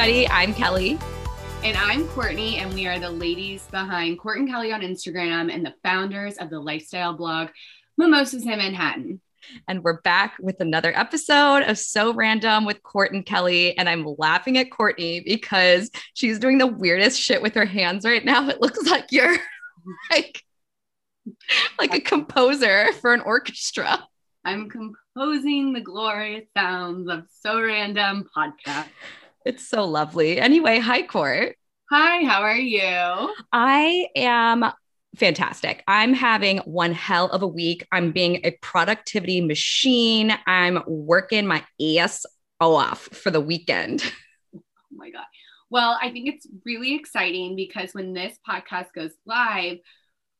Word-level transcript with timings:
everybody. 0.00 0.28
I'm 0.28 0.54
Kelly. 0.54 0.98
And 1.62 1.76
I'm 1.76 2.08
Courtney, 2.08 2.56
and 2.56 2.72
we 2.72 2.86
are 2.86 2.98
the 2.98 3.10
ladies 3.10 3.68
behind 3.70 4.18
Court 4.18 4.38
and 4.38 4.48
Kelly 4.48 4.72
on 4.72 4.80
Instagram 4.80 5.52
and 5.52 5.62
the 5.62 5.74
founders 5.82 6.38
of 6.38 6.48
the 6.48 6.58
lifestyle 6.58 7.12
blog 7.12 7.48
Mimosas 7.98 8.44
in 8.44 8.48
Manhattan. 8.48 9.20
And 9.68 9.84
we're 9.84 10.00
back 10.00 10.36
with 10.40 10.58
another 10.60 10.90
episode 10.96 11.64
of 11.64 11.76
So 11.76 12.14
Random 12.14 12.64
with 12.64 12.82
Court 12.82 13.12
and 13.12 13.26
Kelly. 13.26 13.76
And 13.76 13.90
I'm 13.90 14.06
laughing 14.16 14.56
at 14.56 14.70
Courtney 14.70 15.20
because 15.20 15.90
she's 16.14 16.38
doing 16.38 16.56
the 16.56 16.66
weirdest 16.66 17.20
shit 17.20 17.42
with 17.42 17.54
her 17.54 17.66
hands 17.66 18.06
right 18.06 18.24
now. 18.24 18.48
It 18.48 18.62
looks 18.62 18.88
like 18.90 19.12
you're 19.12 19.36
like, 20.10 20.42
like 21.78 21.94
a 21.94 22.00
composer 22.00 22.90
for 23.02 23.12
an 23.12 23.20
orchestra. 23.20 24.02
I'm 24.46 24.70
composing 24.70 25.74
the 25.74 25.82
glorious 25.82 26.46
sounds 26.56 27.10
of 27.10 27.24
So 27.42 27.60
Random 27.60 28.26
podcast. 28.34 28.88
It's 29.44 29.66
so 29.66 29.84
lovely. 29.84 30.38
Anyway, 30.38 30.78
hi, 30.78 31.02
Court. 31.02 31.56
Hi, 31.90 32.24
how 32.24 32.42
are 32.42 32.56
you? 32.56 33.34
I 33.52 34.06
am 34.14 34.70
fantastic. 35.16 35.82
I'm 35.88 36.12
having 36.12 36.58
one 36.58 36.92
hell 36.92 37.26
of 37.30 37.42
a 37.42 37.46
week. 37.46 37.86
I'm 37.90 38.12
being 38.12 38.40
a 38.44 38.52
productivity 38.62 39.40
machine. 39.40 40.32
I'm 40.46 40.82
working 40.86 41.46
my 41.46 41.64
ass 41.98 42.26
off 42.60 43.00
for 43.00 43.30
the 43.30 43.40
weekend. 43.40 44.02
Oh 44.92 44.96
my 44.96 45.10
God. 45.10 45.24
Well, 45.70 45.96
I 46.02 46.10
think 46.10 46.28
it's 46.28 46.48
really 46.64 46.96
exciting 46.96 47.54
because 47.54 47.94
when 47.94 48.12
this 48.12 48.36
podcast 48.46 48.92
goes 48.92 49.12
live, 49.24 49.78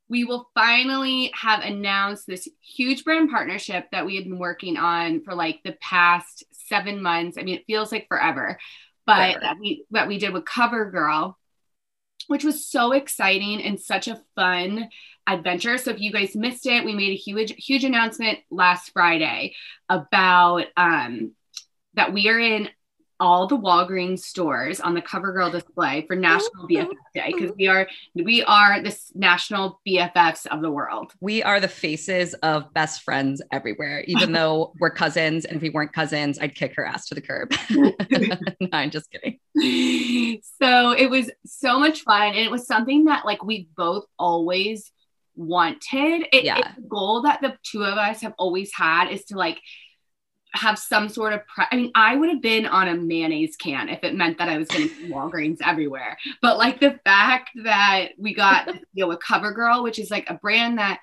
we 0.08 0.24
will 0.24 0.50
finally 0.54 1.30
have 1.34 1.62
announced 1.62 2.26
this 2.26 2.48
huge 2.60 3.04
brand 3.04 3.30
partnership 3.30 3.86
that 3.92 4.04
we 4.04 4.16
had 4.16 4.24
been 4.24 4.40
working 4.40 4.76
on 4.76 5.22
for 5.22 5.36
like 5.36 5.60
the 5.64 5.76
past 5.80 6.42
seven 6.50 7.00
months. 7.00 7.38
I 7.38 7.42
mean, 7.42 7.54
it 7.54 7.64
feels 7.68 7.92
like 7.92 8.08
forever, 8.08 8.58
but 9.06 9.40
that 9.40 9.58
we 9.58 9.84
that 9.90 10.08
we 10.08 10.18
did 10.18 10.32
with 10.32 10.44
CoverGirl, 10.44 11.34
which 12.28 12.44
was 12.44 12.66
so 12.66 12.92
exciting 12.92 13.62
and 13.62 13.80
such 13.80 14.08
a 14.08 14.20
fun 14.34 14.88
adventure. 15.26 15.78
So 15.78 15.90
if 15.90 16.00
you 16.00 16.12
guys 16.12 16.34
missed 16.34 16.66
it, 16.66 16.84
we 16.84 16.94
made 16.94 17.12
a 17.12 17.16
huge 17.16 17.52
huge 17.52 17.84
announcement 17.84 18.38
last 18.50 18.92
Friday 18.92 19.54
about 19.88 20.66
um, 20.76 21.32
that 21.94 22.12
we 22.12 22.28
are 22.28 22.38
in 22.38 22.68
all 23.20 23.46
the 23.46 23.56
Walgreens 23.56 24.20
stores 24.20 24.80
on 24.80 24.94
the 24.94 25.02
CoverGirl 25.02 25.52
display 25.52 26.04
for 26.06 26.16
National 26.16 26.66
BFF 26.66 26.88
Day 27.14 27.32
because 27.32 27.52
we 27.56 27.68
are 27.68 27.86
we 28.14 28.42
are 28.44 28.82
the 28.82 28.98
national 29.14 29.80
BFFs 29.86 30.46
of 30.46 30.62
the 30.62 30.70
world. 30.70 31.12
We 31.20 31.42
are 31.42 31.60
the 31.60 31.68
faces 31.68 32.34
of 32.34 32.72
best 32.72 33.02
friends 33.02 33.42
everywhere. 33.52 34.02
Even 34.06 34.32
though 34.40 34.72
we're 34.80 34.90
cousins, 34.90 35.44
and 35.44 35.56
if 35.56 35.62
we 35.62 35.70
weren't 35.70 35.92
cousins, 35.92 36.38
I'd 36.38 36.54
kick 36.54 36.74
her 36.76 36.84
ass 36.84 37.08
to 37.08 37.14
the 37.14 37.20
curb. 37.20 37.52
no, 37.70 38.68
I'm 38.72 38.90
just 38.90 39.10
kidding. 39.10 39.38
So 40.60 40.92
it 40.92 41.10
was 41.10 41.30
so 41.44 41.78
much 41.78 42.00
fun, 42.00 42.28
and 42.28 42.38
it 42.38 42.50
was 42.50 42.66
something 42.66 43.04
that 43.04 43.26
like 43.26 43.44
we 43.44 43.68
both 43.76 44.06
always 44.18 44.90
wanted. 45.36 46.26
It, 46.32 46.44
yeah. 46.44 46.58
It's 46.58 46.78
a 46.78 46.88
goal 46.88 47.22
that 47.22 47.40
the 47.42 47.56
two 47.62 47.84
of 47.84 47.98
us 47.98 48.22
have 48.22 48.34
always 48.38 48.72
had 48.74 49.10
is 49.10 49.24
to 49.26 49.36
like 49.36 49.60
have 50.52 50.78
some 50.78 51.08
sort 51.08 51.32
of 51.32 51.46
pre- 51.46 51.66
I 51.70 51.76
mean, 51.76 51.92
I 51.94 52.16
would 52.16 52.30
have 52.30 52.42
been 52.42 52.66
on 52.66 52.88
a 52.88 52.94
mayonnaise 52.94 53.56
can 53.56 53.88
if 53.88 54.02
it 54.02 54.14
meant 54.14 54.38
that 54.38 54.48
I 54.48 54.58
was 54.58 54.68
going 54.68 54.88
to 54.88 54.94
Walgreens 55.08 55.58
everywhere. 55.64 56.16
But 56.42 56.58
like 56.58 56.80
the 56.80 56.98
fact 57.04 57.50
that 57.62 58.10
we 58.18 58.34
got 58.34 58.68
you 58.68 59.04
know 59.04 59.08
with 59.08 59.20
CoverGirl, 59.20 59.82
which 59.82 59.98
is 59.98 60.10
like 60.10 60.28
a 60.28 60.34
brand 60.34 60.78
that 60.78 61.00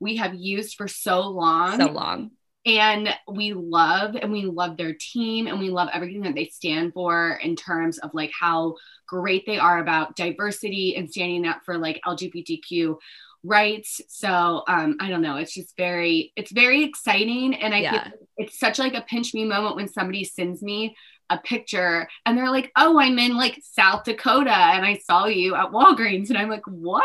we 0.00 0.16
have 0.16 0.34
used 0.34 0.76
for 0.76 0.88
so 0.88 1.22
long, 1.22 1.78
so 1.78 1.86
long, 1.86 2.30
and 2.66 3.14
we 3.28 3.52
love 3.52 4.16
and 4.16 4.32
we 4.32 4.44
love 4.44 4.76
their 4.76 4.94
team 4.98 5.46
and 5.46 5.58
we 5.58 5.70
love 5.70 5.88
everything 5.92 6.22
that 6.22 6.34
they 6.34 6.46
stand 6.46 6.92
for 6.94 7.38
in 7.42 7.56
terms 7.56 7.98
of 7.98 8.10
like 8.14 8.30
how 8.38 8.74
great 9.06 9.44
they 9.46 9.58
are 9.58 9.78
about 9.78 10.16
diversity 10.16 10.96
and 10.96 11.10
standing 11.10 11.46
up 11.46 11.60
for 11.64 11.76
like 11.76 12.00
LGBTQ 12.06 12.96
rights. 13.44 14.00
So 14.08 14.62
um, 14.66 14.96
I 15.00 15.08
don't 15.08 15.22
know. 15.22 15.36
It's 15.36 15.54
just 15.54 15.76
very, 15.76 16.32
it's 16.36 16.50
very 16.50 16.82
exciting, 16.82 17.54
and 17.54 17.74
I 17.74 17.78
yeah. 17.78 18.08
it's 18.36 18.58
such 18.58 18.78
like 18.78 18.94
a 18.94 19.02
pinch 19.02 19.34
me 19.34 19.44
moment 19.44 19.76
when 19.76 19.88
somebody 19.88 20.24
sends 20.24 20.62
me 20.62 20.96
a 21.30 21.38
picture 21.38 22.08
and 22.26 22.36
they're 22.36 22.50
like, 22.50 22.70
"Oh, 22.76 22.98
I'm 22.98 23.18
in 23.18 23.36
like 23.36 23.60
South 23.62 24.04
Dakota, 24.04 24.54
and 24.54 24.84
I 24.84 24.98
saw 24.98 25.26
you 25.26 25.54
at 25.54 25.70
Walgreens," 25.70 26.28
and 26.28 26.38
I'm 26.38 26.48
like, 26.50 26.66
"What?" 26.66 27.04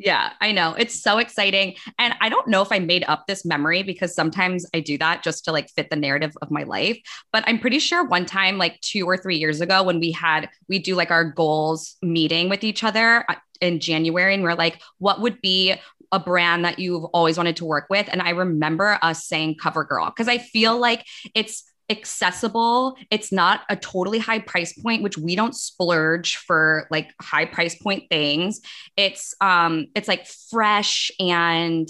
Yeah, 0.00 0.30
I 0.40 0.52
know. 0.52 0.74
It's 0.74 1.02
so 1.02 1.18
exciting. 1.18 1.74
And 1.98 2.14
I 2.20 2.28
don't 2.28 2.46
know 2.46 2.62
if 2.62 2.70
I 2.70 2.78
made 2.78 3.04
up 3.08 3.26
this 3.26 3.44
memory 3.44 3.82
because 3.82 4.14
sometimes 4.14 4.64
I 4.72 4.78
do 4.78 4.96
that 4.98 5.24
just 5.24 5.44
to 5.46 5.52
like 5.52 5.68
fit 5.70 5.90
the 5.90 5.96
narrative 5.96 6.36
of 6.40 6.52
my 6.52 6.62
life. 6.62 7.00
But 7.32 7.42
I'm 7.48 7.58
pretty 7.58 7.80
sure 7.80 8.04
one 8.06 8.24
time, 8.24 8.58
like 8.58 8.80
two 8.80 9.06
or 9.06 9.16
three 9.16 9.38
years 9.38 9.60
ago, 9.60 9.82
when 9.82 9.98
we 9.98 10.12
had, 10.12 10.48
we 10.68 10.78
do 10.78 10.94
like 10.94 11.10
our 11.10 11.24
goals 11.24 11.96
meeting 12.00 12.48
with 12.48 12.62
each 12.62 12.84
other, 12.84 13.24
uh, 13.28 13.34
in 13.60 13.80
January 13.80 14.34
and 14.34 14.44
we 14.44 14.48
are 14.48 14.54
like, 14.54 14.80
what 14.98 15.20
would 15.20 15.40
be 15.40 15.74
a 16.12 16.20
brand 16.20 16.64
that 16.64 16.78
you've 16.78 17.04
always 17.06 17.36
wanted 17.36 17.56
to 17.56 17.64
work 17.64 17.86
with? 17.90 18.08
And 18.10 18.22
I 18.22 18.30
remember 18.30 18.98
us 19.02 19.26
saying 19.26 19.56
CoverGirl 19.56 20.06
because 20.14 20.28
I 20.28 20.38
feel 20.38 20.78
like 20.78 21.04
it's 21.34 21.64
accessible. 21.90 22.96
It's 23.10 23.32
not 23.32 23.62
a 23.68 23.76
totally 23.76 24.18
high 24.18 24.40
price 24.40 24.72
point, 24.72 25.02
which 25.02 25.18
we 25.18 25.36
don't 25.36 25.54
splurge 25.54 26.36
for 26.36 26.86
like 26.90 27.12
high 27.20 27.46
price 27.46 27.74
point 27.74 28.04
things. 28.10 28.60
It's 28.96 29.34
um 29.40 29.86
it's 29.94 30.08
like 30.08 30.26
fresh 30.26 31.10
and 31.18 31.88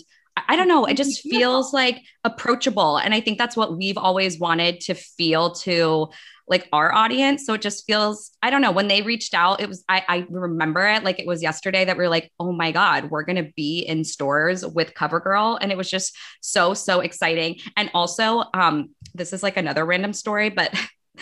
I 0.48 0.56
don't 0.56 0.68
know, 0.68 0.84
it 0.84 0.96
just 0.96 1.22
feels 1.28 1.72
like 1.72 2.02
approachable. 2.24 2.96
And 2.98 3.14
I 3.14 3.20
think 3.20 3.38
that's 3.38 3.56
what 3.56 3.76
we've 3.76 3.98
always 3.98 4.38
wanted 4.38 4.80
to 4.82 4.94
feel 4.94 5.52
to 5.56 6.10
like 6.48 6.68
our 6.72 6.94
audience. 6.94 7.44
So 7.44 7.54
it 7.54 7.60
just 7.60 7.86
feels, 7.86 8.30
I 8.42 8.50
don't 8.50 8.62
know, 8.62 8.70
when 8.70 8.88
they 8.88 9.02
reached 9.02 9.34
out, 9.34 9.60
it 9.60 9.68
was, 9.68 9.84
I, 9.88 10.04
I 10.08 10.26
remember 10.30 10.86
it 10.86 11.04
like 11.04 11.18
it 11.18 11.26
was 11.26 11.42
yesterday 11.42 11.84
that 11.84 11.96
we 11.98 12.04
are 12.04 12.08
like, 12.08 12.32
oh 12.40 12.52
my 12.52 12.72
God, 12.72 13.10
we're 13.10 13.24
going 13.24 13.44
to 13.44 13.52
be 13.54 13.80
in 13.80 14.04
stores 14.04 14.66
with 14.66 14.94
CoverGirl. 14.94 15.58
And 15.60 15.70
it 15.70 15.76
was 15.76 15.90
just 15.90 16.16
so, 16.40 16.74
so 16.74 17.00
exciting. 17.00 17.56
And 17.76 17.90
also, 17.92 18.44
um, 18.54 18.90
this 19.14 19.32
is 19.32 19.42
like 19.42 19.56
another 19.56 19.84
random 19.84 20.12
story, 20.12 20.48
but 20.48 20.74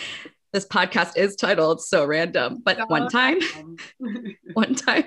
this 0.53 0.65
podcast 0.65 1.17
is 1.17 1.35
titled 1.35 1.81
So 1.81 2.05
Random. 2.05 2.61
But 2.63 2.89
one 2.89 3.09
time, 3.09 3.39
one 4.53 4.75
time, 4.75 5.05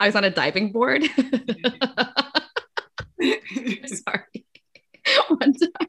I 0.00 0.06
was 0.06 0.16
on 0.16 0.24
a 0.24 0.30
diving 0.30 0.72
board. 0.72 1.02
Sorry. 3.86 4.46
One 5.28 5.52
time 5.52 5.88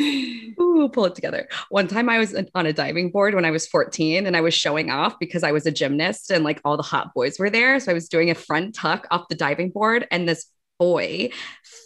Ooh, 0.00 0.88
pull 0.92 1.06
it 1.06 1.14
together. 1.14 1.48
One 1.70 1.88
time 1.88 2.08
I 2.08 2.18
was 2.18 2.36
on 2.54 2.66
a 2.66 2.72
diving 2.72 3.10
board 3.10 3.34
when 3.34 3.44
I 3.44 3.50
was 3.50 3.66
14 3.66 4.26
and 4.26 4.36
I 4.36 4.40
was 4.40 4.54
showing 4.54 4.90
off 4.90 5.18
because 5.18 5.42
I 5.42 5.52
was 5.52 5.66
a 5.66 5.72
gymnast 5.72 6.30
and 6.30 6.44
like 6.44 6.60
all 6.64 6.76
the 6.76 6.82
hot 6.82 7.12
boys 7.14 7.38
were 7.38 7.50
there. 7.50 7.80
So 7.80 7.90
I 7.90 7.94
was 7.94 8.08
doing 8.08 8.30
a 8.30 8.34
front 8.34 8.74
tuck 8.74 9.06
off 9.10 9.28
the 9.28 9.34
diving 9.34 9.70
board 9.70 10.06
and 10.10 10.28
this 10.28 10.46
boy 10.78 11.30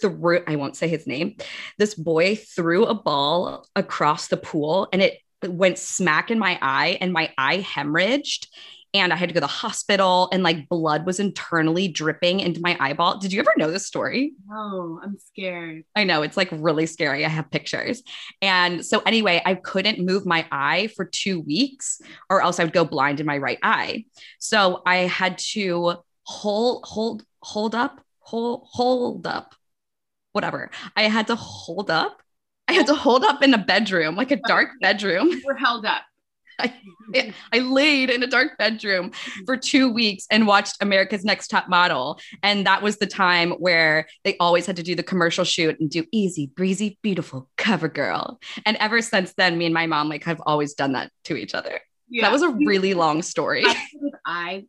threw, 0.00 0.40
I 0.46 0.56
won't 0.56 0.76
say 0.76 0.88
his 0.88 1.06
name, 1.06 1.36
this 1.78 1.94
boy 1.94 2.36
threw 2.36 2.84
a 2.84 2.94
ball 2.94 3.66
across 3.74 4.28
the 4.28 4.36
pool 4.36 4.88
and 4.92 5.00
it 5.00 5.18
went 5.46 5.78
smack 5.78 6.30
in 6.30 6.38
my 6.38 6.58
eye 6.60 6.98
and 7.00 7.12
my 7.12 7.32
eye 7.38 7.58
hemorrhaged 7.58 8.46
and 8.94 9.12
I 9.12 9.16
had 9.16 9.28
to 9.28 9.32
go 9.32 9.40
to 9.40 9.46
the 9.46 9.46
hospital 9.46 10.28
and 10.32 10.42
like 10.42 10.68
blood 10.68 11.06
was 11.06 11.18
internally 11.18 11.88
dripping 11.88 12.40
into 12.40 12.60
my 12.60 12.76
eyeball. 12.78 13.18
Did 13.18 13.32
you 13.32 13.40
ever 13.40 13.52
know 13.56 13.70
this 13.70 13.86
story? 13.86 14.34
No, 14.46 15.00
I'm 15.02 15.16
scared. 15.18 15.84
I 15.96 16.04
know 16.04 16.22
it's 16.22 16.36
like 16.36 16.50
really 16.52 16.86
scary. 16.86 17.24
I 17.24 17.28
have 17.28 17.50
pictures. 17.50 18.02
And 18.42 18.84
so 18.84 19.00
anyway, 19.06 19.40
I 19.44 19.54
couldn't 19.54 20.04
move 20.04 20.26
my 20.26 20.46
eye 20.52 20.90
for 20.94 21.06
2 21.06 21.40
weeks 21.40 22.00
or 22.28 22.42
else 22.42 22.60
I 22.60 22.64
would 22.64 22.74
go 22.74 22.84
blind 22.84 23.20
in 23.20 23.26
my 23.26 23.38
right 23.38 23.58
eye. 23.62 24.04
So 24.38 24.82
I 24.84 24.96
had 24.96 25.38
to 25.52 25.94
hold 26.24 26.84
hold 26.84 27.24
hold 27.42 27.74
up, 27.74 28.00
hold 28.20 28.66
hold 28.70 29.26
up. 29.26 29.54
Whatever. 30.32 30.70
I 30.96 31.04
had 31.04 31.26
to 31.28 31.34
hold 31.34 31.90
up. 31.90 32.22
I 32.68 32.74
had 32.74 32.86
to 32.86 32.94
hold 32.94 33.24
up 33.24 33.42
in 33.42 33.52
a 33.52 33.58
bedroom, 33.58 34.16
like 34.16 34.30
a 34.30 34.40
dark 34.46 34.68
bedroom. 34.80 35.42
Were 35.44 35.56
held 35.56 35.84
up. 35.84 36.02
I, 37.14 37.34
I 37.52 37.58
laid 37.58 38.10
in 38.10 38.22
a 38.22 38.26
dark 38.26 38.58
bedroom 38.58 39.12
for 39.46 39.56
two 39.56 39.90
weeks 39.90 40.26
and 40.30 40.46
watched 40.46 40.76
America's 40.80 41.24
Next 41.24 41.48
Top 41.48 41.68
Model. 41.68 42.18
And 42.42 42.66
that 42.66 42.82
was 42.82 42.98
the 42.98 43.06
time 43.06 43.52
where 43.52 44.06
they 44.24 44.36
always 44.38 44.66
had 44.66 44.76
to 44.76 44.82
do 44.82 44.94
the 44.94 45.02
commercial 45.02 45.44
shoot 45.44 45.78
and 45.80 45.90
do 45.90 46.04
easy, 46.12 46.46
breezy, 46.54 46.98
beautiful 47.02 47.48
cover 47.56 47.88
girl. 47.88 48.40
And 48.64 48.76
ever 48.78 49.02
since 49.02 49.34
then, 49.34 49.58
me 49.58 49.66
and 49.66 49.74
my 49.74 49.86
mom 49.86 50.08
like 50.08 50.24
have 50.24 50.40
always 50.46 50.74
done 50.74 50.92
that 50.92 51.10
to 51.24 51.36
each 51.36 51.54
other. 51.54 51.80
Yeah. 52.08 52.22
That 52.22 52.32
was 52.32 52.42
a 52.42 52.50
really 52.50 52.94
long 52.94 53.22
story. 53.22 53.64
I, 54.26 54.66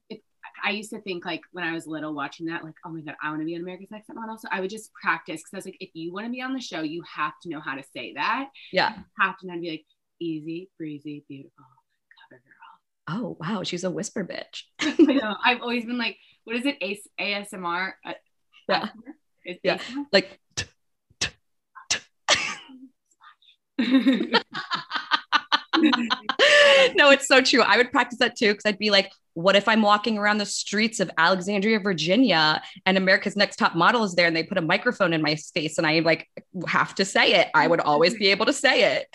I 0.64 0.72
used 0.72 0.92
to 0.92 1.02
think 1.02 1.26
like 1.26 1.42
when 1.52 1.66
I 1.66 1.74
was 1.74 1.86
little 1.86 2.14
watching 2.14 2.46
that, 2.48 2.64
like, 2.64 2.76
oh 2.86 2.90
my 2.90 3.02
God, 3.02 3.16
I 3.22 3.30
want 3.30 3.42
to 3.42 3.46
be 3.46 3.56
on 3.56 3.62
America's 3.62 3.92
Next 3.92 4.08
Top 4.08 4.16
Model. 4.16 4.38
So 4.38 4.48
I 4.50 4.62
would 4.62 4.70
just 4.70 4.94
practice 4.94 5.42
because 5.42 5.54
I 5.54 5.58
was 5.58 5.66
like, 5.66 5.78
if 5.82 5.90
you 5.94 6.14
want 6.14 6.26
to 6.26 6.32
be 6.32 6.42
on 6.42 6.54
the 6.54 6.62
show, 6.62 6.82
you 6.82 7.04
have 7.14 7.34
to 7.44 7.50
know 7.50 7.60
how 7.60 7.76
to 7.76 7.84
say 7.94 8.14
that. 8.14 8.50
Yeah. 8.72 8.96
You 8.96 9.04
have 9.20 9.38
to 9.40 9.48
know 9.48 9.54
how 9.54 9.58
to 9.58 9.62
be 9.62 9.72
like 9.72 9.86
easy, 10.22 10.70
breezy, 10.78 11.26
beautiful 11.28 11.66
oh 13.08 13.38
wow, 13.40 13.64
she's 13.64 13.84
a 13.84 13.92
whisper 13.92 14.24
bitch. 14.24 14.64
I 14.80 14.96
know. 15.14 15.36
I've 15.44 15.62
always 15.62 15.86
been 15.86 15.98
like, 15.98 16.18
what 16.44 16.56
is 16.56 16.66
it? 16.66 16.78
A- 16.82 17.02
ASMR? 17.20 17.94
Uh, 18.06 18.14
yeah. 18.70 18.90
yeah. 19.64 19.78
ASMR? 19.78 20.06
Like. 20.12 20.40
no, 26.96 27.10
it's 27.10 27.28
so 27.28 27.42
true. 27.42 27.62
I 27.62 27.78
would 27.78 27.92
practice 27.92 28.20
that 28.20 28.36
too 28.38 28.52
because 28.52 28.64
I'd 28.66 28.78
be 28.78 28.92
like, 28.92 29.12
what 29.34 29.56
if 29.56 29.68
I'm 29.68 29.82
walking 29.82 30.18
around 30.18 30.38
the 30.38 30.46
streets 30.46 31.00
of 31.00 31.10
Alexandria, 31.18 31.80
Virginia, 31.80 32.62
and 32.86 32.98
America's 32.98 33.36
Next 33.36 33.58
Top 33.58 33.76
Model 33.76 34.04
is 34.04 34.14
there 34.14 34.28
and 34.28 34.36
they 34.36 34.44
put 34.44 34.58
a 34.58 34.62
microphone 34.62 35.12
in 35.12 35.22
my 35.22 35.36
face 35.36 35.78
and 35.78 35.88
I 35.88 36.00
like 36.00 36.30
have 36.68 36.94
to 36.96 37.06
say 37.06 37.34
it? 37.34 37.48
I 37.56 37.68
would 37.68 37.80
always 37.80 38.14
be 38.14 38.28
able 38.28 38.46
to 38.46 38.54
say 38.54 38.98
it. 38.98 39.08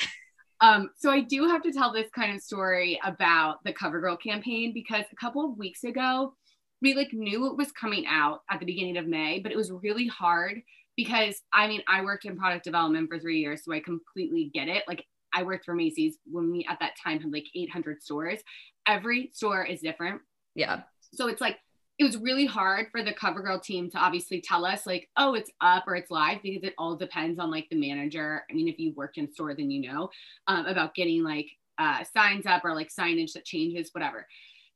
Um, 0.60 0.90
so 0.96 1.10
I 1.10 1.20
do 1.20 1.46
have 1.48 1.62
to 1.62 1.72
tell 1.72 1.92
this 1.92 2.10
kind 2.14 2.34
of 2.34 2.42
story 2.42 2.98
about 3.04 3.58
the 3.64 3.72
CoverGirl 3.72 4.20
campaign 4.20 4.72
because 4.74 5.04
a 5.12 5.16
couple 5.16 5.44
of 5.44 5.56
weeks 5.56 5.84
ago, 5.84 6.34
we 6.82 6.94
like 6.94 7.12
knew 7.12 7.46
it 7.46 7.56
was 7.56 7.72
coming 7.72 8.06
out 8.08 8.40
at 8.50 8.60
the 8.60 8.66
beginning 8.66 8.96
of 8.96 9.06
May, 9.06 9.40
but 9.40 9.52
it 9.52 9.56
was 9.56 9.70
really 9.70 10.06
hard 10.06 10.60
because 10.96 11.40
I 11.52 11.68
mean, 11.68 11.82
I 11.88 12.02
worked 12.02 12.24
in 12.24 12.36
product 12.36 12.64
development 12.64 13.08
for 13.08 13.18
three 13.18 13.38
years, 13.38 13.64
so 13.64 13.72
I 13.72 13.80
completely 13.80 14.50
get 14.52 14.68
it. 14.68 14.84
Like 14.88 15.04
I 15.34 15.42
worked 15.42 15.64
for 15.64 15.74
Macy's 15.74 16.16
when 16.24 16.50
we 16.50 16.66
at 16.68 16.78
that 16.80 16.92
time 17.02 17.20
had 17.20 17.32
like 17.32 17.46
800 17.54 18.02
stores. 18.02 18.40
Every 18.86 19.30
store 19.32 19.64
is 19.64 19.80
different. 19.80 20.22
Yeah. 20.54 20.82
So 21.14 21.28
it's 21.28 21.40
like 21.40 21.58
it 21.98 22.04
was 22.04 22.16
really 22.16 22.46
hard 22.46 22.86
for 22.92 23.02
the 23.02 23.12
CoverGirl 23.12 23.62
team 23.62 23.90
to 23.90 23.98
obviously 23.98 24.40
tell 24.40 24.64
us 24.64 24.86
like, 24.86 25.08
oh, 25.16 25.34
it's 25.34 25.50
up 25.60 25.84
or 25.88 25.96
it's 25.96 26.12
live 26.12 26.38
because 26.42 26.62
it 26.62 26.74
all 26.78 26.94
depends 26.94 27.40
on 27.40 27.50
like 27.50 27.66
the 27.70 27.76
manager. 27.76 28.44
I 28.48 28.54
mean, 28.54 28.68
if 28.68 28.78
you 28.78 28.92
worked 28.94 29.18
in 29.18 29.30
store, 29.32 29.54
then 29.54 29.70
you 29.70 29.90
know 29.90 30.08
um, 30.46 30.66
about 30.66 30.94
getting 30.94 31.24
like 31.24 31.48
uh, 31.78 32.04
signs 32.16 32.46
up 32.46 32.64
or 32.64 32.74
like 32.74 32.88
signage 32.88 33.32
that 33.32 33.44
changes, 33.44 33.90
whatever. 33.92 34.26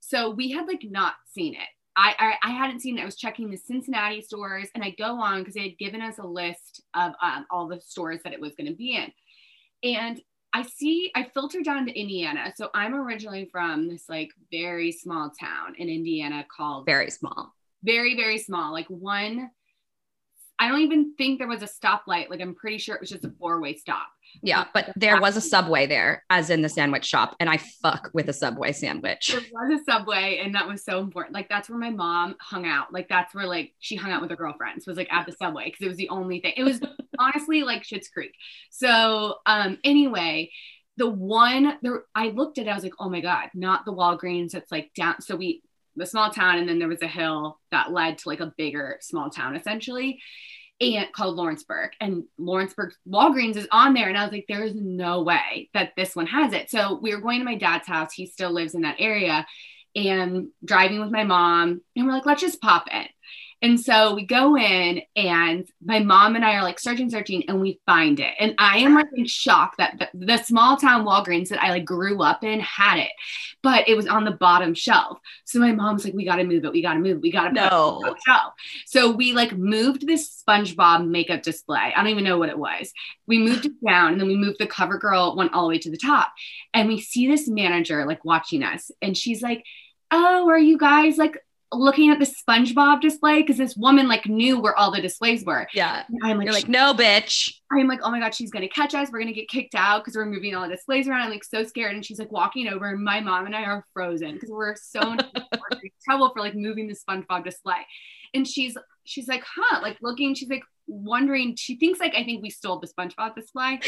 So 0.01 0.31
we 0.31 0.51
had 0.51 0.67
like 0.67 0.83
not 0.83 1.15
seen 1.33 1.55
it. 1.55 1.69
I, 1.95 2.15
I, 2.19 2.49
I 2.49 2.51
hadn't 2.51 2.81
seen 2.81 2.99
it. 2.99 3.03
I 3.03 3.05
was 3.05 3.17
checking 3.17 3.51
the 3.51 3.57
Cincinnati 3.57 4.21
stores 4.21 4.69
and 4.75 4.83
I 4.83 4.91
go 4.99 5.21
on 5.21 5.41
because 5.41 5.55
they 5.55 5.63
had 5.63 5.79
given 5.79 6.03
us 6.03 6.19
a 6.19 6.27
list 6.27 6.83
of 6.95 7.13
um, 7.23 7.47
all 7.51 7.69
the 7.69 7.81
stores 7.81 8.21
that 8.25 8.33
it 8.33 8.41
was 8.41 8.55
going 8.57 8.69
to 8.69 8.77
be 8.77 8.97
in. 8.97 9.13
And 9.85 10.21
I 10.55 10.63
see, 10.63 11.11
I 11.15 11.25
filtered 11.25 11.65
down 11.65 11.87
to 11.87 11.99
Indiana. 11.99 12.53
So 12.57 12.71
I'm 12.75 12.95
originally 12.95 13.49
from 13.51 13.89
this 13.89 14.09
like 14.09 14.31
very 14.51 14.93
small 14.93 15.31
town 15.31 15.75
in 15.79 15.89
Indiana 15.89 16.45
called 16.55 16.87
very 16.87 17.11
small, 17.11 17.55
very, 17.83 18.15
very 18.17 18.39
small, 18.39 18.73
like 18.73 18.87
one 18.89 19.51
I 20.63 20.69
don't 20.69 20.83
even 20.83 21.15
think 21.19 21.39
there 21.41 21.49
was 21.49 21.63
a 21.63 21.67
stoplight. 21.67 22.31
Like 22.31 22.41
I'm 22.41 22.55
pretty 22.55 22.79
sure 22.79 22.95
it 22.95 23.01
was 23.01 23.11
just 23.11 23.25
a 23.25 23.33
four 23.41 23.61
way 23.61 23.75
stop. 23.75 24.07
Yeah, 24.41 24.67
but 24.73 24.93
there 24.97 25.21
was 25.21 25.37
a 25.37 25.41
subway 25.41 25.87
there, 25.87 26.25
as 26.31 26.51
in 26.51 26.63
the 26.63 26.69
sandwich 26.69 27.05
shop, 27.05 27.37
and 27.39 27.51
I 27.51 27.59
fuck 27.59 28.11
with 28.15 28.29
a 28.29 28.33
subway 28.33 28.73
sandwich. 28.73 29.29
There 29.29 29.41
was 29.53 29.81
a 29.81 29.85
subway, 29.85 30.41
and 30.43 30.55
that 30.55 30.67
was 30.67 30.85
so 30.85 31.01
important. 31.01 31.35
Like 31.35 31.49
that's 31.49 31.69
where 31.69 31.79
my 31.79 31.91
mom 31.91 32.37
hung 32.41 32.67
out. 32.67 32.93
Like 32.93 33.09
that's 33.09 33.35
where 33.35 33.47
like 33.47 33.75
she 33.79 33.97
hung 33.97 34.11
out 34.11 34.21
with 34.21 34.31
her 34.31 34.37
girlfriends. 34.37 34.87
Was 34.87 34.97
like 34.97 35.13
at 35.13 35.27
the 35.27 35.33
subway 35.33 35.67
because 35.67 35.85
it 35.85 35.89
was 35.89 35.97
the 35.97 36.09
only 36.09 36.41
thing. 36.41 36.55
It 36.57 36.65
was 36.65 36.81
honestly 37.19 37.63
like 37.63 37.83
Schitt's 37.83 38.09
Creek. 38.09 38.35
So 38.71 39.37
um 39.47 39.79
anyway, 39.85 40.51
the 40.97 41.09
one 41.09 41.79
there 41.83 42.05
I 42.15 42.29
looked 42.29 42.59
at, 42.59 42.67
it, 42.67 42.71
I 42.71 42.75
was 42.75 42.85
like, 42.85 42.95
oh 42.99 43.11
my 43.11 43.21
god, 43.21 43.51
not 43.55 43.85
the 43.85 43.93
Walgreens. 43.93 44.55
It's 44.55 44.73
like 44.73 44.93
down. 44.95 45.21
So 45.21 45.37
we 45.37 45.63
the 45.95 46.07
small 46.07 46.31
town, 46.31 46.59
and 46.59 46.69
then 46.69 46.79
there 46.79 46.89
was 46.89 47.03
a 47.03 47.07
hill 47.07 47.59
that 47.71 47.93
led 47.93 48.19
to 48.19 48.29
like 48.29 48.41
a 48.41 48.55
bigger 48.57 48.97
small 49.01 49.29
town 49.29 49.57
essentially 49.57 50.21
and 50.83 51.13
called 51.13 51.37
Lawrenceburg. 51.37 51.91
And 52.01 52.25
Lawrenceburg 52.39 52.93
Walgreens 53.09 53.57
is 53.57 53.69
on 53.71 53.95
there. 53.95 54.09
And 54.09 54.19
I 54.19 54.25
was 54.25 54.33
like, 54.33 54.47
there 54.49 54.65
is 54.65 54.75
no 54.75 55.23
way 55.23 55.71
that 55.75 55.93
this 55.97 56.17
one 56.17 56.27
has 56.27 56.53
it. 56.53 56.71
So 56.71 56.99
we 57.01 57.15
were 57.15 57.21
going 57.21 57.39
to 57.39 57.45
my 57.45 57.57
dad's 57.57 57.87
house. 57.87 58.13
He 58.13 58.27
still 58.27 58.51
lives 58.51 58.75
in 58.75 58.83
that 58.83 58.97
area 58.99 59.47
and 59.95 60.49
driving 60.65 61.01
with 61.01 61.11
my 61.11 61.25
mom. 61.25 61.83
And 61.95 62.07
we're 62.07 62.13
like, 62.13 62.27
let's 62.27 62.41
just 62.41 62.61
pop 62.61 62.87
in. 62.93 63.07
And 63.63 63.79
so 63.79 64.15
we 64.17 64.27
go 64.27 64.57
in, 64.57 65.03
and 65.15 65.69
my 65.85 66.01
mom 66.01 66.35
and 66.35 66.45
I 66.45 66.57
are 66.57 66.65
like 66.65 66.81
searching, 66.81 67.09
searching, 67.09 67.45
and 67.49 67.61
we 67.61 67.81
find 67.87 68.19
it. 68.19 68.35
And 68.41 68.57
I 68.59 68.79
am 68.79 68.97
like 68.97 69.07
in 69.15 69.25
shock 69.25 69.77
that 69.77 70.11
the, 70.13 70.27
the, 70.27 70.43
small 70.43 70.77
town 70.77 71.07
Walgreens 71.07 71.49
that 71.51 71.63
I 71.63 71.71
like 71.71 71.85
grew 71.85 72.21
up 72.23 72.43
in 72.43 72.59
had 72.59 72.99
it, 72.99 73.13
but 73.63 73.89
it 73.89 73.97
was 73.97 74.09
on 74.09 74.25
the 74.25 74.33
bottom 74.33 74.75
shelf. 74.75 75.19
So 75.45 75.61
my 75.61 75.71
mom's 75.71 76.05
like, 76.05 76.13
"We 76.13 76.25
got 76.25 76.37
to 76.37 76.45
move 76.45 76.65
it. 76.65 76.73
We 76.73 76.83
got 76.83 76.95
to 76.95 76.99
move. 76.99 77.19
It. 77.19 77.23
We 77.23 77.31
got 77.31 77.49
to 77.49 77.53
no. 77.53 77.63
it 77.63 77.73
on 77.73 78.01
the 78.03 78.17
shelf." 78.27 78.53
So 78.85 79.13
we 79.13 79.33
like 79.33 79.57
moved 79.57 80.09
this 80.09 80.43
SpongeBob 80.43 81.07
makeup 81.07 81.45
display. 81.45 81.93
I 81.95 82.01
don't 82.01 82.11
even 82.11 82.25
know 82.25 82.39
what 82.39 82.49
it 82.49 82.59
was. 82.59 82.93
We 83.29 83.39
moved 83.39 83.67
it 83.67 83.75
down, 83.87 84.11
and 84.11 84.21
then 84.21 84.27
we 84.27 84.37
moved 84.37 84.59
the 84.59 84.67
CoverGirl 84.67 85.37
one 85.37 85.51
all 85.51 85.63
the 85.63 85.69
way 85.69 85.79
to 85.79 85.91
the 85.91 85.97
top. 85.97 86.33
And 86.75 86.89
we 86.89 87.01
see 87.01 87.29
this 87.29 87.47
manager 87.47 88.05
like 88.07 88.25
watching 88.25 88.65
us, 88.65 88.91
and 89.01 89.17
she's 89.17 89.41
like, 89.41 89.65
"Oh, 90.11 90.49
are 90.49 90.59
you 90.59 90.79
guys 90.79 91.17
like?" 91.17 91.39
Looking 91.73 92.11
at 92.11 92.19
the 92.19 92.27
SpongeBob 92.27 93.01
display 93.01 93.41
because 93.41 93.57
this 93.57 93.77
woman 93.77 94.09
like 94.09 94.27
knew 94.27 94.61
where 94.61 94.77
all 94.77 94.91
the 94.91 95.01
displays 95.01 95.45
were. 95.45 95.67
Yeah. 95.73 96.05
And 96.09 96.21
I'm 96.23 96.39
like, 96.39 96.45
You're 96.45 96.55
like, 96.55 96.69
no, 96.69 96.95
bitch. 96.95 97.53
I'm 97.73 97.89
like, 97.89 98.01
oh 98.03 98.11
my 98.11 98.21
God, 98.21 98.35
she's 98.35 98.51
gonna 98.51 98.69
catch 98.69 98.95
us. 98.95 99.11
We're 99.11 99.21
gonna 99.21 99.33
get 99.33 99.49
kicked 99.49 99.75
out 99.75 100.05
because 100.05 100.17
we're 100.17 100.27
moving 100.27 100.55
all 100.55 100.69
the 100.69 100.75
displays 100.75 101.09
around. 101.09 101.23
I'm 101.23 101.31
like 101.31 101.45
so 101.45 101.65
scared. 101.65 101.95
And 101.95 102.05
she's 102.05 102.19
like 102.19 102.31
walking 102.31 102.69
over, 102.69 102.91
and 102.91 103.03
my 103.03 103.21
mom 103.21 103.47
and 103.47 103.57
I 103.57 103.65
are 103.65 103.85
frozen 103.93 104.35
because 104.35 104.51
we're 104.51 104.77
so 104.77 105.13
in 105.13 105.19
trouble 106.05 106.31
for 106.35 106.41
like 106.41 106.55
moving 106.55 106.87
the 106.87 106.95
SpongeBob 106.95 107.45
display. 107.45 107.87
And 108.35 108.47
she's 108.47 108.77
she's 109.05 109.29
like, 109.29 109.45
huh, 109.45 109.81
like 109.81 109.99
looking, 110.03 110.35
she's 110.35 110.51
like, 110.51 110.63
wondering, 110.87 111.57
she 111.57 111.77
thinks 111.77 112.01
like 112.01 112.15
I 112.15 112.25
think 112.25 112.43
we 112.43 112.51
stole 112.51 112.81
the 112.81 112.89
SpongeBob 112.89 113.35
display. 113.35 113.81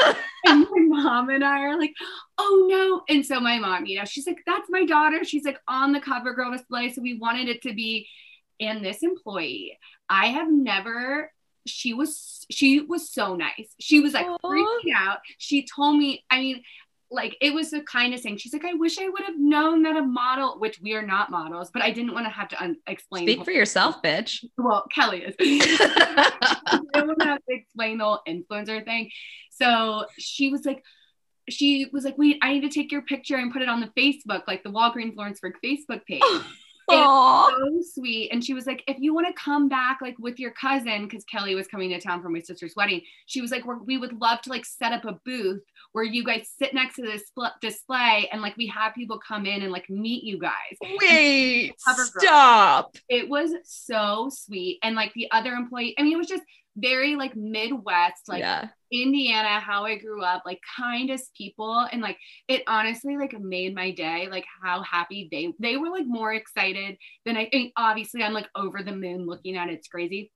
and 0.46 0.66
mom 1.02 1.30
and 1.30 1.44
I 1.44 1.60
are 1.60 1.78
like, 1.78 1.94
oh 2.38 2.66
no. 2.68 3.14
And 3.14 3.24
so 3.24 3.40
my 3.40 3.58
mom, 3.58 3.86
you 3.86 3.98
know, 3.98 4.04
she's 4.04 4.26
like, 4.26 4.42
that's 4.46 4.68
my 4.68 4.84
daughter. 4.84 5.24
She's 5.24 5.44
like 5.44 5.60
on 5.68 5.92
the 5.92 6.00
CoverGirl 6.00 6.56
display. 6.56 6.90
So 6.90 7.02
we 7.02 7.18
wanted 7.18 7.48
it 7.48 7.62
to 7.62 7.74
be. 7.74 8.08
And 8.60 8.84
this 8.84 9.04
employee, 9.04 9.78
I 10.08 10.26
have 10.26 10.50
never 10.50 11.30
she 11.66 11.94
was 11.94 12.46
she 12.50 12.80
was 12.80 13.10
so 13.10 13.36
nice. 13.36 13.74
She 13.78 14.00
was 14.00 14.14
like 14.14 14.26
Aww. 14.26 14.38
freaking 14.42 14.92
out. 14.96 15.18
She 15.38 15.66
told 15.66 15.96
me, 15.96 16.24
I 16.30 16.40
mean, 16.40 16.62
like 17.10 17.36
it 17.40 17.54
was 17.54 17.70
the 17.70 17.80
kindest 17.80 18.22
thing. 18.22 18.36
She's 18.36 18.52
like, 18.52 18.64
I 18.64 18.74
wish 18.74 18.98
I 18.98 19.08
would 19.08 19.22
have 19.22 19.38
known 19.38 19.82
that 19.82 19.96
a 19.96 20.02
model, 20.02 20.58
which 20.58 20.80
we 20.82 20.94
are 20.94 21.06
not 21.06 21.30
models, 21.30 21.70
but 21.72 21.82
I 21.82 21.90
didn't 21.90 22.14
want 22.14 22.26
to 22.26 22.30
have 22.30 22.48
to 22.48 22.62
un- 22.62 22.76
explain. 22.86 23.26
Speak 23.26 23.44
for 23.44 23.50
yourself, 23.50 24.02
bitch. 24.02 24.44
Well, 24.56 24.84
Kelly 24.92 25.22
is. 25.22 25.34
I 25.40 26.78
don't 26.92 27.08
want 27.08 27.20
to 27.20 27.26
have 27.26 27.44
to 27.48 27.54
explain 27.54 27.98
the 27.98 28.04
whole 28.04 28.20
influencer 28.28 28.84
thing. 28.84 29.10
So 29.60 30.06
she 30.18 30.50
was 30.50 30.64
like, 30.64 30.82
she 31.48 31.88
was 31.92 32.04
like, 32.04 32.18
wait, 32.18 32.38
I 32.42 32.52
need 32.52 32.60
to 32.62 32.68
take 32.68 32.92
your 32.92 33.02
picture 33.02 33.36
and 33.36 33.52
put 33.52 33.62
it 33.62 33.68
on 33.68 33.80
the 33.80 33.90
Facebook, 33.98 34.42
like 34.46 34.62
the 34.62 34.70
Walgreens 34.70 35.16
Lawrenceburg 35.16 35.54
Facebook 35.64 36.04
page. 36.04 36.20
Oh. 36.90 37.50
so 37.60 37.82
sweet. 38.00 38.30
And 38.32 38.42
she 38.42 38.54
was 38.54 38.66
like, 38.66 38.82
if 38.86 38.96
you 38.98 39.14
want 39.14 39.26
to 39.26 39.32
come 39.34 39.68
back 39.68 39.98
like 40.00 40.18
with 40.18 40.38
your 40.38 40.52
cousin, 40.52 41.04
because 41.04 41.24
Kelly 41.24 41.54
was 41.54 41.66
coming 41.66 41.90
to 41.90 42.00
town 42.00 42.22
for 42.22 42.28
my 42.28 42.40
sister's 42.40 42.74
wedding, 42.76 43.02
she 43.26 43.40
was 43.40 43.50
like, 43.50 43.64
we 43.84 43.98
would 43.98 44.18
love 44.20 44.40
to 44.42 44.50
like 44.50 44.64
set 44.64 44.92
up 44.92 45.04
a 45.04 45.18
booth 45.24 45.62
where 45.92 46.04
you 46.04 46.24
guys 46.24 46.50
sit 46.58 46.74
next 46.74 46.96
to 46.96 47.02
this 47.02 47.30
display 47.60 48.28
and 48.32 48.42
like 48.42 48.56
we 48.56 48.66
have 48.68 48.94
people 48.94 49.18
come 49.18 49.46
in 49.46 49.62
and 49.62 49.72
like 49.72 49.88
meet 49.90 50.24
you 50.24 50.38
guys. 50.38 50.52
Wait, 51.00 51.74
stop. 51.78 52.96
It 53.08 53.28
was 53.28 53.52
so 53.64 54.30
sweet. 54.32 54.78
And 54.82 54.96
like 54.96 55.12
the 55.14 55.30
other 55.30 55.52
employee, 55.52 55.94
I 55.98 56.02
mean, 56.02 56.12
it 56.12 56.18
was 56.18 56.28
just 56.28 56.44
very 56.78 57.16
like 57.16 57.36
Midwest, 57.36 58.28
like 58.28 58.40
yeah. 58.40 58.68
Indiana, 58.92 59.60
how 59.60 59.84
I 59.84 59.96
grew 59.96 60.22
up, 60.22 60.42
like 60.46 60.60
kindest 60.76 61.34
people. 61.36 61.86
And 61.92 62.00
like 62.00 62.18
it 62.48 62.62
honestly 62.66 63.16
like 63.16 63.38
made 63.38 63.74
my 63.74 63.90
day, 63.90 64.28
like 64.30 64.44
how 64.62 64.82
happy 64.82 65.28
they 65.30 65.52
they 65.58 65.76
were 65.76 65.90
like 65.90 66.06
more 66.06 66.32
excited 66.32 66.96
than 67.26 67.36
I 67.36 67.48
think 67.48 67.72
obviously 67.76 68.22
I'm 68.22 68.32
like 68.32 68.48
over 68.54 68.82
the 68.82 68.94
moon 68.94 69.26
looking 69.26 69.56
at 69.56 69.68
it. 69.68 69.74
It's 69.74 69.88
crazy 69.88 70.30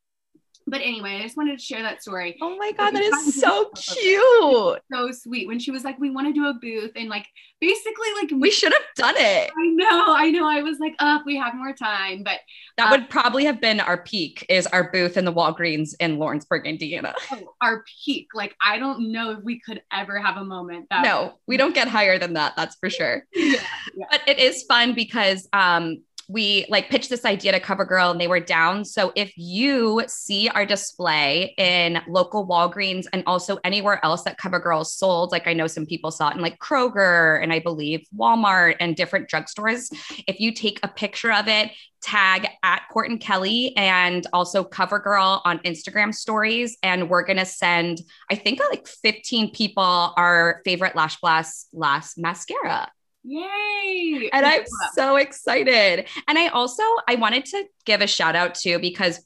but 0.66 0.80
anyway, 0.80 1.16
I 1.16 1.22
just 1.22 1.36
wanted 1.36 1.58
to 1.58 1.64
share 1.64 1.82
that 1.82 2.02
story. 2.02 2.36
Oh 2.40 2.56
my 2.56 2.72
god, 2.72 2.94
that 2.94 3.02
is 3.02 3.40
so 3.40 3.70
cute. 3.70 4.82
So 4.92 5.10
sweet. 5.12 5.46
When 5.46 5.58
she 5.58 5.70
was 5.70 5.84
like, 5.84 5.98
"We 5.98 6.10
want 6.10 6.28
to 6.28 6.32
do 6.32 6.46
a 6.46 6.54
booth," 6.54 6.92
and 6.96 7.08
like 7.08 7.26
basically, 7.60 8.08
like 8.20 8.30
we 8.40 8.50
should 8.50 8.72
have 8.72 8.82
done 8.96 9.14
it. 9.16 9.50
I 9.56 9.66
know, 9.68 10.14
I 10.14 10.30
know. 10.30 10.48
I 10.48 10.62
was 10.62 10.78
like, 10.78 10.94
"Oh, 11.00 11.20
we 11.24 11.36
have 11.36 11.54
more 11.54 11.72
time," 11.72 12.22
but 12.22 12.40
that 12.76 12.90
would 12.90 13.08
probably 13.08 13.44
have 13.44 13.60
been 13.60 13.80
our 13.80 14.02
peak. 14.02 14.44
Is 14.48 14.66
our 14.68 14.90
booth 14.90 15.16
in 15.16 15.24
the 15.24 15.32
Walgreens 15.32 15.94
in 16.00 16.18
Lawrenceburg, 16.18 16.66
Indiana? 16.66 17.14
Oh, 17.32 17.54
our 17.62 17.82
peak. 18.04 18.28
Like 18.34 18.54
I 18.60 18.78
don't 18.78 19.10
know 19.10 19.30
if 19.30 19.38
we 19.42 19.58
could 19.60 19.80
ever 19.92 20.20
have 20.20 20.36
a 20.36 20.44
moment 20.44 20.88
that. 20.90 21.02
No, 21.02 21.38
we 21.46 21.56
don't 21.56 21.74
get 21.74 21.88
higher 21.88 22.18
than 22.18 22.34
that. 22.34 22.54
That's 22.56 22.76
for 22.76 22.90
sure. 22.90 23.24
yeah, 23.34 23.60
yeah. 23.94 24.06
But 24.10 24.20
it 24.26 24.38
is 24.38 24.64
fun 24.64 24.92
because 24.94 25.48
um 25.52 26.02
we 26.28 26.66
like 26.68 26.88
pitched 26.88 27.10
this 27.10 27.24
idea 27.24 27.52
to 27.52 27.60
CoverGirl 27.60 28.12
and 28.12 28.20
they 28.20 28.28
were 28.28 28.40
down. 28.40 28.84
So 28.84 29.12
if 29.14 29.32
you 29.36 30.02
see 30.06 30.48
our 30.48 30.66
display 30.66 31.54
in 31.58 32.00
local 32.08 32.46
Walgreens 32.46 33.06
and 33.12 33.22
also 33.26 33.58
anywhere 33.64 34.04
else 34.04 34.22
that 34.24 34.38
CoverGirl 34.38 34.86
sold, 34.86 35.32
like 35.32 35.46
I 35.46 35.52
know 35.52 35.66
some 35.66 35.86
people 35.86 36.10
saw 36.10 36.30
it 36.30 36.36
in 36.36 36.42
like 36.42 36.58
Kroger 36.58 37.42
and 37.42 37.52
I 37.52 37.58
believe 37.58 38.06
Walmart 38.16 38.76
and 38.80 38.96
different 38.96 39.28
drugstores. 39.28 39.92
If 40.26 40.40
you 40.40 40.52
take 40.52 40.80
a 40.82 40.88
picture 40.88 41.32
of 41.32 41.48
it, 41.48 41.70
tag 42.02 42.48
at 42.62 42.82
Court 42.90 43.08
and 43.08 43.20
Kelly 43.20 43.74
and 43.76 44.26
also 44.32 44.64
CoverGirl 44.64 45.42
on 45.44 45.58
Instagram 45.60 46.14
stories. 46.14 46.76
And 46.82 47.08
we're 47.08 47.24
going 47.24 47.38
to 47.38 47.46
send, 47.46 48.00
I 48.30 48.34
think 48.34 48.60
like 48.70 48.86
15 48.86 49.52
people 49.52 49.82
our 50.16 50.60
favorite 50.64 50.96
Lash 50.96 51.20
Blast 51.20 51.68
Last 51.72 52.18
mascara. 52.18 52.90
Yay! 53.24 54.30
And 54.32 54.44
I'm 54.44 54.64
so 54.94 55.16
excited. 55.16 56.08
And 56.26 56.38
I 56.38 56.48
also 56.48 56.82
I 57.08 57.14
wanted 57.16 57.44
to 57.46 57.64
give 57.84 58.00
a 58.00 58.06
shout 58.06 58.34
out 58.34 58.54
too 58.54 58.78
because 58.78 59.24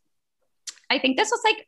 I 0.91 0.99
think 0.99 1.17
this 1.17 1.31
was 1.31 1.41
like 1.45 1.67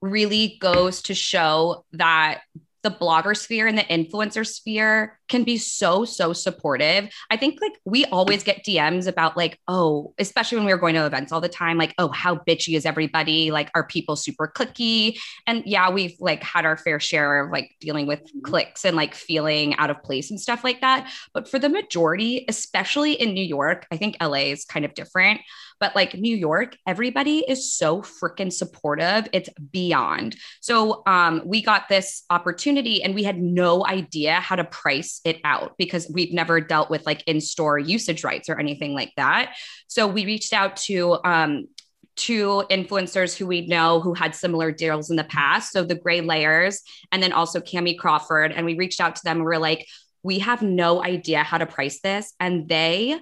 really 0.00 0.58
goes 0.60 1.02
to 1.02 1.14
show 1.14 1.84
that 1.92 2.40
the 2.88 2.96
blogger 2.96 3.36
sphere 3.36 3.66
and 3.66 3.76
the 3.76 3.82
influencer 3.84 4.46
sphere 4.46 5.18
can 5.28 5.44
be 5.44 5.58
so 5.58 6.04
so 6.06 6.32
supportive 6.32 7.08
i 7.30 7.36
think 7.36 7.60
like 7.60 7.72
we 7.84 8.04
always 8.06 8.42
get 8.42 8.64
dms 8.64 9.06
about 9.06 9.36
like 9.36 9.58
oh 9.68 10.14
especially 10.18 10.56
when 10.56 10.66
we 10.66 10.72
were 10.72 10.78
going 10.78 10.94
to 10.94 11.04
events 11.04 11.32
all 11.32 11.40
the 11.40 11.48
time 11.48 11.76
like 11.76 11.94
oh 11.98 12.08
how 12.08 12.34
bitchy 12.34 12.76
is 12.76 12.86
everybody 12.86 13.50
like 13.50 13.70
are 13.74 13.86
people 13.86 14.16
super 14.16 14.50
clicky 14.54 15.18
and 15.46 15.62
yeah 15.66 15.90
we've 15.90 16.16
like 16.18 16.42
had 16.42 16.64
our 16.64 16.76
fair 16.78 16.98
share 16.98 17.44
of 17.44 17.52
like 17.52 17.70
dealing 17.80 18.06
with 18.06 18.20
mm-hmm. 18.20 18.40
clicks 18.40 18.84
and 18.84 18.96
like 18.96 19.14
feeling 19.14 19.76
out 19.76 19.90
of 19.90 20.02
place 20.02 20.30
and 20.30 20.40
stuff 20.40 20.64
like 20.64 20.80
that 20.80 21.10
but 21.34 21.48
for 21.48 21.58
the 21.58 21.68
majority 21.68 22.46
especially 22.48 23.12
in 23.12 23.34
new 23.34 23.44
york 23.44 23.86
i 23.92 23.96
think 23.96 24.16
la 24.20 24.32
is 24.32 24.64
kind 24.64 24.84
of 24.84 24.94
different 24.94 25.40
but 25.80 25.94
like 25.94 26.14
New 26.14 26.36
York, 26.36 26.76
everybody 26.86 27.44
is 27.46 27.72
so 27.72 28.02
freaking 28.02 28.52
supportive. 28.52 29.28
It's 29.32 29.48
beyond. 29.70 30.36
So 30.60 31.02
um, 31.06 31.42
we 31.44 31.62
got 31.62 31.88
this 31.88 32.24
opportunity 32.30 32.77
and 32.86 33.14
we 33.14 33.24
had 33.24 33.38
no 33.38 33.86
idea 33.86 34.34
how 34.34 34.56
to 34.56 34.64
price 34.64 35.20
it 35.24 35.40
out 35.44 35.74
because 35.78 36.08
we'd 36.08 36.32
never 36.32 36.60
dealt 36.60 36.90
with 36.90 37.04
like 37.06 37.22
in 37.26 37.40
store 37.40 37.78
usage 37.78 38.24
rights 38.24 38.48
or 38.48 38.58
anything 38.58 38.94
like 38.94 39.12
that. 39.16 39.56
So 39.86 40.06
we 40.06 40.24
reached 40.24 40.52
out 40.52 40.76
to 40.76 41.18
um, 41.24 41.68
two 42.16 42.64
influencers 42.70 43.36
who 43.36 43.46
we 43.46 43.66
know 43.66 44.00
who 44.00 44.12
had 44.12 44.34
similar 44.34 44.70
deals 44.72 45.10
in 45.10 45.16
the 45.16 45.24
past. 45.24 45.72
So 45.72 45.84
the 45.84 45.94
Gray 45.94 46.20
Layers 46.20 46.82
and 47.12 47.22
then 47.22 47.32
also 47.32 47.60
Cami 47.60 47.96
Crawford. 47.96 48.52
And 48.52 48.66
we 48.66 48.76
reached 48.76 49.00
out 49.00 49.16
to 49.16 49.24
them. 49.24 49.38
And 49.38 49.46
we 49.46 49.54
are 49.54 49.58
like, 49.58 49.86
we 50.22 50.40
have 50.40 50.62
no 50.62 51.02
idea 51.02 51.42
how 51.42 51.58
to 51.58 51.66
price 51.66 52.00
this. 52.00 52.34
And 52.40 52.68
they 52.68 53.18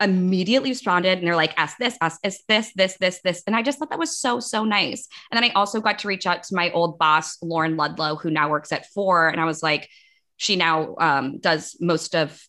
immediately 0.00 0.70
responded 0.70 1.18
and 1.18 1.26
they're 1.26 1.36
like, 1.36 1.54
ask 1.56 1.76
this, 1.78 1.96
ask 2.00 2.20
this, 2.22 2.42
this, 2.48 2.72
this, 2.74 2.96
this, 2.98 3.20
this. 3.22 3.42
And 3.46 3.56
I 3.56 3.62
just 3.62 3.78
thought 3.78 3.90
that 3.90 3.98
was 3.98 4.18
so, 4.18 4.40
so 4.40 4.64
nice. 4.64 5.08
And 5.30 5.36
then 5.36 5.50
I 5.50 5.52
also 5.54 5.80
got 5.80 5.98
to 6.00 6.08
reach 6.08 6.26
out 6.26 6.44
to 6.44 6.54
my 6.54 6.70
old 6.70 6.98
boss, 6.98 7.36
Lauren 7.42 7.76
Ludlow, 7.76 8.16
who 8.16 8.30
now 8.30 8.48
works 8.48 8.72
at 8.72 8.86
Four. 8.92 9.28
And 9.28 9.40
I 9.40 9.44
was 9.44 9.62
like, 9.62 9.88
she 10.36 10.56
now 10.56 10.94
um, 10.98 11.38
does 11.38 11.76
most 11.80 12.14
of 12.14 12.40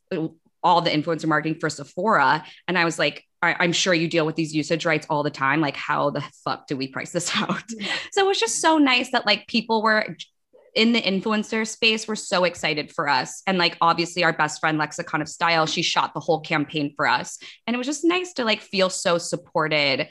all 0.64 0.82
the 0.82 0.92
influencer 0.92 1.26
marketing 1.26 1.60
for 1.60 1.70
Sephora. 1.70 2.46
And 2.68 2.78
I 2.78 2.86
was 2.86 3.00
like, 3.00 3.24
I- 3.42 3.64
am 3.64 3.72
sure 3.72 3.94
you 3.94 4.08
deal 4.08 4.26
with 4.26 4.36
these 4.36 4.54
usage 4.54 4.86
rights 4.86 5.08
all 5.10 5.24
the 5.24 5.32
time. 5.32 5.62
Like, 5.62 5.76
how 5.76 6.10
the 6.10 6.24
fuck 6.44 6.68
do 6.68 6.78
we 6.78 6.88
price 6.88 7.12
this 7.12 7.32
out? 7.36 7.64
So 8.12 8.24
it 8.24 8.28
was 8.28 8.40
just 8.40 8.62
so 8.62 8.78
nice 8.78 9.12
that 9.12 9.26
like 9.26 9.48
people 9.48 9.82
were 9.82 10.16
in 10.76 10.94
the 10.94 11.02
influencer 11.02 11.68
space 11.68 12.08
we're 12.08 12.16
so 12.16 12.44
excited 12.44 12.92
for 12.92 13.08
us 13.08 13.42
and 13.48 13.58
like 13.58 13.78
obviously 13.82 14.24
our 14.24 14.34
best 14.34 14.60
friend 14.60 14.78
lexicon 14.78 15.22
of 15.22 15.28
style 15.28 15.66
she 15.66 15.82
shot 15.82 16.14
the 16.14 16.20
whole 16.20 16.42
campaign 16.42 16.94
for 16.96 17.08
us 17.08 17.40
and 17.66 17.74
it 17.74 17.78
was 17.78 17.88
just 17.88 18.04
nice 18.04 18.34
to 18.34 18.44
like 18.44 18.62
feel 18.62 18.90
so 18.90 19.18
supported 19.18 20.08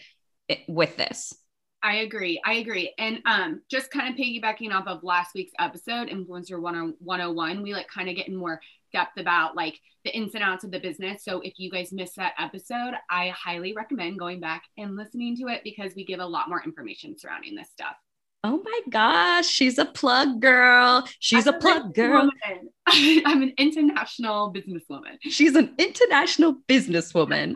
with 0.68 0.96
this 0.96 1.34
I 1.82 1.98
agree. 1.98 2.40
I 2.44 2.54
agree. 2.54 2.92
And 2.98 3.20
um, 3.24 3.62
just 3.70 3.90
kind 3.90 4.08
of 4.08 4.18
piggybacking 4.18 4.72
off 4.72 4.88
of 4.88 5.04
last 5.04 5.30
week's 5.34 5.52
episode, 5.60 6.08
Influencer 6.08 6.60
101, 6.60 7.62
we 7.62 7.72
like 7.72 7.88
kind 7.88 8.08
of 8.08 8.16
get 8.16 8.28
in 8.28 8.34
more 8.36 8.60
depth 8.92 9.18
about 9.18 9.54
like 9.54 9.78
the 10.04 10.16
ins 10.16 10.34
and 10.34 10.42
outs 10.42 10.64
of 10.64 10.70
the 10.70 10.80
business. 10.80 11.24
So 11.24 11.40
if 11.40 11.54
you 11.58 11.70
guys 11.70 11.92
missed 11.92 12.16
that 12.16 12.34
episode, 12.38 12.94
I 13.10 13.28
highly 13.28 13.74
recommend 13.74 14.18
going 14.18 14.40
back 14.40 14.64
and 14.76 14.96
listening 14.96 15.36
to 15.36 15.48
it 15.48 15.62
because 15.62 15.92
we 15.94 16.04
give 16.04 16.20
a 16.20 16.26
lot 16.26 16.48
more 16.48 16.62
information 16.64 17.16
surrounding 17.16 17.54
this 17.54 17.70
stuff. 17.70 17.96
Oh 18.44 18.62
my 18.64 18.80
gosh, 18.88 19.48
she's 19.48 19.78
a 19.78 19.84
plug 19.84 20.40
girl. 20.40 21.08
She's 21.18 21.46
I'm 21.48 21.54
a 21.54 21.58
plug 21.58 21.92
girl. 21.92 22.30
I'm 22.86 23.42
an 23.42 23.52
international 23.58 24.52
businesswoman. 24.52 25.18
She's 25.22 25.56
an 25.56 25.74
international 25.76 26.56
businesswoman. 26.68 27.54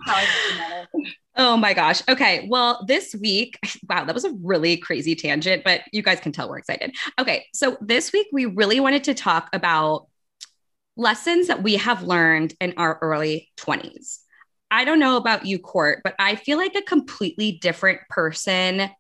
oh 1.37 1.57
my 1.57 1.73
gosh. 1.73 2.03
Okay. 2.09 2.49
Well, 2.51 2.85
this 2.89 3.15
week, 3.15 3.59
wow, 3.89 4.05
that 4.05 4.15
was 4.15 4.25
a 4.25 4.33
really 4.43 4.77
crazy 4.77 5.15
tangent, 5.15 5.63
but 5.63 5.83
you 5.93 6.03
guys 6.03 6.19
can 6.19 6.33
tell 6.33 6.49
we're 6.49 6.59
excited. 6.59 6.95
Okay. 7.19 7.47
So 7.55 7.77
this 7.81 8.13
week, 8.13 8.27
we 8.33 8.47
really 8.47 8.81
wanted 8.81 9.05
to 9.05 9.15
talk 9.15 9.51
about 9.53 10.09
lessons 10.97 11.47
that 11.47 11.63
we 11.63 11.77
have 11.77 12.03
learned 12.03 12.55
in 12.61 12.75
our 12.77 12.99
early 13.01 13.51
20s. 13.57 14.19
I 14.69 14.85
don't 14.85 14.99
know 14.99 15.17
about 15.17 15.47
you, 15.47 15.61
Court, 15.61 16.01
but 16.03 16.17
I 16.19 16.35
feel 16.35 16.59
like 16.59 16.75
a 16.75 16.83
completely 16.83 17.53
different 17.53 18.01
person 18.09 18.91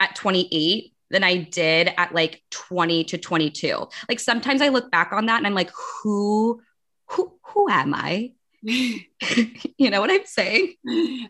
at 0.00 0.14
28 0.14 0.94
than 1.10 1.24
I 1.24 1.38
did 1.38 1.92
at 1.96 2.14
like 2.14 2.42
20 2.50 3.04
to 3.04 3.18
22. 3.18 3.88
Like 4.08 4.20
sometimes 4.20 4.62
I 4.62 4.68
look 4.68 4.90
back 4.90 5.12
on 5.12 5.26
that 5.26 5.38
and 5.38 5.46
I'm 5.46 5.54
like, 5.54 5.70
who, 6.02 6.60
who, 7.08 7.38
who 7.42 7.68
am 7.70 7.94
I? 7.94 8.32
you 8.62 9.90
know 9.90 10.00
what 10.00 10.10
I'm 10.10 10.26
saying? 10.26 10.74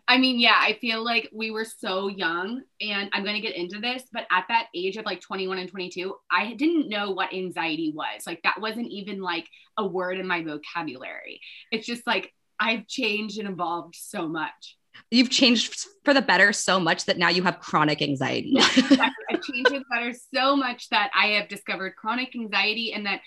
I 0.08 0.16
mean, 0.16 0.40
yeah, 0.40 0.58
I 0.58 0.78
feel 0.80 1.04
like 1.04 1.28
we 1.32 1.50
were 1.50 1.66
so 1.66 2.08
young, 2.08 2.62
and 2.80 3.10
I'm 3.12 3.22
going 3.22 3.36
to 3.36 3.46
get 3.46 3.54
into 3.54 3.80
this, 3.80 4.04
but 4.10 4.26
at 4.30 4.46
that 4.48 4.68
age 4.74 4.96
of 4.96 5.04
like 5.04 5.20
21 5.20 5.58
and 5.58 5.68
22, 5.68 6.14
I 6.30 6.54
didn't 6.54 6.88
know 6.88 7.10
what 7.10 7.34
anxiety 7.34 7.92
was. 7.94 8.26
Like, 8.26 8.42
that 8.44 8.60
wasn't 8.60 8.88
even 8.88 9.20
like 9.20 9.46
a 9.76 9.86
word 9.86 10.18
in 10.18 10.26
my 10.26 10.42
vocabulary. 10.42 11.40
It's 11.70 11.86
just 11.86 12.06
like 12.06 12.32
I've 12.58 12.86
changed 12.86 13.38
and 13.38 13.48
evolved 13.48 13.94
so 13.94 14.26
much 14.26 14.77
you've 15.10 15.30
changed 15.30 15.86
for 16.04 16.14
the 16.14 16.22
better 16.22 16.52
so 16.52 16.78
much 16.80 17.06
that 17.06 17.18
now 17.18 17.28
you 17.28 17.42
have 17.42 17.60
chronic 17.60 18.02
anxiety. 18.02 18.54
I've 18.60 19.42
changed 19.42 19.68
for 19.68 19.78
the 19.78 19.84
better 19.90 20.14
so 20.34 20.56
much 20.56 20.88
that 20.90 21.10
I 21.14 21.28
have 21.28 21.48
discovered 21.48 21.96
chronic 21.96 22.34
anxiety 22.34 22.92
and 22.92 23.06
that 23.06 23.20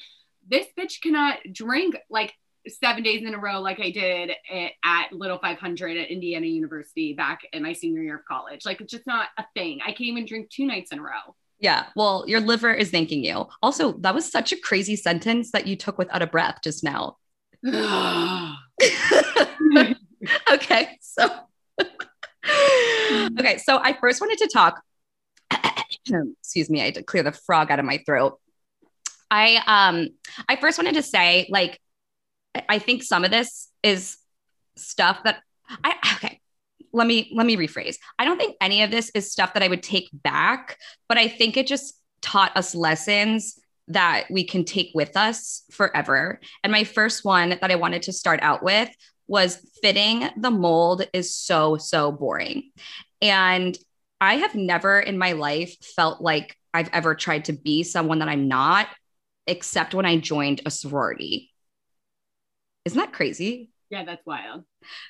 this 0.48 0.68
bitch 0.78 1.01
cannot 1.01 1.38
drink 1.51 1.96
like 2.10 2.34
seven 2.68 3.04
days 3.04 3.24
in 3.25 3.34
a 3.34 3.40
row 3.40 3.60
like 3.60 3.80
I 3.80 3.92
did 3.92 4.32
at 4.84 5.12
Little 5.12 5.40
500 5.40 5.98
at 5.98 6.10
Indiana 6.10 6.46
University 6.46 7.13
back 7.13 7.42
in 7.54 7.63
my 7.63 7.74
senior 7.74 8.01
year 8.01 8.18
of 8.18 8.25
college. 8.25 8.66
Like 8.66 8.82
it's 8.82 8.92
just 8.92 9.08
not 9.08 9.30
a 9.38 9.46
thing. 9.56 9.80
I 9.84 9.92
can't 9.92 10.01
even 10.01 10.25
drink 10.25 10.50
two 10.50 10.66
nights 10.66 10.92
in 10.92 11.00
a 11.00 11.01
row. 11.01 11.36
Yeah. 11.60 11.86
Well, 11.96 12.25
your 12.28 12.40
liver 12.40 12.74
is 12.74 12.90
thanking 12.90 13.24
you. 13.24 13.48
Also, 13.62 13.94
that 14.00 14.16
was 14.16 14.30
such 14.32 14.51
a 14.51 14.58
crazy 14.58 14.96
sentence 14.96 15.51
that 15.51 15.68
you 15.68 15.75
took 15.75 15.98
without 15.98 16.22
a 16.22 16.28
breath 16.28 16.60
just 16.63 16.84
now. 16.84 17.18
okay. 20.51 20.98
So 21.01 21.30
okay, 23.39 23.58
so 23.58 23.77
I 23.77 23.98
first 24.00 24.22
wanted 24.22 24.38
to 24.39 24.48
talk. 24.48 24.82
excuse 26.39 26.70
me, 26.70 26.82
I 26.82 26.86
had 26.86 26.96
to 26.96 27.03
clear 27.03 27.24
the 27.24 27.32
frog 27.32 27.72
out 27.72 27.80
of 27.80 27.86
my 27.86 28.00
throat. 28.06 28.39
I 29.30 29.62
um 29.65 30.10
I 30.50 30.58
first 30.58 30.77
wanted 30.77 30.96
to 30.96 31.03
say 31.03 31.48
like 31.50 31.80
I 32.68 32.80
think 32.80 33.03
some 33.03 33.24
of 33.24 33.32
this 33.32 33.70
is 33.82 34.18
stuff 34.75 35.20
that 35.24 35.41
I 35.84 35.96
okay 36.15 36.41
let 36.94 37.08
me 37.08 37.32
let 37.34 37.46
me 37.46 37.56
rephrase. 37.56 37.98
I 38.20 38.25
don't 38.25 38.38
think 38.38 38.56
any 38.62 38.84
of 38.84 38.91
this 38.91 39.10
is 39.12 39.32
stuff 39.32 39.53
that 39.53 39.63
I 39.63 39.68
would 39.68 39.84
take 39.84 40.10
back, 40.13 40.77
but 41.08 41.18
I 41.18 41.27
think 41.27 41.58
it 41.58 41.68
just 41.68 41.94
taught 42.22 42.56
us 42.56 42.75
lessons 42.75 43.60
that 43.88 44.25
we 44.30 44.44
can 44.44 44.63
take 44.63 44.91
with 44.94 45.18
us 45.18 45.63
forever. 45.72 46.39
And 46.63 46.72
my 46.72 46.84
first 46.84 47.25
one 47.25 47.50
that 47.50 47.72
I 47.72 47.75
wanted 47.75 48.03
to 48.03 48.13
start 48.13 48.39
out 48.41 48.63
with 48.63 48.89
was 49.32 49.66
fitting 49.82 50.28
the 50.36 50.52
mold 50.52 51.08
is 51.14 51.34
so, 51.34 51.78
so 51.78 52.12
boring. 52.12 52.70
And 53.22 53.78
I 54.20 54.36
have 54.36 54.56
never 54.56 55.00
in 55.00 55.18
my 55.18 55.32
life 55.32 55.74
felt 55.96 56.20
like 56.20 56.58
I've 56.74 56.90
ever 56.92 57.16
tried 57.16 57.46
to 57.46 57.54
be 57.54 57.84
someone 57.84 58.20
that 58.20 58.28
I'm 58.28 58.50
not, 58.50 58.88
except 59.48 59.94
when 59.94 60.06
I 60.06 60.18
joined 60.18 60.62
a 60.66 60.70
sorority. 60.70 61.50
Isn't 62.84 63.00
that 63.00 63.14
crazy? 63.14 63.71
Yeah, 63.91 64.05
that's 64.05 64.25
wild. 64.25 64.63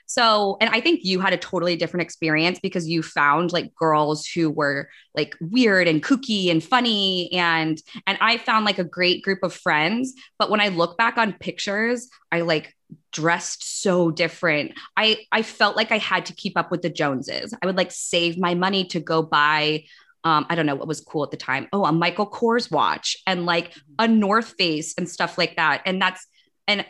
So, 0.08 0.58
and 0.60 0.72
I 0.72 0.82
think 0.82 1.02
you 1.04 1.20
had 1.20 1.34
a 1.34 1.38
totally 1.38 1.76
different 1.76 2.02
experience 2.02 2.60
because 2.60 2.90
you 2.90 3.04
found 3.04 3.54
like 3.54 3.76
girls 3.76 4.26
who 4.26 4.50
were 4.50 4.90
like 5.14 5.36
weird 5.40 5.88
and 5.88 6.02
kooky 6.02 6.50
and 6.50 6.64
funny 6.64 7.32
and 7.32 7.80
and 8.08 8.18
I 8.20 8.38
found 8.38 8.66
like 8.66 8.80
a 8.80 8.84
great 8.84 9.24
group 9.24 9.44
of 9.44 9.54
friends, 9.54 10.16
but 10.40 10.50
when 10.50 10.60
I 10.60 10.70
look 10.70 10.98
back 10.98 11.20
on 11.20 11.34
pictures, 11.34 12.10
I 12.32 12.42
like 12.42 12.76
dressed 13.12 13.82
so 13.84 14.10
different. 14.10 14.72
I 14.98 15.26
I 15.32 15.44
felt 15.44 15.76
like 15.78 15.92
I 15.92 16.00
had 16.00 16.26
to 16.26 16.34
keep 16.34 16.58
up 16.58 16.72
with 16.72 16.82
the 16.82 16.90
Joneses. 16.90 17.54
I 17.62 17.68
would 17.68 17.78
like 17.78 17.92
save 17.92 18.40
my 18.40 18.56
money 18.56 18.86
to 18.86 19.00
go 19.00 19.22
buy 19.22 19.84
um, 20.24 20.46
I 20.50 20.56
don't 20.56 20.66
know 20.66 20.76
what 20.76 20.88
was 20.88 21.02
cool 21.02 21.24
at 21.24 21.32
the 21.32 21.38
time. 21.38 21.68
Oh, 21.72 21.86
a 21.86 21.92
Michael 21.92 22.30
Kors 22.30 22.72
watch 22.72 23.18
and 23.28 23.46
like 23.46 23.74
a 24.00 24.08
North 24.08 24.54
Face 24.58 24.96
and 24.98 25.08
stuff 25.08 25.38
like 25.38 25.56
that. 25.58 25.84
And 25.86 26.02
that's 26.02 26.26
and 26.68 26.86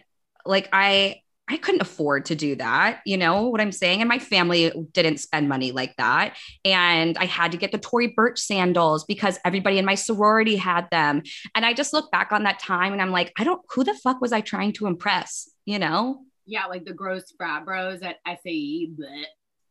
like 0.46 0.70
I 0.72 1.22
I 1.52 1.58
couldn't 1.58 1.82
afford 1.82 2.26
to 2.28 2.36
do 2.36 2.56
that. 2.56 3.02
You 3.06 3.18
know 3.18 3.50
what 3.50 3.60
I'm 3.60 3.74
saying? 3.74 4.00
And 4.00 4.08
my 4.08 4.20
family 4.20 4.72
didn't 4.94 5.18
spend 5.18 5.50
money 5.50 5.74
like 5.74 5.94
that. 5.98 6.38
And 6.64 7.18
I 7.18 7.26
had 7.26 7.52
to 7.52 7.58
get 7.58 7.74
the 7.74 7.78
Tory 7.78 8.08
Burch 8.08 8.40
sandals 8.40 9.04
because 9.04 9.38
everybody 9.44 9.78
in 9.78 9.84
my 9.84 9.96
sorority 9.96 10.56
had 10.56 10.90
them. 10.92 11.24
And 11.54 11.66
I 11.66 11.74
just 11.74 11.92
look 11.92 12.10
back 12.10 12.32
on 12.32 12.44
that 12.44 12.60
time 12.60 12.94
and 12.94 13.02
I'm 13.02 13.12
like, 13.12 13.34
I 13.38 13.44
don't, 13.44 13.62
who 13.70 13.84
the 13.84 13.94
fuck 13.94 14.22
was 14.22 14.32
I 14.32 14.40
trying 14.40 14.72
to 14.74 14.88
impress? 14.88 15.50
You 15.66 15.78
know? 15.78 16.22
Yeah, 16.46 16.68
like 16.68 16.86
the 16.86 16.94
gross 16.94 17.34
frat 17.38 17.66
bros 17.66 18.02
at 18.02 18.20
SAE. 18.26 18.92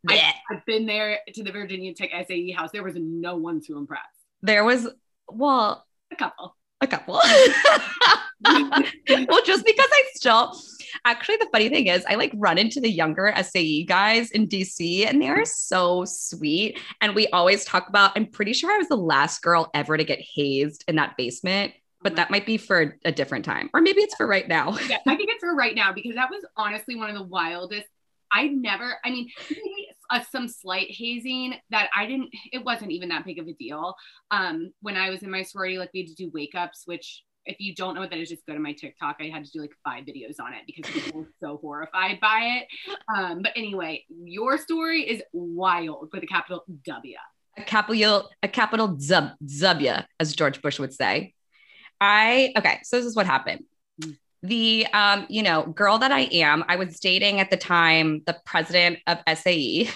I, 0.06 0.34
I've 0.50 0.66
been 0.66 0.84
there 0.84 1.20
to 1.32 1.42
the 1.42 1.50
Virginia 1.50 1.94
Tech 1.94 2.10
SAE 2.28 2.52
house. 2.52 2.72
There 2.72 2.84
was 2.84 2.96
no 2.96 3.36
one 3.36 3.62
to 3.62 3.78
impress. 3.78 4.02
There 4.42 4.64
was, 4.64 4.86
well, 5.28 5.86
a 6.12 6.16
couple. 6.16 6.56
A 6.82 6.86
couple. 6.86 7.14
well, 8.44 9.42
just 9.44 9.66
because 9.66 9.88
I 9.90 10.04
still, 10.14 10.58
actually, 11.04 11.36
the 11.36 11.48
funny 11.52 11.68
thing 11.68 11.86
is, 11.86 12.04
I 12.08 12.14
like 12.14 12.32
run 12.34 12.58
into 12.58 12.80
the 12.80 12.90
younger 12.90 13.32
SAE 13.42 13.84
guys 13.84 14.30
in 14.30 14.48
DC 14.48 15.06
and 15.06 15.20
they 15.20 15.28
are 15.28 15.44
so 15.44 16.04
sweet. 16.04 16.78
And 17.00 17.14
we 17.14 17.28
always 17.28 17.64
talk 17.64 17.88
about, 17.88 18.12
I'm 18.16 18.26
pretty 18.26 18.52
sure 18.52 18.72
I 18.72 18.78
was 18.78 18.88
the 18.88 18.96
last 18.96 19.42
girl 19.42 19.70
ever 19.74 19.96
to 19.96 20.04
get 20.04 20.20
hazed 20.20 20.84
in 20.88 20.96
that 20.96 21.16
basement 21.16 21.72
but 22.02 22.16
that 22.16 22.30
might 22.30 22.46
be 22.46 22.56
for 22.56 22.96
a 23.04 23.12
different 23.12 23.44
time, 23.44 23.68
or 23.74 23.80
maybe 23.80 24.00
it's 24.00 24.14
for 24.14 24.26
right 24.26 24.48
now. 24.48 24.76
yeah, 24.88 24.96
I 25.06 25.16
think 25.16 25.30
it's 25.30 25.40
for 25.40 25.54
right 25.54 25.74
now 25.74 25.92
because 25.92 26.14
that 26.14 26.30
was 26.30 26.44
honestly 26.56 26.96
one 26.96 27.10
of 27.10 27.16
the 27.16 27.22
wildest. 27.22 27.86
I 28.32 28.46
never, 28.46 28.96
I 29.04 29.10
mean, 29.10 29.28
some 30.30 30.48
slight 30.48 30.86
hazing 30.90 31.54
that 31.70 31.90
I 31.96 32.06
didn't, 32.06 32.30
it 32.52 32.64
wasn't 32.64 32.92
even 32.92 33.08
that 33.08 33.24
big 33.24 33.38
of 33.38 33.48
a 33.48 33.52
deal. 33.52 33.94
Um, 34.30 34.72
when 34.80 34.96
I 34.96 35.10
was 35.10 35.22
in 35.22 35.30
my 35.30 35.42
sorority, 35.42 35.78
like 35.78 35.90
we 35.92 36.00
had 36.00 36.08
to 36.08 36.14
do 36.14 36.30
wake 36.32 36.54
ups, 36.54 36.82
which 36.86 37.24
if 37.46 37.56
you 37.58 37.74
don't 37.74 37.94
know 37.94 38.00
what 38.00 38.10
that 38.10 38.18
is, 38.18 38.28
just 38.28 38.46
go 38.46 38.54
to 38.54 38.60
my 38.60 38.72
TikTok. 38.72 39.16
I 39.20 39.24
had 39.24 39.44
to 39.44 39.50
do 39.50 39.60
like 39.60 39.72
five 39.84 40.04
videos 40.04 40.40
on 40.40 40.52
it 40.52 40.62
because 40.66 40.90
people 40.90 41.20
were 41.20 41.28
so 41.40 41.58
horrified 41.58 42.20
by 42.20 42.60
it. 42.60 42.96
Um, 43.14 43.42
but 43.42 43.52
anyway, 43.56 44.04
your 44.08 44.58
story 44.58 45.02
is 45.02 45.22
wild 45.32 46.10
with 46.12 46.22
a 46.22 46.26
capital 46.26 46.64
W. 46.84 47.16
A 47.56 47.62
capital, 47.62 48.30
a 48.42 48.48
capital 48.48 48.96
zub, 48.96 49.34
zubya, 49.44 50.04
as 50.18 50.34
George 50.34 50.62
Bush 50.62 50.78
would 50.78 50.92
say. 50.92 51.34
I 52.00 52.52
okay, 52.56 52.78
so 52.84 52.96
this 52.96 53.06
is 53.06 53.16
what 53.16 53.26
happened. 53.26 53.64
Mm. 54.00 54.16
The 54.42 54.86
um, 54.92 55.26
you 55.28 55.42
know, 55.42 55.64
girl 55.64 55.98
that 55.98 56.12
I 56.12 56.20
am, 56.32 56.64
I 56.68 56.76
was 56.76 57.00
dating 57.00 57.40
at 57.40 57.50
the 57.50 57.56
time 57.56 58.22
the 58.26 58.36
president 58.46 58.98
of 59.06 59.18
SAE. 59.34 59.90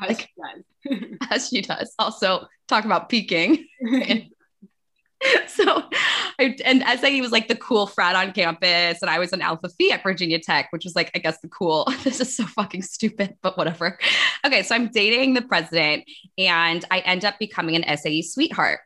as 0.00 0.08
like, 0.08 0.20
she 0.20 0.28
does. 0.36 1.18
as 1.30 1.48
she 1.48 1.60
does. 1.62 1.94
Also, 1.98 2.46
talk 2.68 2.84
about 2.84 3.08
peaking. 3.08 3.66
so 5.48 5.82
I, 6.38 6.56
and 6.64 6.82
SAE 7.00 7.20
was 7.20 7.32
like 7.32 7.48
the 7.48 7.56
cool 7.56 7.86
frat 7.86 8.16
on 8.16 8.32
campus, 8.32 9.02
and 9.02 9.10
I 9.10 9.18
was 9.18 9.32
an 9.32 9.42
Alpha 9.42 9.68
Phi 9.68 9.90
at 9.92 10.02
Virginia 10.02 10.38
Tech, 10.38 10.68
which 10.70 10.84
was 10.84 10.96
like, 10.96 11.10
I 11.14 11.18
guess 11.18 11.38
the 11.40 11.48
cool. 11.48 11.86
this 12.04 12.20
is 12.20 12.36
so 12.36 12.46
fucking 12.46 12.82
stupid, 12.82 13.36
but 13.42 13.58
whatever. 13.58 13.98
Okay, 14.44 14.62
so 14.62 14.74
I'm 14.74 14.88
dating 14.88 15.34
the 15.34 15.42
president, 15.42 16.04
and 16.38 16.84
I 16.90 17.00
end 17.00 17.24
up 17.24 17.38
becoming 17.38 17.76
an 17.76 17.96
SAE 17.98 18.22
sweetheart. 18.22 18.80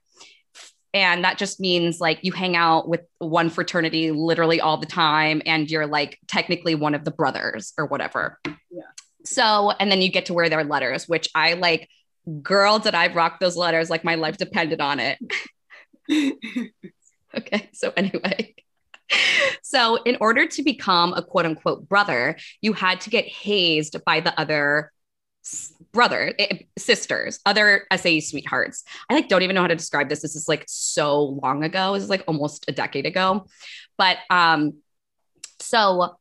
And 0.93 1.25
that 1.25 1.39
just 1.39 1.59
means 1.59 2.01
like 2.01 2.21
you 2.23 2.31
hang 2.31 2.55
out 2.55 2.89
with 2.89 3.01
one 3.19 3.51
fraternity 3.51 4.13
literally 4.13 4.61
all 4.61 4.77
the 4.77 4.87
time, 4.87 5.43
and 5.47 5.71
you're 5.71 5.87
like 5.87 6.19
technically 6.27 6.75
one 6.75 6.95
of 6.95 7.05
the 7.05 7.11
brothers 7.11 7.73
or 7.79 7.87
whatever. 7.87 8.41
Yeah. 8.71 8.83
So, 9.25 9.71
and 9.81 9.91
then 9.91 10.03
you 10.03 10.11
get 10.11 10.27
to 10.27 10.35
wear 10.35 10.49
their 10.49 10.65
letters, 10.65 11.09
which 11.09 11.29
I 11.35 11.55
like, 11.55 11.89
girl, 12.43 12.79
did 12.79 12.95
I 12.95 13.13
rock 13.13 13.41
those 13.41 13.57
letters 13.57 13.91
like 13.91 14.05
my 14.05 14.17
life 14.17 14.37
depended 14.37 14.81
on 14.81 15.01
it. 15.01 15.19
okay. 17.37 17.71
So, 17.73 17.93
anyway. 17.97 18.55
So, 19.63 20.03
in 20.05 20.17
order 20.21 20.47
to 20.47 20.63
become 20.63 21.13
a 21.13 21.23
quote 21.23 21.47
unquote 21.47 21.89
brother, 21.89 22.37
you 22.61 22.73
had 22.73 23.01
to 23.03 23.11
get 23.11 23.27
hazed 23.27 23.97
by 24.05 24.21
the 24.21 24.39
other 24.39 24.93
brother 25.93 26.35
eh, 26.39 26.59
sisters 26.79 27.39
other 27.45 27.87
SAE 27.95 28.21
sweethearts 28.21 28.83
i 29.11 29.15
like 29.15 29.29
don't 29.29 29.43
even 29.43 29.55
know 29.55 29.61
how 29.61 29.67
to 29.67 29.77
describe 29.77 30.09
this 30.09 30.23
this 30.23 30.35
is 30.35 30.49
like 30.49 30.65
so 30.67 31.23
long 31.43 31.63
ago 31.63 31.93
this 31.93 32.03
is 32.03 32.09
like 32.09 32.25
almost 32.27 32.65
a 32.67 32.73
decade 32.73 33.05
ago 33.05 33.45
but 33.99 34.17
um 34.31 34.73
so 35.61 36.17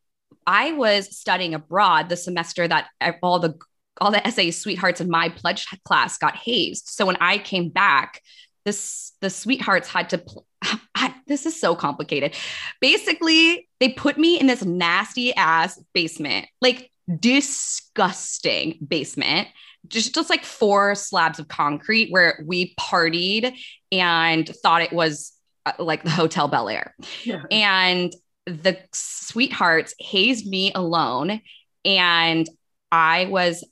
i 0.46 0.74
was 0.74 1.16
studying 1.18 1.54
abroad 1.54 2.10
the 2.10 2.18
semester 2.18 2.68
that 2.68 2.88
all 3.22 3.40
the 3.40 3.58
all 4.02 4.12
the 4.12 4.30
SAE 4.30 4.52
sweethearts 4.52 5.00
in 5.00 5.10
my 5.10 5.30
pledge 5.30 5.68
class 5.86 6.18
got 6.18 6.36
hazed 6.36 6.90
so 6.90 7.06
when 7.06 7.18
i 7.22 7.38
came 7.38 7.70
back 7.70 8.22
this 8.66 9.14
the 9.22 9.30
sweethearts 9.30 9.88
had 9.88 10.10
to 10.10 10.18
pl- 10.18 10.46
I, 10.96 11.14
this 11.28 11.46
is 11.46 11.60
so 11.60 11.76
complicated. 11.76 12.36
Basically 12.80 13.68
they 13.80 13.90
put 13.90 14.18
me 14.18 14.40
in 14.40 14.48
this 14.48 14.64
nasty 14.64 15.34
ass 15.36 15.82
basement 15.94 16.48
like 16.62 16.92
disgusting 17.20 18.78
basement 18.88 19.48
just 19.88 20.16
just 20.16 20.30
like 20.30 20.46
four 20.46 20.96
slabs 20.96 21.40
of 21.40 21.48
concrete 21.48 22.10
where 22.12 22.44
we 22.46 22.74
partied 22.76 23.54
and 23.92 24.48
thought 24.62 24.82
it 24.82 24.94
was 24.94 25.34
uh, 25.66 25.74
like 25.80 26.04
the 26.04 26.10
hotel 26.10 26.48
bel 26.48 26.70
air. 26.70 26.96
Yeah. 27.24 27.44
and 27.52 28.14
the 28.46 28.78
sweethearts 28.94 29.94
hazed 30.00 30.46
me 30.46 30.72
alone 30.76 31.42
and 31.86 32.48
i 32.92 33.26
was 33.26 33.64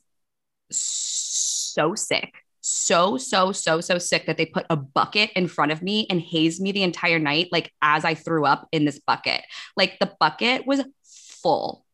so 0.70 1.94
sick 1.94 2.41
so 2.62 3.18
so 3.18 3.52
so 3.52 3.80
so 3.80 3.98
sick 3.98 4.24
that 4.26 4.36
they 4.38 4.46
put 4.46 4.64
a 4.70 4.76
bucket 4.76 5.30
in 5.36 5.48
front 5.48 5.72
of 5.72 5.82
me 5.82 6.06
and 6.08 6.20
hazed 6.20 6.62
me 6.62 6.72
the 6.72 6.82
entire 6.82 7.18
night 7.18 7.48
like 7.52 7.70
as 7.82 8.04
i 8.04 8.14
threw 8.14 8.46
up 8.46 8.68
in 8.72 8.84
this 8.84 9.00
bucket 9.00 9.42
like 9.76 9.98
the 9.98 10.10
bucket 10.18 10.66
was 10.66 10.82
full 11.04 11.84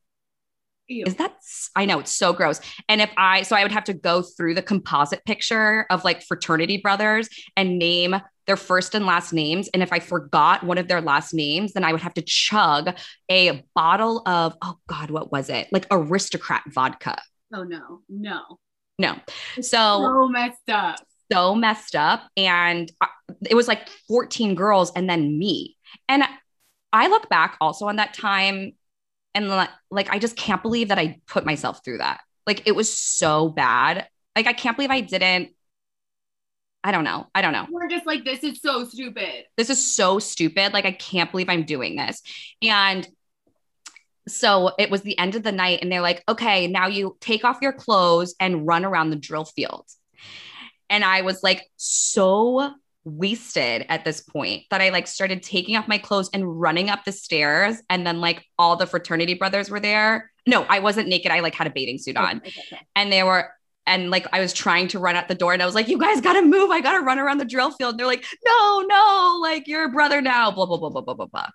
Ew. 0.90 1.04
Is 1.06 1.16
that 1.16 1.36
I 1.76 1.84
know 1.84 1.98
it's 1.98 2.12
so 2.12 2.32
gross. 2.32 2.60
And 2.88 3.02
if 3.02 3.10
I 3.18 3.42
so 3.42 3.54
I 3.54 3.62
would 3.62 3.72
have 3.72 3.84
to 3.84 3.92
go 3.92 4.22
through 4.22 4.54
the 4.54 4.62
composite 4.62 5.22
picture 5.26 5.84
of 5.90 6.02
like 6.02 6.22
fraternity 6.22 6.78
brothers 6.78 7.28
and 7.58 7.78
name 7.78 8.16
their 8.46 8.56
first 8.56 8.94
and 8.94 9.04
last 9.04 9.34
names. 9.34 9.68
And 9.74 9.82
if 9.82 9.92
I 9.92 9.98
forgot 9.98 10.64
one 10.64 10.78
of 10.78 10.88
their 10.88 11.02
last 11.02 11.34
names, 11.34 11.74
then 11.74 11.84
I 11.84 11.92
would 11.92 12.00
have 12.00 12.14
to 12.14 12.22
chug 12.22 12.96
a 13.30 13.62
bottle 13.74 14.22
of 14.26 14.56
oh 14.62 14.78
god, 14.88 15.10
what 15.10 15.30
was 15.30 15.50
it? 15.50 15.68
Like 15.70 15.86
aristocrat 15.90 16.62
vodka. 16.68 17.20
Oh 17.52 17.64
no, 17.64 18.00
no, 18.08 18.58
no. 18.98 19.16
So 19.56 19.62
so 19.62 20.28
messed 20.28 20.70
up. 20.70 20.96
So 21.30 21.54
messed 21.54 21.94
up. 21.94 22.28
And 22.36 22.90
uh, 23.00 23.06
it 23.48 23.54
was 23.54 23.68
like 23.68 23.88
14 24.08 24.54
girls 24.54 24.92
and 24.94 25.08
then 25.08 25.38
me. 25.38 25.76
And 26.08 26.24
I 26.92 27.08
look 27.08 27.28
back 27.28 27.56
also 27.60 27.86
on 27.86 27.96
that 27.96 28.14
time 28.14 28.72
and 29.34 29.48
like, 29.48 29.70
like 29.90 30.10
I 30.10 30.18
just 30.18 30.36
can't 30.36 30.62
believe 30.62 30.88
that 30.88 30.98
I 30.98 31.20
put 31.26 31.44
myself 31.44 31.84
through 31.84 31.98
that. 31.98 32.20
Like 32.46 32.66
it 32.66 32.72
was 32.72 32.92
so 32.92 33.48
bad. 33.48 34.08
Like 34.34 34.46
I 34.46 34.52
can't 34.52 34.76
believe 34.76 34.90
I 34.90 35.00
didn't. 35.00 35.50
I 36.82 36.92
don't 36.92 37.04
know. 37.04 37.26
I 37.34 37.42
don't 37.42 37.52
know. 37.52 37.66
We're 37.70 37.88
just 37.88 38.06
like, 38.06 38.24
this 38.24 38.42
is 38.42 38.62
so 38.62 38.84
stupid. 38.84 39.44
This 39.56 39.68
is 39.68 39.94
so 39.94 40.18
stupid. 40.18 40.72
Like 40.72 40.86
I 40.86 40.92
can't 40.92 41.30
believe 41.30 41.48
I'm 41.48 41.64
doing 41.64 41.96
this. 41.96 42.22
And 42.62 43.06
so 44.30 44.72
it 44.78 44.90
was 44.90 45.02
the 45.02 45.18
end 45.18 45.34
of 45.34 45.42
the 45.42 45.52
night, 45.52 45.80
and 45.82 45.90
they're 45.90 46.00
like, 46.00 46.22
okay, 46.28 46.66
now 46.66 46.86
you 46.86 47.16
take 47.20 47.44
off 47.44 47.58
your 47.62 47.72
clothes 47.72 48.34
and 48.38 48.66
run 48.66 48.84
around 48.84 49.10
the 49.10 49.16
drill 49.16 49.44
field. 49.44 49.86
And 50.90 51.04
I 51.04 51.22
was 51.22 51.42
like 51.42 51.62
so 51.76 52.72
wasted 53.04 53.86
at 53.88 54.04
this 54.04 54.20
point 54.20 54.64
that 54.70 54.80
I 54.80 54.90
like 54.90 55.06
started 55.06 55.42
taking 55.42 55.76
off 55.76 55.88
my 55.88 55.98
clothes 55.98 56.30
and 56.32 56.60
running 56.60 56.90
up 56.90 57.04
the 57.04 57.12
stairs. 57.12 57.76
And 57.88 58.06
then 58.06 58.20
like 58.20 58.44
all 58.58 58.76
the 58.76 58.86
fraternity 58.86 59.34
brothers 59.34 59.70
were 59.70 59.80
there. 59.80 60.30
No, 60.46 60.64
I 60.68 60.78
wasn't 60.78 61.08
naked. 61.08 61.30
I 61.30 61.40
like 61.40 61.54
had 61.54 61.66
a 61.66 61.70
bathing 61.70 61.98
suit 61.98 62.16
oh, 62.18 62.22
on. 62.22 62.38
Okay, 62.38 62.52
okay. 62.72 62.86
And 62.96 63.12
they 63.12 63.22
were, 63.22 63.50
and 63.86 64.10
like 64.10 64.26
I 64.32 64.40
was 64.40 64.52
trying 64.52 64.88
to 64.88 64.98
run 64.98 65.16
out 65.16 65.28
the 65.28 65.34
door 65.34 65.52
and 65.52 65.62
I 65.62 65.66
was 65.66 65.74
like, 65.74 65.88
you 65.88 65.98
guys 65.98 66.20
gotta 66.20 66.42
move. 66.42 66.70
I 66.70 66.80
gotta 66.80 67.04
run 67.04 67.18
around 67.18 67.38
the 67.38 67.44
drill 67.44 67.70
field. 67.70 67.92
And 67.92 68.00
they're 68.00 68.06
like, 68.06 68.24
no, 68.44 68.84
no, 68.86 69.38
like 69.42 69.66
you're 69.66 69.84
a 69.84 69.90
brother 69.90 70.20
now, 70.20 70.50
blah, 70.50 70.66
blah, 70.66 70.76
blah, 70.76 70.90
blah, 70.90 71.02
blah, 71.02 71.14
blah, 71.14 71.26
blah. 71.26 71.48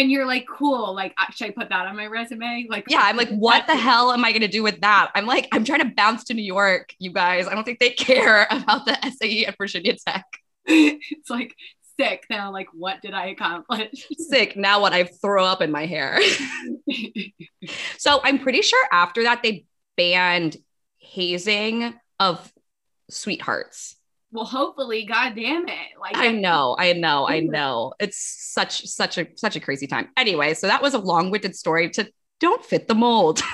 And 0.00 0.10
you're 0.10 0.24
like, 0.24 0.46
cool. 0.48 0.94
Like, 0.94 1.14
should 1.34 1.48
I 1.48 1.50
put 1.50 1.68
that 1.68 1.86
on 1.86 1.94
my 1.94 2.06
resume? 2.06 2.66
Like, 2.70 2.86
yeah, 2.88 3.02
I'm 3.02 3.18
like, 3.18 3.28
what 3.28 3.66
the 3.66 3.76
hell 3.76 4.12
am 4.12 4.24
I 4.24 4.32
going 4.32 4.40
to 4.40 4.48
do 4.48 4.62
with 4.62 4.80
that? 4.80 5.10
I'm 5.14 5.26
like, 5.26 5.46
I'm 5.52 5.62
trying 5.62 5.80
to 5.80 5.94
bounce 5.94 6.24
to 6.24 6.34
New 6.34 6.42
York, 6.42 6.94
you 6.98 7.12
guys. 7.12 7.46
I 7.46 7.54
don't 7.54 7.64
think 7.64 7.80
they 7.80 7.90
care 7.90 8.46
about 8.50 8.86
the 8.86 8.96
SAE 9.18 9.44
at 9.44 9.58
Virginia 9.58 9.96
Tech. 10.06 10.24
it's 10.64 11.28
like 11.28 11.54
sick 11.98 12.24
now. 12.30 12.50
Like, 12.50 12.68
what 12.72 13.02
did 13.02 13.12
I 13.12 13.26
accomplish? 13.26 14.08
sick. 14.16 14.56
Now 14.56 14.80
what? 14.80 14.94
I 14.94 15.04
throw 15.04 15.44
up 15.44 15.60
in 15.60 15.70
my 15.70 15.84
hair. 15.84 16.18
so 17.98 18.20
I'm 18.24 18.38
pretty 18.38 18.62
sure 18.62 18.82
after 18.90 19.24
that, 19.24 19.42
they 19.42 19.66
banned 19.98 20.56
hazing 20.96 21.92
of 22.18 22.50
sweethearts. 23.10 23.96
Well, 24.32 24.44
hopefully, 24.44 25.04
god 25.06 25.34
damn 25.34 25.66
it. 25.68 25.98
Like 26.00 26.16
I 26.16 26.30
know, 26.30 26.76
I 26.78 26.92
know, 26.92 27.28
I 27.28 27.40
know. 27.40 27.94
It's 27.98 28.16
such 28.52 28.86
such 28.86 29.18
a 29.18 29.26
such 29.34 29.56
a 29.56 29.60
crazy 29.60 29.86
time. 29.86 30.08
Anyway, 30.16 30.54
so 30.54 30.68
that 30.68 30.82
was 30.82 30.94
a 30.94 30.98
long-winded 30.98 31.56
story 31.56 31.90
to 31.90 32.10
don't 32.38 32.64
fit 32.64 32.88
the 32.88 32.94
mold. 32.94 33.40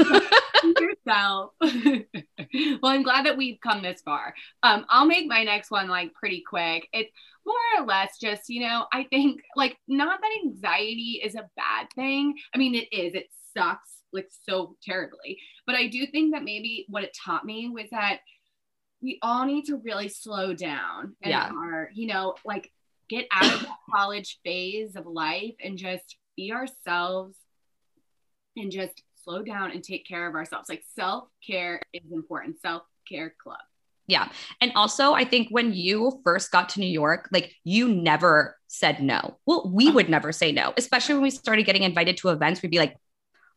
yourself. 1.07 1.53
well, 1.61 2.93
I'm 2.93 3.03
glad 3.03 3.27
that 3.27 3.37
we've 3.37 3.61
come 3.61 3.83
this 3.83 4.01
far. 4.03 4.35
Um, 4.63 4.85
I'll 4.89 5.07
make 5.07 5.27
my 5.27 5.45
next 5.45 5.71
one 5.71 5.89
like 5.89 6.15
pretty 6.15 6.43
quick. 6.49 6.89
It's 6.93 7.11
more 7.45 7.57
or 7.79 7.87
less 7.87 8.19
just, 8.21 8.49
you 8.49 8.61
know, 8.61 8.87
I 8.93 9.05
think 9.05 9.41
like 9.55 9.77
not 9.89 10.21
that 10.21 10.45
anxiety 10.45 11.21
is 11.23 11.35
a 11.35 11.49
bad 11.57 11.89
thing. 11.95 12.35
I 12.55 12.59
mean, 12.59 12.75
it 12.75 12.93
is, 12.93 13.15
it 13.15 13.29
sucks 13.57 14.03
like 14.13 14.29
so 14.49 14.77
terribly. 14.83 15.39
But 15.67 15.77
I 15.77 15.89
do 15.89 16.07
think 16.07 16.35
that 16.35 16.45
maybe 16.45 16.87
what 16.89 17.05
it 17.05 17.17
taught 17.25 17.45
me 17.45 17.69
was 17.69 17.87
that 17.91 18.19
we 19.07 19.21
all 19.23 19.47
need 19.47 19.67
to 19.67 19.77
really 19.77 20.09
slow 20.09 20.53
down 20.53 21.15
and 21.23 21.31
yeah. 21.31 21.49
are, 21.49 21.89
you 21.95 22.09
know, 22.09 22.35
like 22.45 22.73
get 23.09 23.25
out 23.33 23.55
of 23.55 23.61
that 23.61 23.77
college 23.95 24.41
phase 24.45 24.97
of 24.97 25.07
life 25.07 25.55
and 25.63 25.79
just 25.79 26.17
be 26.37 26.51
ourselves 26.53 27.37
and 28.57 28.73
just 28.73 29.01
slow 29.23 29.45
down 29.45 29.71
and 29.71 29.85
take 29.85 30.09
care 30.09 30.27
of 30.27 30.35
ourselves. 30.35 30.69
Like 30.69 30.83
self 30.97 31.29
care 31.47 31.81
is 31.93 32.03
important. 32.11 32.61
Self 32.61 32.83
care 33.09 33.33
club. 33.41 33.61
Yeah. 34.09 34.29
And 34.61 34.73
also, 34.75 35.13
I 35.13 35.25
think 35.25 35.51
when 35.51 35.73
you 35.73 36.21
first 36.25 36.51
got 36.51 36.71
to 36.71 36.81
New 36.81 36.87
York, 36.87 37.29
like 37.31 37.55
you 37.63 37.87
never 37.89 38.57
said 38.67 39.01
no. 39.01 39.39
Well, 39.47 39.71
we 39.73 39.87
uh-huh. 39.87 39.95
would 39.95 40.09
never 40.09 40.33
say 40.33 40.51
no, 40.51 40.75
especially 40.77 41.15
when 41.15 41.23
we 41.23 41.31
started 41.31 41.65
getting 41.65 41.85
invited 41.85 42.17
to 42.19 42.31
events. 42.31 42.61
We'd 42.61 42.73
be 42.73 42.79
like, 42.79 42.97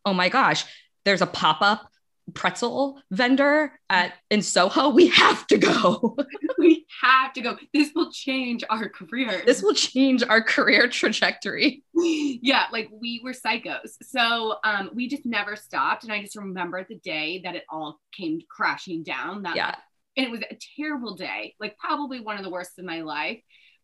oh 0.04 0.14
my 0.14 0.28
gosh, 0.28 0.64
there's 1.04 1.22
a 1.22 1.26
pop 1.26 1.60
up 1.60 1.90
pretzel 2.30 3.00
vendor 3.10 3.72
at 3.88 4.14
in 4.30 4.42
Soho, 4.42 4.90
we 4.90 5.08
have 5.08 5.46
to 5.48 5.58
go. 5.58 6.16
we 6.58 6.86
have 7.00 7.32
to 7.34 7.40
go. 7.40 7.56
This 7.72 7.90
will 7.94 8.10
change 8.10 8.64
our 8.70 8.88
career. 8.88 9.42
This 9.44 9.62
will 9.62 9.74
change 9.74 10.22
our 10.22 10.42
career 10.42 10.88
trajectory. 10.88 11.82
yeah, 11.94 12.64
like 12.72 12.88
we 12.92 13.20
were 13.22 13.32
psychos. 13.32 13.90
So 14.02 14.56
um, 14.64 14.90
we 14.94 15.08
just 15.08 15.26
never 15.26 15.56
stopped. 15.56 16.04
And 16.04 16.12
I 16.12 16.22
just 16.22 16.36
remember 16.36 16.84
the 16.88 16.96
day 16.96 17.40
that 17.44 17.56
it 17.56 17.64
all 17.70 18.00
came 18.16 18.40
crashing 18.48 19.02
down. 19.02 19.42
That 19.42 19.56
yeah. 19.56 19.74
And 20.16 20.26
it 20.26 20.30
was 20.30 20.40
a 20.40 20.58
terrible 20.76 21.14
day, 21.14 21.54
like 21.60 21.78
probably 21.78 22.20
one 22.20 22.36
of 22.36 22.44
the 22.44 22.50
worst 22.50 22.78
in 22.78 22.84
my 22.84 23.02
life. 23.02 23.40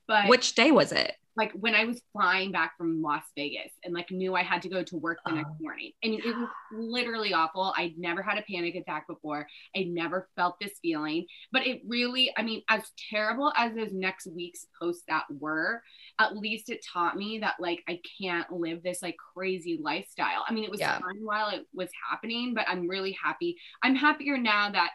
But 0.08 0.28
which 0.28 0.54
day 0.54 0.70
was 0.70 0.92
it? 0.92 1.14
Like 1.36 1.52
when 1.52 1.74
I 1.74 1.84
was 1.84 2.00
flying 2.12 2.50
back 2.50 2.76
from 2.78 3.02
Las 3.02 3.22
Vegas 3.36 3.70
and 3.84 3.92
like 3.92 4.10
knew 4.10 4.34
I 4.34 4.42
had 4.42 4.62
to 4.62 4.68
go 4.68 4.82
to 4.82 4.96
work 4.96 5.18
the 5.26 5.32
next 5.32 5.50
Oh. 5.50 5.56
morning. 5.60 5.92
And 6.02 6.14
it 6.14 6.24
was 6.24 6.48
literally 6.72 7.34
awful. 7.34 7.74
I'd 7.76 7.98
never 7.98 8.22
had 8.22 8.38
a 8.38 8.42
panic 8.50 8.74
attack 8.74 9.06
before. 9.06 9.46
I'd 9.76 9.88
never 9.88 10.28
felt 10.34 10.58
this 10.60 10.78
feeling. 10.80 11.26
But 11.52 11.66
it 11.66 11.82
really, 11.86 12.32
I 12.36 12.42
mean, 12.42 12.62
as 12.68 12.90
terrible 13.10 13.52
as 13.56 13.74
those 13.74 13.92
next 13.92 14.26
week's 14.26 14.66
posts 14.80 15.04
that 15.08 15.24
were, 15.38 15.82
at 16.18 16.36
least 16.36 16.70
it 16.70 16.84
taught 16.90 17.16
me 17.16 17.38
that 17.40 17.56
like 17.60 17.82
I 17.86 18.00
can't 18.20 18.50
live 18.50 18.82
this 18.82 19.02
like 19.02 19.16
crazy 19.34 19.78
lifestyle. 19.82 20.44
I 20.48 20.52
mean, 20.54 20.64
it 20.64 20.70
was 20.70 20.80
Yeah. 20.80 20.98
fun 20.98 21.18
while 21.20 21.50
it 21.50 21.66
was 21.74 21.90
happening, 22.10 22.54
but 22.54 22.66
I'm 22.68 22.88
really 22.88 23.12
happy. 23.22 23.56
I'm 23.82 23.94
happier 23.94 24.38
now 24.38 24.70
that 24.70 24.92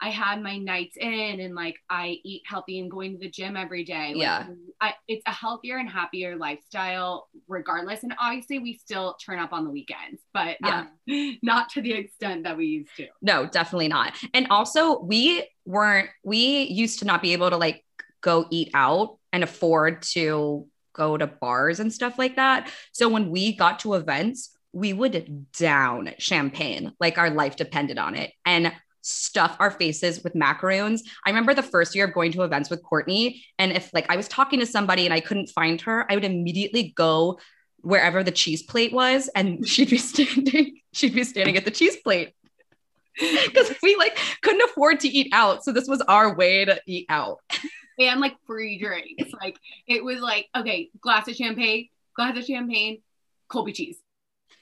I 0.00 0.10
had 0.10 0.42
my 0.42 0.58
nights 0.58 0.96
in 0.98 1.40
and 1.40 1.54
like 1.54 1.76
I 1.88 2.18
eat 2.22 2.42
healthy 2.46 2.78
and 2.80 2.90
going 2.90 3.12
to 3.12 3.18
the 3.18 3.30
gym 3.30 3.56
every 3.56 3.84
day. 3.84 4.08
Like, 4.08 4.16
Yeah. 4.16 4.46
I, 4.80 4.94
it's 5.08 5.22
a 5.26 5.32
healthier 5.32 5.78
and 5.78 5.88
happier 5.88 6.36
lifestyle 6.36 7.28
regardless. 7.48 8.02
And 8.02 8.14
obviously 8.20 8.58
we 8.58 8.74
still 8.74 9.16
turn 9.24 9.38
up 9.38 9.52
on 9.52 9.64
the 9.64 9.70
weekends, 9.70 10.20
but 10.34 10.56
um, 10.64 10.90
not 11.42 11.70
to 11.70 11.82
the 11.82 11.92
extent 11.92 12.44
that 12.44 12.56
we 12.56 12.66
used 12.66 12.96
to. 12.96 13.06
No, 13.22 13.46
definitely 13.46 13.88
not. 13.88 14.14
And 14.34 14.48
also, 14.50 15.00
we 15.00 15.48
weren't, 15.64 16.10
we 16.22 16.64
used 16.64 16.98
to 16.98 17.04
not 17.06 17.22
be 17.22 17.32
able 17.32 17.50
to 17.50 17.56
like 17.56 17.84
go 18.20 18.46
eat 18.50 18.70
out 18.74 19.18
and 19.32 19.42
afford 19.42 20.02
to 20.02 20.66
go 20.92 21.16
to 21.16 21.26
bars 21.26 21.80
and 21.80 21.92
stuff 21.92 22.18
like 22.18 22.36
that. 22.36 22.70
So 22.92 23.08
when 23.08 23.30
we 23.30 23.56
got 23.56 23.78
to 23.80 23.94
events, 23.94 24.56
we 24.72 24.92
would 24.92 25.46
down 25.52 26.10
champagne 26.18 26.92
like 27.00 27.16
our 27.16 27.30
life 27.30 27.56
depended 27.56 27.96
on 27.96 28.14
it 28.14 28.32
and 28.44 28.72
stuff 29.06 29.56
our 29.60 29.70
faces 29.70 30.24
with 30.24 30.34
macaroons. 30.34 31.02
I 31.24 31.30
remember 31.30 31.54
the 31.54 31.62
first 31.62 31.94
year 31.94 32.06
of 32.06 32.14
going 32.14 32.32
to 32.32 32.42
events 32.42 32.68
with 32.68 32.82
Courtney. 32.82 33.44
And 33.58 33.72
if 33.72 33.92
like 33.94 34.06
I 34.10 34.16
was 34.16 34.28
talking 34.28 34.60
to 34.60 34.66
somebody 34.66 35.04
and 35.04 35.14
I 35.14 35.20
couldn't 35.20 35.48
find 35.50 35.80
her, 35.82 36.10
I 36.10 36.16
would 36.16 36.24
immediately 36.24 36.92
go 36.96 37.38
wherever 37.82 38.24
the 38.24 38.32
cheese 38.32 38.62
plate 38.62 38.92
was 38.92 39.28
and 39.34 39.66
she'd 39.68 39.90
be 39.90 39.98
standing, 39.98 40.80
she'd 40.92 41.14
be 41.14 41.24
standing 41.24 41.56
at 41.56 41.64
the 41.64 41.70
cheese 41.70 41.96
plate 41.96 42.34
because 43.20 43.72
we 43.82 43.96
like 43.96 44.18
couldn't 44.42 44.68
afford 44.68 45.00
to 45.00 45.08
eat 45.08 45.28
out. 45.32 45.64
So 45.64 45.72
this 45.72 45.86
was 45.86 46.00
our 46.02 46.34
way 46.34 46.64
to 46.64 46.80
eat 46.86 47.06
out. 47.08 47.40
And 47.98 48.20
like 48.20 48.36
free 48.46 48.78
drinks. 48.78 49.32
Like 49.40 49.56
it 49.86 50.04
was 50.04 50.20
like, 50.20 50.48
okay, 50.54 50.90
glass 51.00 51.28
of 51.28 51.34
champagne, 51.34 51.88
glass 52.14 52.36
of 52.36 52.44
champagne, 52.44 53.00
Colby 53.48 53.72
cheese, 53.72 53.96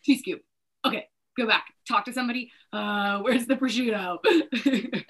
cheese 0.04 0.22
cube. 0.22 0.38
Okay, 0.84 1.08
go 1.36 1.46
back, 1.46 1.64
talk 1.88 2.04
to 2.06 2.12
somebody. 2.12 2.50
Uh, 2.72 3.20
where's 3.20 3.46
the 3.46 3.56
prosciutto? 3.56 4.18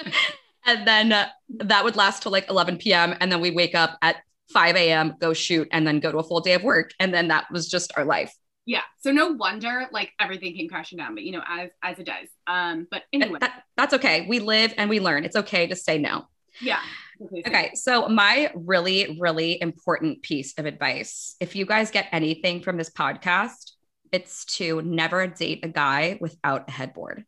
And 0.66 0.86
then 0.88 1.12
uh, 1.12 1.28
that 1.58 1.84
would 1.84 1.94
last 1.94 2.22
till 2.22 2.32
like 2.32 2.48
11 2.48 2.78
p.m. 2.78 3.14
And 3.20 3.30
then 3.30 3.42
we 3.42 3.50
wake 3.50 3.74
up 3.74 3.98
at 4.00 4.16
5 4.54 4.76
a.m., 4.76 5.14
go 5.20 5.34
shoot, 5.34 5.68
and 5.72 5.86
then 5.86 6.00
go 6.00 6.10
to 6.10 6.16
a 6.18 6.22
full 6.22 6.40
day 6.40 6.54
of 6.54 6.62
work. 6.62 6.92
And 6.98 7.12
then 7.12 7.28
that 7.28 7.44
was 7.50 7.68
just 7.68 7.92
our 7.98 8.04
life. 8.06 8.32
yeah. 8.64 8.80
So 9.00 9.12
no 9.12 9.32
wonder 9.32 9.86
like 9.92 10.12
everything 10.18 10.56
came 10.56 10.70
crashing 10.70 10.96
down, 10.96 11.14
but 11.14 11.22
you 11.24 11.32
know, 11.32 11.42
as 11.46 11.68
as 11.82 11.98
it 11.98 12.06
does. 12.06 12.28
Um, 12.46 12.86
but 12.90 13.02
anyway, 13.12 13.40
that- 13.42 13.62
that's 13.76 13.92
okay. 13.92 14.24
We 14.26 14.38
live 14.38 14.72
and 14.78 14.88
we 14.88 15.00
learn. 15.00 15.26
It's 15.26 15.36
okay 15.36 15.66
to 15.66 15.76
say 15.76 15.98
no. 15.98 16.28
yeah. 16.62 16.80
Okay, 17.20 17.42
Okay. 17.46 17.70
So, 17.74 18.08
my 18.08 18.50
really, 18.54 19.18
really 19.20 19.60
important 19.60 20.22
piece 20.22 20.54
of 20.58 20.64
advice 20.64 21.36
if 21.40 21.54
you 21.54 21.66
guys 21.66 21.90
get 21.90 22.06
anything 22.10 22.62
from 22.62 22.78
this 22.78 22.88
podcast, 22.90 23.72
it's 24.14 24.44
to 24.44 24.80
never 24.80 25.26
date 25.26 25.64
a 25.64 25.68
guy 25.68 26.18
without 26.20 26.68
a 26.68 26.70
headboard. 26.70 27.24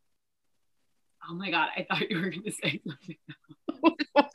Oh 1.29 1.35
my 1.35 1.51
god, 1.51 1.70
I 1.77 1.85
thought 1.88 2.09
you 2.09 2.20
were 2.20 2.31
gonna 2.31 2.53
say 2.62 2.81
something. 2.87 3.16
What? 4.12 4.31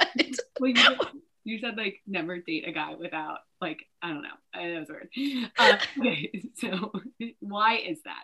Well, 0.59 0.69
you, 0.69 0.75
said, 0.75 0.97
you 1.43 1.59
said 1.59 1.75
like 1.75 2.01
never 2.05 2.37
date 2.37 2.67
a 2.67 2.71
guy 2.71 2.93
without 2.93 3.39
like 3.59 3.79
I 4.01 4.09
don't 4.09 4.21
know. 4.21 4.29
I, 4.53 4.69
that 4.69 4.79
was 4.79 4.89
weird. 4.89 5.51
Uh, 5.57 5.77
okay, 5.99 6.43
so 6.55 6.91
why 7.39 7.77
is 7.77 7.99
that? 8.03 8.23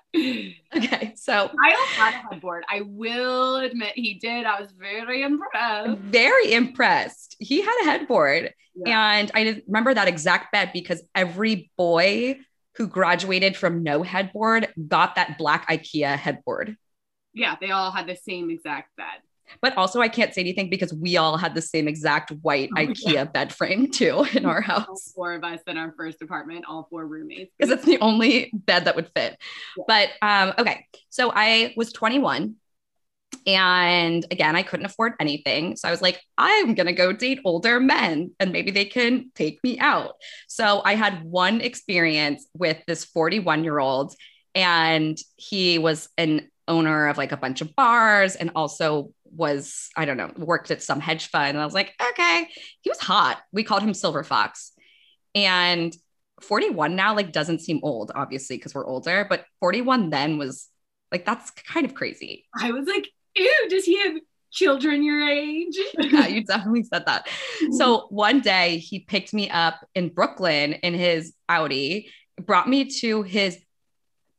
Okay. 0.76 1.13
So, 1.16 1.34
I 1.34 1.72
don't 1.72 1.90
have 1.90 2.13
a 2.13 2.18
headboard. 2.34 2.66
I 2.70 2.82
will 2.86 3.58
admit 3.58 3.94
he 3.96 4.16
did. 4.16 4.46
I 4.46 4.62
was 4.62 4.72
very 4.72 5.24
impressed. 5.24 6.00
very 6.00 6.54
impressed. 6.54 7.36
He 7.40 7.62
had 7.62 7.76
a 7.82 7.86
headboard. 7.86 8.54
Yeah. 8.76 9.13
And 9.13 9.32
I 9.34 9.63
remember 9.66 9.94
that 9.94 10.08
exact 10.08 10.52
bed 10.52 10.72
because 10.74 11.02
every 11.16 11.72
boy 11.78 12.38
who 12.78 12.88
graduated 12.88 13.58
from 13.58 13.84
no 13.84 14.04
headboard 14.04 14.68
got 14.88 15.16
that 15.16 15.38
black 15.38 15.68
IKEA 15.70 16.16
headboard. 16.18 16.78
Yeah, 17.34 17.56
they 17.60 17.72
all 17.72 17.92
had 17.92 18.08
the 18.08 18.16
same 18.16 18.50
exact 18.50 18.96
bed. 18.96 19.06
But 19.62 19.78
also, 19.78 20.02
I 20.02 20.10
can't 20.10 20.34
say 20.34 20.42
anything 20.42 20.70
because 20.70 20.94
we 20.94 21.16
all 21.16 21.38
had 21.38 21.56
the 21.56 21.62
same 21.62 21.88
exact 21.88 22.32
white 22.42 22.70
Oh, 22.76 22.80
IKEA 22.82 23.13
yeah. 23.13 23.24
bed 23.24 23.54
frame 23.54 23.90
too 23.90 24.26
in 24.34 24.46
our 24.46 24.58
All 24.68 24.82
house 24.82 25.13
four 25.16 25.34
of 25.34 25.44
us 25.44 25.62
in 25.68 25.78
our 25.78 25.94
first 25.98 26.22
apartment, 26.22 26.66
all 26.68 26.86
four 26.90 27.06
roommates. 27.08 27.52
because 27.58 27.72
it's 27.72 27.86
the 27.86 27.98
only 28.00 28.52
bed 28.54 28.86
that 28.86 28.96
would 28.96 29.10
fit. 29.16 29.38
Yeah. 29.78 29.84
But 29.88 30.10
um, 30.22 30.54
okay, 30.60 30.86
so 31.10 31.32
I 31.34 31.74
was 31.78 31.94
21. 31.94 32.56
And 33.48 34.26
again, 34.30 34.58
I 34.58 34.62
couldn't 34.62 34.86
afford 34.86 35.14
anything. 35.22 35.78
So 35.78 35.88
I 35.88 35.92
was 35.92 36.02
like, 36.02 36.22
I'm 36.38 36.76
going 36.76 36.88
to 36.88 36.94
go 36.94 37.14
date 37.14 37.40
older 37.46 37.80
men 37.80 38.32
and 38.42 38.52
maybe 38.52 38.72
they 38.72 38.84
can 38.84 39.32
take 39.36 39.64
me 39.64 39.80
out. 39.80 40.16
So 40.50 40.82
I 40.84 40.96
had 40.96 41.24
one 41.24 41.62
experience 41.62 42.46
with 42.54 42.78
this 42.88 43.06
41 43.06 43.64
year 43.64 43.80
old, 43.80 44.14
and 44.54 45.18
he 45.38 45.80
was 45.80 46.10
an 46.18 46.50
owner 46.68 47.08
of 47.08 47.18
like 47.18 47.32
a 47.32 47.38
bunch 47.38 47.62
of 47.62 47.74
bars 47.74 48.36
and 48.36 48.52
also 48.54 49.14
was, 49.32 49.90
I 49.96 50.04
don't 50.04 50.18
know, 50.18 50.34
worked 50.36 50.70
at 50.70 50.84
some 50.84 51.00
hedge 51.00 51.30
fund. 51.30 51.52
And 51.52 51.60
I 51.60 51.66
was 51.66 51.74
like, 51.74 51.94
okay, 52.12 52.50
he 52.82 52.90
was 52.90 53.00
hot. 53.00 53.40
We 53.54 53.64
called 53.64 53.84
him 53.84 53.94
Silver 53.94 54.26
Fox. 54.26 54.74
And 55.34 55.96
41 56.42 56.98
now 56.98 57.16
like 57.16 57.32
doesn't 57.32 57.62
seem 57.62 57.80
old, 57.82 58.12
obviously, 58.14 58.58
because 58.58 58.76
we're 58.76 58.86
older, 58.86 59.26
but 59.30 59.46
41 59.62 60.10
then 60.10 60.38
was 60.38 60.68
like 61.12 61.26
that's 61.26 61.52
kind 61.52 61.86
of 61.86 61.94
crazy. 61.94 62.46
I 62.60 62.72
was 62.72 62.86
like, 62.86 63.08
ew, 63.38 63.67
does 63.69 63.86
he 63.86 64.00
have 64.04 64.15
children 64.52 65.04
your 65.04 65.28
age? 65.28 65.78
yeah, 66.00 66.28
you 66.28 66.43
definitely 66.43 66.84
said 66.84 67.06
that. 67.06 67.28
So 67.71 68.08
one 68.10 68.39
day 68.39 68.78
he 68.78 69.00
picked 69.00 69.34
me 69.34 69.50
up 69.50 69.86
in 69.95 70.10
Brooklyn 70.10 70.73
in 70.73 70.93
his 70.93 71.34
Audi, 71.50 72.10
brought 72.41 72.67
me 72.67 72.86
to 72.86 73.23
his 73.23 73.58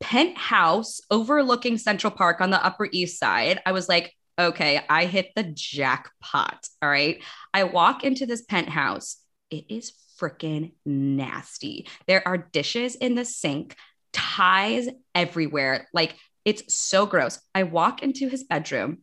penthouse 0.01 1.01
overlooking 1.11 1.79
Central 1.79 2.11
Park 2.11 2.41
on 2.41 2.51
the 2.51 2.65
Upper 2.65 2.89
East 2.91 3.19
Side. 3.19 3.61
I 3.67 3.73
was 3.73 3.89
like, 3.89 4.15
okay, 4.39 4.81
I 4.89 5.07
hit 5.07 5.33
the 5.35 5.43
jackpot. 5.43 6.67
All 6.81 6.89
right. 6.89 7.23
I 7.53 7.65
walk 7.65 8.05
into 8.05 8.27
this 8.27 8.43
penthouse. 8.43 9.17
It 9.51 9.65
is 9.69 9.93
freaking 10.21 10.73
nasty. 10.85 11.89
There 12.07 12.27
are 12.27 12.39
dishes 12.39 12.95
in 12.95 13.15
the 13.15 13.25
sink, 13.25 13.75
ties 14.13 14.89
everywhere. 15.15 15.89
Like 15.93 16.17
it's 16.45 16.75
so 16.75 17.07
gross. 17.07 17.41
I 17.55 17.65
walk 17.65 18.03
into 18.03 18.29
his 18.29 18.45
bedroom, 18.45 18.99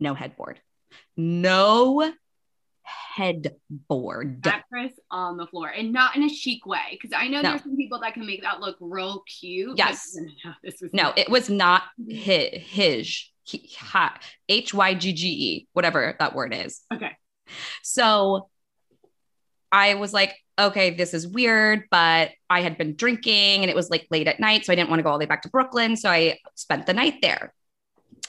no 0.00 0.14
headboard, 0.14 0.60
no 1.16 2.12
headboard. 2.82 4.44
mattress 4.44 4.92
on 5.10 5.36
the 5.36 5.46
floor 5.46 5.68
and 5.68 5.92
not 5.92 6.16
in 6.16 6.22
a 6.22 6.28
chic 6.28 6.64
way 6.66 6.80
because 6.92 7.10
I 7.14 7.28
know 7.28 7.40
No. 7.42 7.50
there's 7.50 7.62
some 7.62 7.76
people 7.76 8.00
that 8.00 8.14
can 8.14 8.26
make 8.26 8.42
that 8.42 8.60
look 8.60 8.76
real 8.80 9.22
cute. 9.40 9.70
but 9.70 9.78
Yes. 9.78 10.16
no, 10.16 10.52
this 10.62 10.80
was 10.80 10.92
No, 10.94 11.12
it 11.16 11.28
was 11.28 11.50
not 11.50 11.82
mm-hmm. 12.00 12.10
his, 12.10 12.62
his, 12.62 13.24
H 14.48 14.74
Y 14.74 14.94
G 14.94 15.12
G 15.14 15.28
E, 15.28 15.68
whatever 15.72 16.14
that 16.18 16.34
word 16.34 16.54
is. 16.54 16.80
okay. 16.92 17.12
So 17.82 18.48
I 19.72 19.94
was 19.94 20.12
like, 20.12 20.36
okay, 20.58 20.90
this 20.90 21.14
is 21.14 21.26
weird, 21.26 21.84
but 21.90 22.30
I 22.50 22.62
had 22.62 22.76
been 22.76 22.96
drinking 22.96 23.62
and 23.62 23.70
it 23.70 23.76
was 23.76 23.90
like 23.90 24.06
late 24.10 24.26
at 24.28 24.40
night. 24.40 24.64
So 24.64 24.72
I 24.72 24.76
didn't 24.76 24.90
want 24.90 24.98
to 25.00 25.02
go 25.04 25.10
all 25.10 25.18
the 25.18 25.22
way 25.22 25.28
back 25.28 25.42
to 25.42 25.48
Brooklyn. 25.50 25.96
So 25.96 26.10
I 26.10 26.38
spent 26.54 26.86
the 26.86 26.94
night 26.94 27.16
there. 27.22 27.54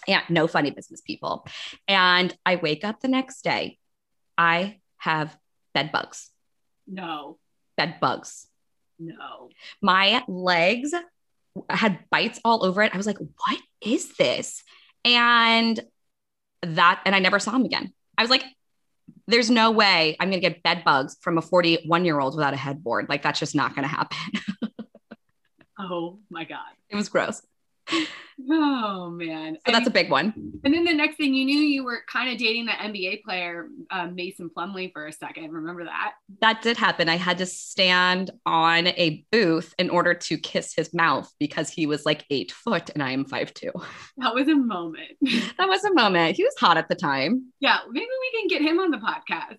Yeah, 0.08 0.22
no 0.30 0.48
funny 0.48 0.72
business 0.72 1.02
people. 1.02 1.46
And 1.88 2.36
I 2.46 2.56
wake 2.58 2.84
up 2.84 3.00
the 3.02 3.08
next 3.08 3.44
day. 3.44 3.78
I 4.38 4.80
have 4.98 5.36
bed 5.74 5.92
bugs, 5.92 6.30
No, 6.88 7.38
bed 7.78 7.96
bugs. 8.00 8.48
no. 9.00 9.50
My 9.82 10.24
legs 10.28 10.94
had 11.70 12.00
bites 12.12 12.40
all 12.46 12.64
over 12.64 12.82
it. 12.84 12.94
I 12.94 12.98
was 12.98 13.08
like, 13.08 13.18
what 13.20 13.60
is 13.82 14.16
this? 14.18 14.64
And 15.04 15.80
that, 16.62 17.02
and 17.06 17.16
I 17.16 17.20
never 17.20 17.40
saw 17.40 17.52
him 17.56 17.66
again. 17.66 17.94
I 18.18 18.22
was 18.22 18.30
like, 18.30 18.44
there's 19.30 19.50
no 19.50 19.72
way 19.72 20.18
I'm 20.20 20.30
going 20.30 20.42
to 20.42 20.50
get 20.50 20.64
bed 20.64 20.84
bugs 20.84 21.16
from 21.22 21.38
a 21.38 21.42
41 21.42 22.04
year 22.04 22.20
old 22.20 22.36
without 22.36 22.54
a 22.54 22.58
headboard. 22.58 23.08
Like, 23.10 23.22
that's 23.22 23.40
just 23.40 23.56
not 23.56 23.76
going 23.76 23.84
to 23.84 23.90
happen. 23.90 24.18
Oh 25.82 26.20
my 26.30 26.44
god. 26.44 26.60
it 26.90 26.98
was 26.98 27.08
gross. 27.08 27.42
Oh 28.50 29.10
man. 29.10 29.58
So 29.66 29.72
that's 29.72 29.88
a 29.88 29.92
big 29.92 30.10
one. 30.10 30.34
And 30.64 30.74
then 30.74 30.86
the 30.86 30.94
next 30.94 31.18
thing 31.18 31.34
you 31.34 31.46
knew, 31.46 31.60
you 31.60 31.84
were 31.84 32.02
kind 32.08 32.32
of 32.32 32.38
dating 32.38 32.68
the 32.68 32.72
NBA 32.72 33.24
player 33.24 33.68
um, 33.92 34.16
Mason 34.16 34.50
Plumlee, 34.56 34.92
for 34.94 35.08
a 35.08 35.14
second. 35.14 35.52
Remember 35.52 35.84
that? 35.84 36.14
That 36.42 36.62
did 36.62 36.78
happen. 36.78 37.10
I 37.10 37.18
had 37.18 37.40
to 37.40 37.46
stand 37.46 38.32
on 38.46 38.88
a 38.88 39.26
booth 39.32 39.74
in 39.78 39.90
order 39.90 40.14
to 40.14 40.38
kiss 40.38 40.74
his 40.74 40.94
mouth 40.94 41.32
because 41.40 41.70
he 41.70 41.86
was 41.86 42.06
like 42.06 42.26
eight 42.30 42.52
foot 42.52 42.90
and 42.92 43.04
I 43.04 43.12
am 43.12 43.26
five 43.26 43.54
two. 43.54 43.72
That 44.18 44.34
was 44.34 44.48
a 44.48 44.56
moment. 44.56 45.12
that 45.58 45.68
was 45.68 45.84
a 45.84 45.94
moment. 45.94 46.38
He 46.38 46.44
was 46.44 46.56
hot 46.58 46.78
at 46.78 46.88
the 46.88 46.96
time. 46.96 47.52
Yeah, 47.60 47.80
maybe 47.90 48.06
we 48.06 48.40
can 48.40 48.48
get 48.48 48.62
him 48.62 48.80
on 48.80 48.92
the 48.92 48.98
podcast. 48.98 49.58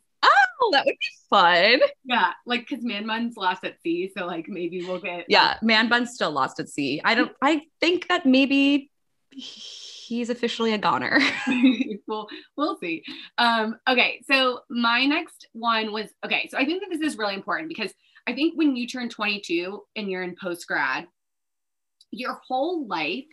Oh, 0.61 0.71
that 0.73 0.85
would 0.85 0.97
be 0.99 1.07
fun. 1.29 1.81
Yeah, 2.05 2.33
like 2.47 2.67
because 2.69 2.85
Man 2.85 3.07
Bun's 3.07 3.37
lost 3.37 3.65
at 3.65 3.81
sea, 3.83 4.11
so 4.17 4.27
like 4.27 4.47
maybe 4.49 4.85
we'll 4.85 5.01
get. 5.01 5.27
Yeah, 5.29 5.57
Man 5.63 5.89
Bun's 5.89 6.13
still 6.15 6.33
lost 6.33 6.61
at 6.61 6.69
sea. 6.69 7.01
I 7.05 7.15
don't. 7.15 7.33
I 7.43 7.63
think 7.81 8.09
that 8.09 8.27
maybe 8.27 8.91
he's 9.31 10.31
officially 10.31 10.73
a 10.73 10.79
goner. 10.79 11.19
we'll 12.07 12.29
we'll 12.57 12.79
see. 12.79 13.03
Um, 13.39 13.79
okay, 13.89 14.23
so 14.31 14.61
my 14.69 15.07
next 15.07 15.49
one 15.53 15.93
was 15.93 16.09
okay. 16.25 16.49
So 16.51 16.59
I 16.59 16.65
think 16.65 16.83
that 16.83 16.91
this 16.91 17.13
is 17.13 17.19
really 17.19 17.35
important 17.35 17.69
because 17.69 17.93
I 18.27 18.35
think 18.35 18.57
when 18.57 18.77
you 18.77 18.87
turn 18.87 19.09
22 19.09 19.83
and 19.97 20.11
you're 20.11 20.23
in 20.23 20.37
post 20.41 20.67
grad, 20.67 21.07
your 22.11 22.39
whole 22.47 22.87
life 22.87 23.25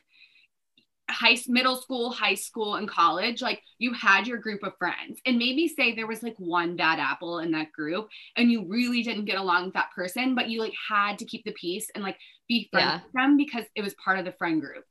high 1.09 1.35
school, 1.35 1.53
middle 1.53 1.75
school 1.75 2.11
high 2.11 2.33
school 2.33 2.75
and 2.75 2.87
college 2.87 3.41
like 3.41 3.61
you 3.77 3.93
had 3.93 4.27
your 4.27 4.37
group 4.37 4.63
of 4.63 4.77
friends. 4.77 5.19
And 5.25 5.37
maybe 5.37 5.67
say 5.67 5.95
there 5.95 6.07
was 6.07 6.23
like 6.23 6.35
one 6.37 6.75
bad 6.75 6.99
apple 6.99 7.39
in 7.39 7.51
that 7.51 7.71
group 7.71 8.09
and 8.35 8.51
you 8.51 8.65
really 8.67 9.03
didn't 9.03 9.25
get 9.25 9.37
along 9.37 9.65
with 9.65 9.73
that 9.73 9.91
person 9.95 10.35
but 10.35 10.49
you 10.49 10.61
like 10.61 10.73
had 10.89 11.17
to 11.19 11.25
keep 11.25 11.45
the 11.45 11.53
peace 11.53 11.89
and 11.95 12.03
like 12.03 12.17
be 12.47 12.67
friends 12.71 12.85
yeah. 12.85 12.99
with 13.03 13.13
them 13.13 13.37
because 13.37 13.65
it 13.75 13.81
was 13.81 13.95
part 14.03 14.19
of 14.19 14.25
the 14.25 14.33
friend 14.33 14.61
group. 14.61 14.83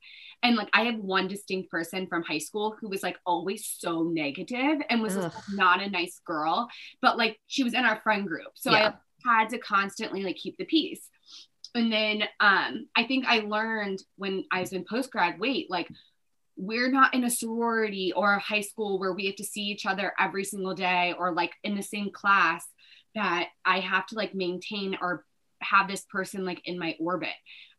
And 0.43 0.57
like 0.57 0.69
i 0.73 0.83
have 0.83 0.97
one 0.97 1.29
distinct 1.29 1.71
person 1.71 2.07
from 2.07 2.23
high 2.23 2.39
school 2.39 2.77
who 2.81 2.89
was 2.89 3.03
like 3.03 3.19
always 3.27 3.67
so 3.67 4.03
negative 4.03 4.79
and 4.89 5.03
was 5.03 5.17
like, 5.17 5.33
not 5.53 5.83
a 5.83 5.91
nice 5.91 6.21
girl 6.25 6.69
but 7.03 7.17
like 7.17 7.39
she 7.47 7.65
was 7.65 7.75
in 7.75 7.85
our 7.85 8.01
friend 8.03 8.27
group. 8.27 8.53
So 8.55 8.71
yeah. 8.71 8.93
i 9.27 9.41
had 9.41 9.49
to 9.51 9.59
constantly 9.59 10.23
like 10.23 10.37
keep 10.37 10.57
the 10.57 10.65
peace 10.65 11.09
and 11.77 11.93
then 11.93 12.23
um, 12.41 12.89
I 12.97 13.05
think 13.05 13.27
I 13.27 13.41
learned 13.41 14.03
when 14.17 14.45
I 14.51 14.61
was 14.61 14.73
in 14.73 14.85
post 14.85 15.11
grad, 15.11 15.39
wait, 15.39 15.71
like 15.71 15.89
we're 16.57 16.91
not 16.91 17.15
in 17.15 17.25
a 17.25 17.31
sorority 17.31 18.13
or 18.17 18.33
a 18.33 18.41
high 18.41 18.63
school 18.63 18.99
where 18.99 19.13
we 19.13 19.27
have 19.27 19.37
to 19.37 19.45
see 19.45 19.63
each 19.63 19.85
other 19.85 20.15
every 20.19 20.45
single 20.45 20.75
day 20.75 21.15
or 21.19 21.35
like 21.35 21.53
in 21.63 21.77
the 21.77 21.83
same 21.83 22.11
class 22.11 22.67
that 23.15 23.49
I 23.65 23.81
have 23.81 24.07
to 24.07 24.15
like 24.15 24.35
maintain 24.35 24.97
or 25.01 25.25
have 25.61 25.87
this 25.87 26.05
person 26.11 26.45
like 26.47 26.63
in 26.65 26.79
my 26.79 26.97
orbit. 26.99 27.29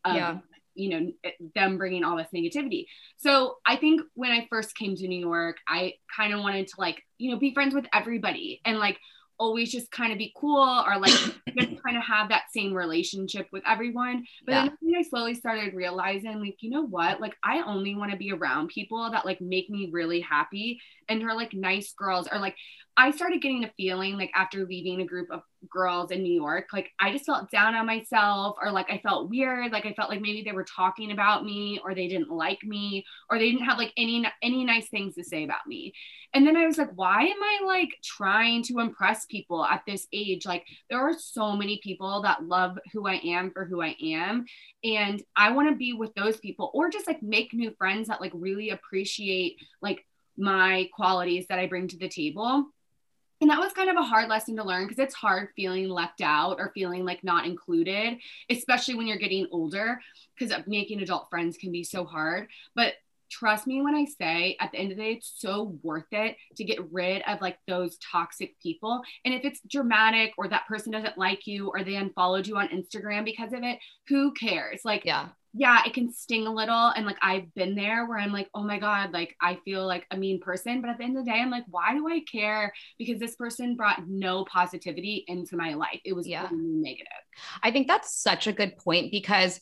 Um, 0.06 0.16
yeah. 0.16 0.38
You 0.76 0.90
know, 0.90 1.12
them 1.56 1.80
bringing 1.80 2.04
all 2.04 2.18
this 2.18 2.28
negativity. 2.36 2.86
So 3.18 3.56
I 3.66 3.78
think 3.78 4.02
when 4.14 4.32
I 4.32 4.46
first 4.48 4.78
came 4.78 4.96
to 4.96 5.08
New 5.08 5.20
York, 5.20 5.58
I 5.68 5.94
kind 6.16 6.34
of 6.34 6.42
wanted 6.42 6.68
to 6.68 6.76
like, 6.78 7.02
you 7.18 7.32
know, 7.32 7.40
be 7.40 7.56
friends 7.56 7.74
with 7.74 7.88
everybody 7.92 8.62
and 8.64 8.78
like 8.78 9.00
always 9.40 9.72
just 9.72 9.92
kind 9.92 10.12
of 10.12 10.18
be 10.18 10.34
cool 10.36 10.84
or 10.86 10.98
like 11.00 11.12
just 11.58 11.84
kind 11.84 11.98
of 11.98 12.04
have 12.04 12.30
that 12.30 12.46
same 12.52 12.74
relationship 12.74 13.48
with 13.52 13.64
everyone. 13.68 14.26
But 14.46 14.52
yeah. 14.52 14.70
then 14.82 14.96
I 14.98 15.02
slowly 15.04 15.36
started 15.36 15.74
realizing, 15.74 16.40
like, 16.40 16.58
you 16.62 16.70
know 16.70 16.86
what? 16.86 17.22
Like, 17.22 17.36
I 17.44 17.62
only 17.62 17.96
want 17.96 18.12
to 18.12 18.18
be 18.18 18.32
around 18.32 18.70
people 18.70 19.10
that 19.12 19.26
like 19.26 19.42
make 19.42 19.70
me 19.70 19.90
really 19.92 20.22
happy 20.22 20.80
and 21.10 21.24
are 21.24 21.36
like 21.36 21.54
nice 21.54 21.94
girls 21.94 22.28
or 22.32 22.40
like 22.40 22.56
I 22.98 23.12
started 23.12 23.44
getting 23.44 23.62
the 23.62 23.72
feeling 23.78 24.18
like 24.18 24.32
after 24.34 24.66
leaving 24.66 25.02
a 25.02 25.06
group 25.06 25.30
of 25.32 25.42
girls 25.70 26.12
in 26.12 26.24
New 26.24 26.34
York, 26.34 26.68
like 26.74 26.92
I 27.00 27.12
just 27.12 27.26
felt 27.26 27.52
down 27.52 27.76
on 27.76 27.86
myself 27.86 28.58
or 28.62 28.72
like 28.72 28.90
I 28.90 29.00
felt 29.00 29.30
weird. 29.30 29.72
Like 29.72 29.86
I 29.86 29.94
felt 29.94 30.10
like 30.10 30.22
maybe 30.22 30.44
they 30.44 30.52
were 30.52 30.64
talking 30.64 31.12
about 31.12 31.46
me 31.46 31.80
or 31.84 31.94
they 31.94 32.08
didn't 32.08 32.32
like 32.32 32.64
me 32.64 33.06
or 33.30 33.38
they 33.38 33.52
didn't 33.52 33.66
have 33.66 33.78
like 33.78 33.94
any 33.98 34.26
any 34.42 34.64
nice 34.64 34.90
things 34.90 35.16
to 35.16 35.24
say 35.24 35.44
about 35.44 35.68
me. 35.68 35.94
And 36.34 36.46
then 36.46 36.58
I 36.58 36.66
was 36.66 36.78
like, 36.78 36.92
why 36.96 37.24
am 37.24 37.42
I 37.42 37.60
like 37.66 37.90
trying 38.04 38.64
to 38.64 38.80
impress 38.80 39.26
people 39.26 39.64
at 39.64 39.84
this 39.88 40.08
age? 40.12 40.46
Like 40.46 40.66
there 40.90 41.00
are 41.00 41.18
so 41.18 41.56
many 41.56 41.80
people 41.84 42.22
that 42.24 42.44
love 42.44 42.78
who 42.94 43.08
I 43.08 43.16
am 43.24 43.52
for 43.52 43.66
who 43.66 43.82
I 43.82 43.96
am. 44.02 44.46
And 44.84 45.22
I 45.36 45.52
want 45.52 45.70
to 45.70 45.76
be 45.76 45.94
with 45.94 46.14
those 46.16 46.38
people 46.38 46.72
or 46.74 46.90
just 46.90 47.08
like 47.08 47.22
make 47.24 47.54
new 47.54 47.72
friends 47.78 48.08
that 48.08 48.22
like 48.22 48.34
really 48.36 48.72
appreciate 48.72 49.58
like 49.82 50.06
my 50.38 50.90
qualities 50.94 51.48
that 51.48 51.60
I 51.60 51.68
bring 51.68 51.88
to 51.88 51.98
the 51.98 52.10
table 52.10 52.68
and 53.40 53.50
that 53.50 53.60
was 53.60 53.74
kind 53.74 53.90
of 53.90 53.98
a 53.98 54.04
hard 54.04 54.30
lesson 54.30 54.56
to 54.58 54.64
learn 54.64 54.88
because 54.88 55.00
it's 55.00 55.14
hard 55.14 55.50
feeling 55.56 55.90
left 55.90 56.22
out 56.22 56.58
or 56.60 56.72
feeling 56.74 57.06
like 57.06 57.24
not 57.24 57.46
included, 57.46 58.18
especially 58.50 58.96
when 58.96 59.08
you're 59.08 59.18
getting 59.18 59.48
older, 59.52 60.00
because 60.36 60.52
uh, 60.52 60.64
making 60.66 61.02
adult 61.02 61.30
friends 61.30 61.58
can 61.58 61.72
be 61.72 61.84
so 61.84 62.04
hard. 62.04 62.48
But 62.76 62.94
trust 63.30 63.68
me 63.68 63.82
when 63.82 63.96
I 63.96 64.06
say 64.06 64.58
at 64.60 64.72
the 64.72 64.78
end 64.78 64.92
of 64.92 64.98
the 64.98 65.04
day, 65.04 65.12
it's 65.14 65.34
so 65.38 65.78
worth 65.84 66.12
it 66.12 66.36
to 66.58 66.64
get 66.64 66.92
rid 66.92 67.22
of 67.24 67.42
like 67.42 67.58
those 67.68 67.98
toxic 67.98 68.60
people. 68.62 69.02
And 69.26 69.34
if 69.34 69.46
it's 69.46 69.62
dramatic 69.70 70.34
or 70.38 70.48
that 70.48 70.68
person 70.68 70.92
doesn't 70.92 71.18
like 71.18 71.48
you 71.48 71.70
or 71.70 71.84
they 71.84 71.96
unfollowed 71.96 72.48
you 72.48 72.58
on 72.58 72.70
Instagram 72.70 73.26
because 73.26 73.54
of 73.54 73.64
it, 73.64 73.80
who 74.08 74.34
cares? 74.34 74.82
Like, 74.84 75.06
yeah 75.06 75.30
yeah, 75.58 75.82
it 75.86 75.94
can 75.94 76.14
sting 76.14 76.46
a 76.46 76.54
little. 76.54 76.90
And 76.90 77.06
like 77.06 77.18
I've 77.22 77.54
been 77.56 77.74
there 77.76 78.06
where 78.06 78.20
I'm 78.20 78.32
like, 78.32 78.50
oh 78.54 78.64
my 78.64 78.78
God, 78.78 79.12
like 79.12 79.36
I 79.42 79.58
feel 79.66 79.86
like 79.86 80.06
a 80.12 80.18
mean 80.18 80.40
person. 80.40 80.82
But 80.82 80.92
at 80.92 80.98
the 80.98 81.04
end 81.04 81.18
of 81.18 81.26
the 81.26 81.32
day, 81.32 81.40
I'm 81.40 81.50
like, 81.50 81.64
why 81.68 81.94
do 81.94 82.08
I 82.08 82.22
care? 82.32 82.72
Because 82.98 83.20
this 83.20 83.36
person 83.36 83.76
brought 83.76 84.08
no 84.08 84.46
positivity 84.46 85.26
into 85.28 85.58
my 85.58 85.74
life. 85.74 86.00
It 86.06 86.14
was 86.14 86.28
yeah. 86.28 86.48
negative. 86.52 87.08
I 87.64 87.72
think 87.72 87.88
that's 87.88 88.16
such 88.16 88.46
a 88.48 88.54
good 88.54 88.78
point 88.78 89.12
because 89.12 89.60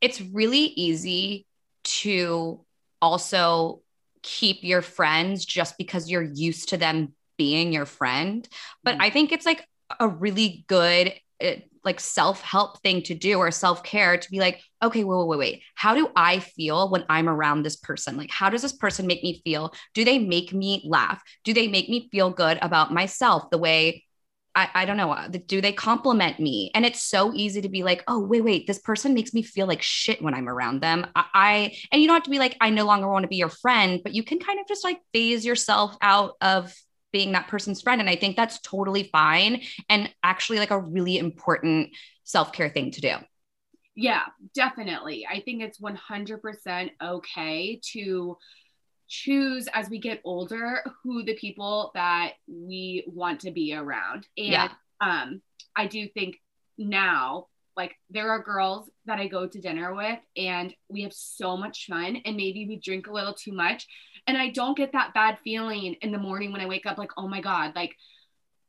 it's 0.00 0.20
really 0.20 0.60
easy 0.60 1.45
to 1.86 2.64
also 3.00 3.82
keep 4.22 4.62
your 4.62 4.82
friends 4.82 5.44
just 5.44 5.78
because 5.78 6.10
you're 6.10 6.22
used 6.22 6.70
to 6.70 6.76
them 6.76 7.14
being 7.38 7.72
your 7.72 7.86
friend. 7.86 8.46
But 8.82 8.94
mm-hmm. 8.94 9.02
I 9.02 9.10
think 9.10 9.32
it's 9.32 9.46
like 9.46 9.66
a 10.00 10.08
really 10.08 10.64
good 10.68 11.14
it, 11.38 11.58
eh, 11.58 11.60
like 11.84 12.00
self-help 12.00 12.82
thing 12.82 13.00
to 13.00 13.14
do 13.14 13.38
or 13.38 13.50
self-care 13.52 14.18
to 14.18 14.30
be 14.30 14.40
like 14.40 14.60
okay 14.82 15.04
wait 15.04 15.18
wait 15.18 15.28
wait 15.28 15.38
wait 15.38 15.62
how 15.76 15.94
do 15.94 16.10
i 16.16 16.40
feel 16.40 16.90
when 16.90 17.04
i'm 17.08 17.28
around 17.28 17.62
this 17.62 17.76
person 17.76 18.16
like 18.16 18.30
how 18.30 18.50
does 18.50 18.62
this 18.62 18.72
person 18.72 19.06
make 19.06 19.22
me 19.22 19.40
feel 19.44 19.72
do 19.94 20.04
they 20.04 20.18
make 20.18 20.52
me 20.52 20.82
laugh 20.84 21.22
do 21.44 21.54
they 21.54 21.68
make 21.68 21.88
me 21.88 22.08
feel 22.10 22.30
good 22.30 22.58
about 22.60 22.92
myself 22.92 23.48
the 23.50 23.58
way 23.58 24.02
I, 24.56 24.70
I 24.74 24.84
don't 24.86 24.96
know. 24.96 25.12
Uh, 25.12 25.28
do 25.28 25.60
they 25.60 25.72
compliment 25.72 26.40
me? 26.40 26.70
And 26.74 26.86
it's 26.86 27.02
so 27.02 27.32
easy 27.34 27.60
to 27.60 27.68
be 27.68 27.82
like, 27.82 28.02
oh, 28.08 28.18
wait, 28.18 28.42
wait, 28.42 28.66
this 28.66 28.78
person 28.78 29.12
makes 29.12 29.34
me 29.34 29.42
feel 29.42 29.66
like 29.66 29.82
shit 29.82 30.22
when 30.22 30.34
I'm 30.34 30.48
around 30.48 30.80
them. 30.80 31.06
I, 31.14 31.24
I 31.34 31.76
and 31.92 32.00
you 32.00 32.08
don't 32.08 32.16
have 32.16 32.24
to 32.24 32.30
be 32.30 32.38
like, 32.38 32.56
I 32.60 32.70
no 32.70 32.86
longer 32.86 33.08
want 33.08 33.24
to 33.24 33.28
be 33.28 33.36
your 33.36 33.50
friend, 33.50 34.00
but 34.02 34.14
you 34.14 34.24
can 34.24 34.38
kind 34.38 34.58
of 34.58 34.66
just 34.66 34.82
like 34.82 34.98
phase 35.12 35.44
yourself 35.44 35.96
out 36.00 36.32
of 36.40 36.74
being 37.12 37.32
that 37.32 37.48
person's 37.48 37.82
friend. 37.82 38.00
And 38.00 38.10
I 38.10 38.16
think 38.16 38.34
that's 38.34 38.58
totally 38.60 39.10
fine 39.12 39.62
and 39.90 40.12
actually 40.22 40.58
like 40.58 40.70
a 40.70 40.80
really 40.80 41.18
important 41.18 41.90
self 42.24 42.52
care 42.52 42.70
thing 42.70 42.90
to 42.92 43.00
do. 43.02 43.14
Yeah, 43.94 44.22
definitely. 44.54 45.26
I 45.30 45.40
think 45.40 45.62
it's 45.62 45.80
100% 45.80 46.90
okay 47.02 47.80
to 47.92 48.36
choose 49.08 49.68
as 49.72 49.88
we 49.88 49.98
get 49.98 50.20
older 50.24 50.82
who 51.02 51.24
the 51.24 51.34
people 51.34 51.90
that 51.94 52.32
we 52.46 53.04
want 53.06 53.40
to 53.40 53.50
be 53.50 53.74
around. 53.74 54.26
And 54.36 54.46
yeah. 54.46 54.68
um, 55.00 55.42
I 55.74 55.86
do 55.86 56.08
think 56.08 56.36
now, 56.78 57.46
like, 57.76 57.96
there 58.10 58.30
are 58.30 58.42
girls 58.42 58.88
that 59.04 59.18
I 59.18 59.28
go 59.28 59.46
to 59.46 59.60
dinner 59.60 59.94
with 59.94 60.18
and 60.36 60.74
we 60.88 61.02
have 61.02 61.12
so 61.12 61.56
much 61.56 61.86
fun, 61.86 62.16
and 62.24 62.36
maybe 62.36 62.66
we 62.66 62.76
drink 62.76 63.06
a 63.06 63.12
little 63.12 63.34
too 63.34 63.52
much. 63.52 63.86
And 64.26 64.36
I 64.36 64.48
don't 64.50 64.76
get 64.76 64.92
that 64.92 65.14
bad 65.14 65.38
feeling 65.44 65.94
in 66.00 66.10
the 66.10 66.18
morning 66.18 66.52
when 66.52 66.60
I 66.60 66.66
wake 66.66 66.86
up, 66.86 66.98
like, 66.98 67.12
oh 67.16 67.28
my 67.28 67.40
God, 67.40 67.74
like 67.76 67.94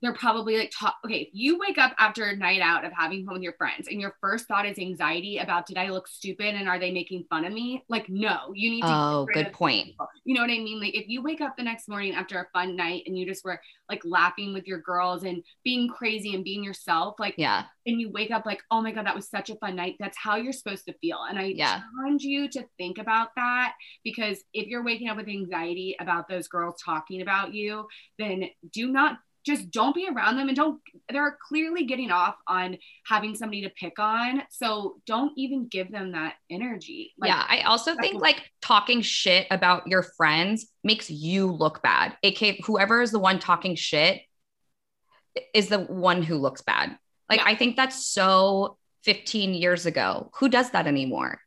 they're 0.01 0.13
probably 0.13 0.57
like 0.57 0.71
talk 0.77 0.95
okay 1.05 1.21
if 1.21 1.29
you 1.33 1.57
wake 1.59 1.77
up 1.77 1.93
after 1.99 2.25
a 2.25 2.35
night 2.35 2.61
out 2.61 2.85
of 2.85 2.91
having 2.93 3.25
fun 3.25 3.35
with 3.35 3.43
your 3.43 3.53
friends 3.53 3.87
and 3.89 3.99
your 3.99 4.15
first 4.21 4.47
thought 4.47 4.65
is 4.65 4.77
anxiety 4.77 5.37
about 5.37 5.65
did 5.65 5.77
i 5.77 5.89
look 5.89 6.07
stupid 6.07 6.55
and 6.55 6.67
are 6.67 6.79
they 6.79 6.91
making 6.91 7.25
fun 7.29 7.45
of 7.45 7.53
me? 7.53 7.83
Like 7.89 8.09
no 8.09 8.51
you 8.53 8.69
need 8.69 8.81
to 8.81 8.87
oh 8.87 9.27
good 9.33 9.51
point. 9.53 9.87
people. 9.87 10.07
you 10.25 10.35
know 10.35 10.41
what 10.41 10.49
i 10.49 10.59
mean? 10.59 10.79
Like 10.79 10.95
if 10.95 11.07
you 11.07 11.21
wake 11.21 11.41
up 11.41 11.55
the 11.57 11.63
next 11.63 11.87
morning 11.87 12.13
after 12.13 12.39
a 12.39 12.47
fun 12.53 12.75
night 12.75 13.03
and 13.05 13.17
you 13.17 13.25
just 13.25 13.43
were 13.45 13.59
like 13.89 14.01
laughing 14.03 14.53
with 14.53 14.67
your 14.67 14.79
girls 14.79 15.23
and 15.23 15.43
being 15.63 15.87
crazy 15.87 16.35
and 16.35 16.43
being 16.43 16.63
yourself 16.63 17.15
like 17.19 17.35
yeah. 17.37 17.63
and 17.85 18.01
you 18.01 18.11
wake 18.11 18.31
up 18.31 18.45
like 18.45 18.61
oh 18.71 18.81
my 18.81 18.91
god 18.91 19.05
that 19.05 19.15
was 19.15 19.29
such 19.29 19.49
a 19.49 19.55
fun 19.55 19.75
night 19.75 19.95
that's 19.99 20.17
how 20.17 20.35
you're 20.35 20.53
supposed 20.53 20.85
to 20.85 20.93
feel. 20.99 21.19
And 21.29 21.39
i 21.39 21.45
yeah. 21.45 21.81
challenge 21.97 22.23
you 22.23 22.49
to 22.49 22.65
think 22.77 22.97
about 22.97 23.29
that 23.35 23.73
because 24.03 24.43
if 24.53 24.67
you're 24.67 24.83
waking 24.83 25.09
up 25.09 25.17
with 25.17 25.27
anxiety 25.27 25.95
about 25.99 26.27
those 26.27 26.47
girls 26.47 26.81
talking 26.83 27.21
about 27.21 27.53
you 27.53 27.87
then 28.19 28.45
do 28.71 28.91
not 28.91 29.17
just 29.47 29.71
don't 29.71 29.95
be 29.95 30.07
around 30.07 30.37
them 30.37 30.47
and 30.47 30.55
don't 30.55 30.79
they're 31.09 31.37
clearly 31.47 31.85
getting 31.85 32.11
off 32.11 32.35
on 32.47 32.77
having 33.05 33.33
somebody 33.33 33.63
to 33.63 33.69
pick 33.69 33.97
on 33.97 34.43
so 34.51 34.97
don't 35.05 35.31
even 35.37 35.67
give 35.67 35.91
them 35.91 36.11
that 36.11 36.35
energy 36.49 37.13
like, 37.17 37.29
yeah 37.29 37.43
i 37.49 37.61
also 37.61 37.95
think 37.95 38.21
like 38.21 38.51
talking 38.61 39.01
shit 39.01 39.47
about 39.49 39.87
your 39.87 40.03
friends 40.03 40.67
makes 40.83 41.09
you 41.09 41.51
look 41.51 41.81
bad 41.81 42.15
aka 42.23 42.59
whoever 42.65 43.01
is 43.01 43.11
the 43.11 43.19
one 43.19 43.39
talking 43.39 43.75
shit 43.75 44.21
is 45.53 45.69
the 45.69 45.79
one 45.79 46.21
who 46.21 46.35
looks 46.35 46.61
bad 46.61 46.97
like 47.29 47.39
yeah. 47.39 47.45
i 47.47 47.55
think 47.55 47.75
that's 47.75 48.05
so 48.05 48.77
15 49.05 49.53
years 49.53 49.85
ago 49.85 50.29
who 50.39 50.49
does 50.49 50.69
that 50.71 50.85
anymore 50.85 51.39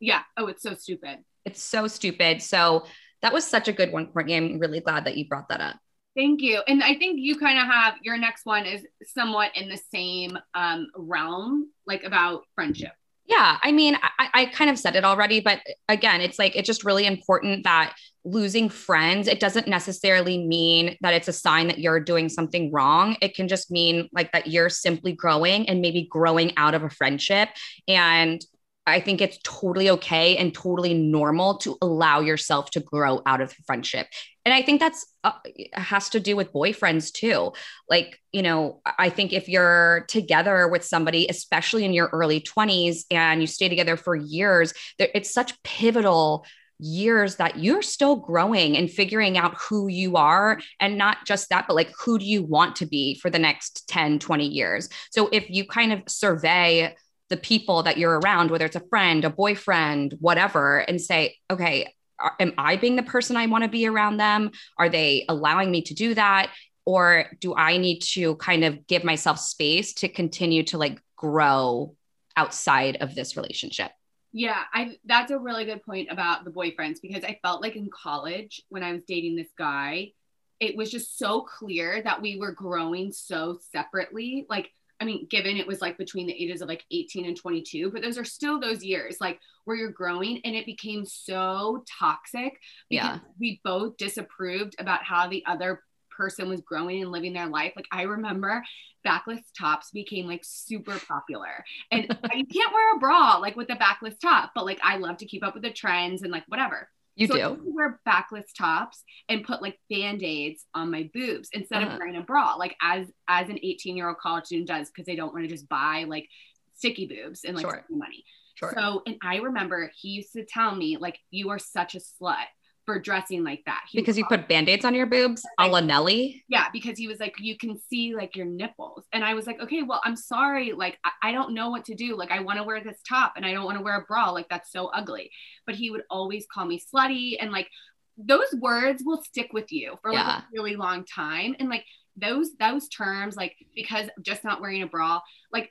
yeah 0.00 0.22
oh 0.36 0.46
it's 0.46 0.62
so 0.62 0.74
stupid 0.74 1.18
It's 1.46 1.62
so 1.62 1.86
stupid. 1.86 2.42
So 2.42 2.86
that 3.22 3.32
was 3.32 3.46
such 3.46 3.68
a 3.68 3.72
good 3.72 3.92
one, 3.92 4.08
Courtney. 4.08 4.34
I'm 4.34 4.58
really 4.58 4.80
glad 4.80 5.04
that 5.04 5.16
you 5.16 5.28
brought 5.28 5.48
that 5.48 5.60
up. 5.60 5.76
Thank 6.16 6.40
you. 6.40 6.62
And 6.66 6.82
I 6.82 6.94
think 6.94 7.20
you 7.20 7.38
kind 7.38 7.58
of 7.58 7.66
have 7.66 7.94
your 8.02 8.16
next 8.16 8.46
one 8.46 8.64
is 8.64 8.86
somewhat 9.04 9.50
in 9.54 9.68
the 9.68 9.78
same 9.92 10.38
um, 10.54 10.88
realm, 10.96 11.70
like 11.86 12.04
about 12.04 12.44
friendship. 12.54 12.92
Yeah. 13.26 13.58
I 13.60 13.72
mean, 13.72 13.96
I, 14.18 14.28
I 14.32 14.46
kind 14.46 14.70
of 14.70 14.78
said 14.78 14.96
it 14.96 15.04
already, 15.04 15.40
but 15.40 15.60
again, 15.88 16.20
it's 16.20 16.38
like, 16.38 16.56
it's 16.56 16.66
just 16.66 16.84
really 16.84 17.06
important 17.06 17.64
that 17.64 17.94
losing 18.24 18.68
friends, 18.68 19.28
it 19.28 19.40
doesn't 19.40 19.68
necessarily 19.68 20.46
mean 20.46 20.96
that 21.00 21.12
it's 21.12 21.28
a 21.28 21.32
sign 21.32 21.66
that 21.66 21.78
you're 21.78 22.00
doing 22.00 22.28
something 22.28 22.72
wrong. 22.72 23.16
It 23.20 23.34
can 23.34 23.48
just 23.48 23.70
mean 23.70 24.08
like 24.12 24.32
that 24.32 24.46
you're 24.46 24.70
simply 24.70 25.12
growing 25.12 25.68
and 25.68 25.80
maybe 25.80 26.06
growing 26.08 26.56
out 26.56 26.74
of 26.74 26.82
a 26.82 26.90
friendship. 26.90 27.48
And 27.88 28.40
I 28.86 29.00
think 29.00 29.20
it's 29.20 29.38
totally 29.42 29.90
okay 29.90 30.36
and 30.36 30.54
totally 30.54 30.94
normal 30.94 31.58
to 31.58 31.76
allow 31.82 32.20
yourself 32.20 32.70
to 32.70 32.80
grow 32.80 33.20
out 33.26 33.40
of 33.40 33.52
friendship. 33.66 34.06
And 34.44 34.54
I 34.54 34.62
think 34.62 34.78
that's 34.78 35.04
uh, 35.24 35.32
has 35.72 36.08
to 36.10 36.20
do 36.20 36.36
with 36.36 36.52
boyfriends 36.52 37.12
too. 37.12 37.52
Like, 37.90 38.20
you 38.32 38.42
know, 38.42 38.80
I 38.98 39.08
think 39.08 39.32
if 39.32 39.48
you're 39.48 40.04
together 40.08 40.68
with 40.68 40.84
somebody, 40.84 41.26
especially 41.28 41.84
in 41.84 41.92
your 41.92 42.08
early 42.12 42.40
20s 42.40 43.04
and 43.10 43.40
you 43.40 43.48
stay 43.48 43.68
together 43.68 43.96
for 43.96 44.14
years, 44.14 44.72
it's 44.98 45.34
such 45.34 45.60
pivotal 45.64 46.46
years 46.78 47.36
that 47.36 47.58
you're 47.58 47.82
still 47.82 48.16
growing 48.16 48.76
and 48.76 48.90
figuring 48.90 49.38
out 49.38 49.56
who 49.56 49.88
you 49.88 50.16
are 50.16 50.60
and 50.78 50.98
not 50.98 51.24
just 51.24 51.48
that 51.48 51.66
but 51.66 51.74
like 51.74 51.90
who 52.04 52.18
do 52.18 52.26
you 52.26 52.42
want 52.42 52.76
to 52.76 52.84
be 52.84 53.18
for 53.18 53.30
the 53.30 53.38
next 53.38 53.88
10 53.88 54.18
20 54.18 54.46
years 54.46 54.90
so 55.10 55.28
if 55.32 55.48
you 55.48 55.64
kind 55.64 55.90
of 55.90 56.02
survey 56.06 56.94
the 57.28 57.36
people 57.36 57.82
that 57.82 57.98
you're 57.98 58.20
around, 58.20 58.50
whether 58.50 58.66
it's 58.66 58.76
a 58.76 58.88
friend, 58.88 59.24
a 59.24 59.30
boyfriend, 59.30 60.16
whatever, 60.20 60.78
and 60.78 61.00
say, 61.00 61.36
okay, 61.50 61.92
am 62.40 62.52
I 62.56 62.76
being 62.76 62.96
the 62.96 63.02
person 63.02 63.36
I 63.36 63.46
want 63.46 63.64
to 63.64 63.70
be 63.70 63.86
around 63.86 64.16
them? 64.16 64.50
Are 64.78 64.88
they 64.88 65.24
allowing 65.28 65.70
me 65.70 65.82
to 65.82 65.94
do 65.94 66.14
that? 66.14 66.50
Or 66.84 67.26
do 67.40 67.54
I 67.54 67.78
need 67.78 68.00
to 68.12 68.36
kind 68.36 68.64
of 68.64 68.86
give 68.86 69.02
myself 69.02 69.38
space 69.40 69.94
to 69.94 70.08
continue 70.08 70.62
to 70.64 70.78
like 70.78 71.00
grow 71.16 71.94
outside 72.36 72.98
of 73.00 73.14
this 73.14 73.36
relationship? 73.36 73.90
Yeah, 74.32 74.62
I 74.72 74.98
that's 75.04 75.30
a 75.30 75.38
really 75.38 75.64
good 75.64 75.82
point 75.82 76.08
about 76.10 76.44
the 76.44 76.50
boyfriends 76.50 77.00
because 77.00 77.24
I 77.24 77.38
felt 77.42 77.62
like 77.62 77.74
in 77.74 77.88
college 77.90 78.62
when 78.68 78.82
I 78.82 78.92
was 78.92 79.02
dating 79.08 79.34
this 79.34 79.50
guy, 79.56 80.12
it 80.60 80.76
was 80.76 80.90
just 80.90 81.18
so 81.18 81.40
clear 81.40 82.02
that 82.02 82.22
we 82.22 82.38
were 82.38 82.52
growing 82.52 83.12
so 83.12 83.58
separately. 83.72 84.46
Like 84.48 84.70
I 85.00 85.04
mean, 85.04 85.26
given 85.28 85.56
it 85.56 85.66
was 85.66 85.80
like 85.80 85.98
between 85.98 86.26
the 86.26 86.32
ages 86.32 86.62
of 86.62 86.68
like 86.68 86.84
18 86.90 87.26
and 87.26 87.36
22, 87.36 87.90
but 87.90 88.02
those 88.02 88.18
are 88.18 88.24
still 88.24 88.58
those 88.58 88.82
years 88.82 89.18
like 89.20 89.38
where 89.64 89.76
you're 89.76 89.90
growing 89.90 90.40
and 90.44 90.54
it 90.54 90.64
became 90.64 91.04
so 91.04 91.84
toxic 91.98 92.54
because 92.88 93.16
yeah. 93.16 93.18
we 93.38 93.60
both 93.62 93.96
disapproved 93.96 94.74
about 94.78 95.04
how 95.04 95.28
the 95.28 95.44
other 95.46 95.82
person 96.16 96.48
was 96.48 96.60
growing 96.62 97.02
and 97.02 97.12
living 97.12 97.32
their 97.32 97.46
life. 97.46 97.72
Like 97.76 97.88
I 97.92 98.02
remember 98.02 98.64
backless 99.04 99.40
tops 99.56 99.90
became 99.90 100.26
like 100.26 100.42
super 100.44 100.98
popular. 101.06 101.64
And 101.90 102.04
you 102.34 102.46
can't 102.46 102.72
wear 102.72 102.96
a 102.96 102.98
bra 102.98 103.36
like 103.36 103.56
with 103.56 103.70
a 103.70 103.76
backless 103.76 104.16
top, 104.18 104.52
but 104.54 104.64
like 104.64 104.80
I 104.82 104.96
love 104.96 105.18
to 105.18 105.26
keep 105.26 105.44
up 105.44 105.54
with 105.54 105.62
the 105.62 105.72
trends 105.72 106.22
and 106.22 106.32
like 106.32 106.44
whatever. 106.48 106.88
You 107.16 107.26
so 107.26 107.34
do. 107.34 107.42
I 107.42 107.56
wear 107.64 108.00
backless 108.04 108.52
tops 108.52 109.02
and 109.28 109.42
put 109.42 109.62
like 109.62 109.78
band-aids 109.90 110.64
on 110.74 110.90
my 110.90 111.10
boobs 111.12 111.48
instead 111.52 111.82
uh-huh. 111.82 111.94
of 111.94 111.98
wearing 111.98 112.16
a 112.16 112.22
bra, 112.22 112.54
like 112.54 112.76
as 112.80 113.06
as 113.26 113.48
an 113.48 113.56
18-year-old 113.56 114.18
college 114.18 114.44
student 114.44 114.68
does, 114.68 114.90
because 114.90 115.06
they 115.06 115.16
don't 115.16 115.32
want 115.32 115.44
to 115.44 115.50
just 115.50 115.68
buy 115.68 116.04
like 116.06 116.28
sticky 116.74 117.06
boobs 117.06 117.44
and 117.44 117.56
like 117.56 117.64
sure. 117.64 117.84
money. 117.90 118.24
Sure. 118.54 118.72
So, 118.74 119.02
and 119.06 119.16
I 119.22 119.36
remember 119.36 119.90
he 120.00 120.08
used 120.10 120.32
to 120.32 120.44
tell 120.44 120.74
me, 120.74 120.96
like, 120.96 121.18
you 121.30 121.50
are 121.50 121.58
such 121.58 121.94
a 121.94 121.98
slut 121.98 122.46
for 122.86 122.98
dressing 122.98 123.44
like 123.44 123.62
that. 123.66 123.82
He 123.90 124.00
because 124.00 124.16
you 124.16 124.24
put 124.24 124.48
band-aids 124.48 124.84
on 124.84 124.94
your 124.94 125.06
boobs, 125.06 125.44
like, 125.58 125.68
a 125.68 125.72
la 125.72 125.80
Nelly? 125.80 126.44
Yeah, 126.48 126.68
because 126.72 126.96
he 126.96 127.08
was 127.08 127.20
like, 127.20 127.34
you 127.38 127.58
can 127.58 127.78
see 127.90 128.14
like 128.14 128.34
your 128.36 128.46
nipples. 128.46 129.04
And 129.12 129.24
I 129.24 129.34
was 129.34 129.46
like, 129.46 129.60
okay, 129.60 129.82
well, 129.82 130.00
I'm 130.04 130.16
sorry. 130.16 130.72
Like, 130.72 130.96
I, 131.04 131.10
I 131.24 131.32
don't 131.32 131.52
know 131.52 131.68
what 131.68 131.84
to 131.86 131.94
do. 131.94 132.16
Like, 132.16 132.30
I 132.30 132.40
want 132.40 132.58
to 132.58 132.64
wear 132.64 132.82
this 132.82 133.00
top 133.06 133.34
and 133.36 133.44
I 133.44 133.52
don't 133.52 133.64
want 133.64 133.76
to 133.76 133.84
wear 133.84 133.98
a 133.98 134.04
bra. 134.04 134.30
Like, 134.30 134.48
that's 134.48 134.72
so 134.72 134.86
ugly. 134.86 135.30
But 135.66 135.74
he 135.74 135.90
would 135.90 136.04
always 136.08 136.46
call 136.50 136.64
me 136.64 136.80
slutty. 136.80 137.36
And 137.40 137.50
like, 137.50 137.68
those 138.16 138.54
words 138.58 139.02
will 139.04 139.22
stick 139.22 139.52
with 139.52 139.70
you 139.70 139.98
for 140.00 140.12
like 140.12 140.24
yeah. 140.24 140.38
a 140.38 140.44
really 140.52 140.76
long 140.76 141.04
time. 141.04 141.56
And 141.58 141.68
like, 141.68 141.84
those 142.18 142.56
those 142.58 142.88
terms 142.88 143.36
like 143.36 143.54
because 143.74 144.08
just 144.22 144.42
not 144.42 144.60
wearing 144.62 144.82
a 144.82 144.86
bra 144.86 145.20
like 145.52 145.70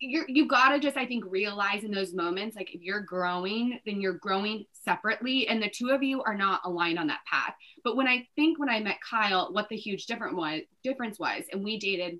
you're 0.00 0.24
you 0.28 0.48
gotta 0.48 0.78
just 0.78 0.96
I 0.96 1.04
think 1.04 1.24
realize 1.26 1.84
in 1.84 1.90
those 1.90 2.14
moments 2.14 2.56
like 2.56 2.74
if 2.74 2.80
you're 2.80 3.02
growing 3.02 3.78
then 3.84 4.00
you're 4.00 4.14
growing 4.14 4.64
separately 4.72 5.46
and 5.46 5.62
the 5.62 5.68
two 5.68 5.90
of 5.90 6.02
you 6.02 6.22
are 6.22 6.34
not 6.34 6.62
aligned 6.64 6.98
on 6.98 7.06
that 7.08 7.20
path. 7.30 7.54
But 7.84 7.96
when 7.96 8.08
I 8.08 8.26
think 8.34 8.58
when 8.58 8.70
I 8.70 8.80
met 8.80 8.98
Kyle 9.08 9.52
what 9.52 9.68
the 9.68 9.76
huge 9.76 10.06
different 10.06 10.36
was 10.36 10.62
difference 10.82 11.18
was 11.18 11.42
and 11.52 11.62
we 11.62 11.78
dated 11.78 12.18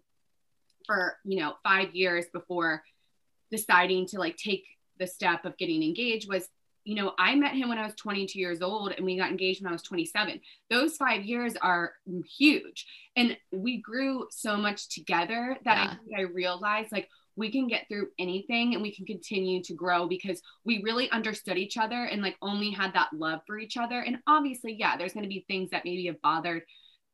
for 0.86 1.16
you 1.24 1.40
know 1.40 1.54
five 1.64 1.94
years 1.94 2.26
before 2.32 2.82
deciding 3.50 4.06
to 4.08 4.18
like 4.18 4.36
take 4.36 4.64
the 4.98 5.06
step 5.06 5.46
of 5.46 5.56
getting 5.56 5.82
engaged 5.82 6.28
was 6.28 6.48
you 6.84 6.94
know 6.94 7.14
I 7.18 7.34
met 7.34 7.54
him 7.54 7.70
when 7.70 7.78
I 7.78 7.86
was 7.86 7.94
22 7.94 8.38
years 8.38 8.60
old 8.60 8.92
and 8.92 9.06
we 9.06 9.16
got 9.16 9.30
engaged 9.30 9.62
when 9.62 9.70
I 9.70 9.72
was 9.72 9.82
27 9.82 10.38
those 10.68 10.98
five 10.98 11.24
years 11.24 11.56
are 11.56 11.94
huge. 12.36 12.86
And 13.16 13.38
we 13.50 13.78
grew 13.78 14.26
so 14.30 14.58
much 14.58 14.88
together 14.90 15.56
that 15.64 15.98
yeah. 16.06 16.18
I, 16.18 16.20
I 16.20 16.24
realized 16.24 16.92
like 16.92 17.08
we 17.40 17.50
can 17.50 17.66
get 17.66 17.88
through 17.88 18.08
anything 18.18 18.74
and 18.74 18.82
we 18.82 18.94
can 18.94 19.06
continue 19.06 19.62
to 19.64 19.74
grow 19.74 20.06
because 20.06 20.42
we 20.64 20.82
really 20.84 21.10
understood 21.10 21.56
each 21.56 21.78
other 21.78 22.04
and 22.04 22.20
like 22.20 22.36
only 22.42 22.70
had 22.70 22.92
that 22.92 23.08
love 23.14 23.40
for 23.46 23.58
each 23.58 23.78
other. 23.78 24.00
And 24.00 24.18
obviously, 24.26 24.74
yeah, 24.78 24.96
there's 24.96 25.14
going 25.14 25.24
to 25.24 25.28
be 25.28 25.44
things 25.48 25.70
that 25.70 25.84
maybe 25.84 26.06
have 26.06 26.20
bothered 26.20 26.62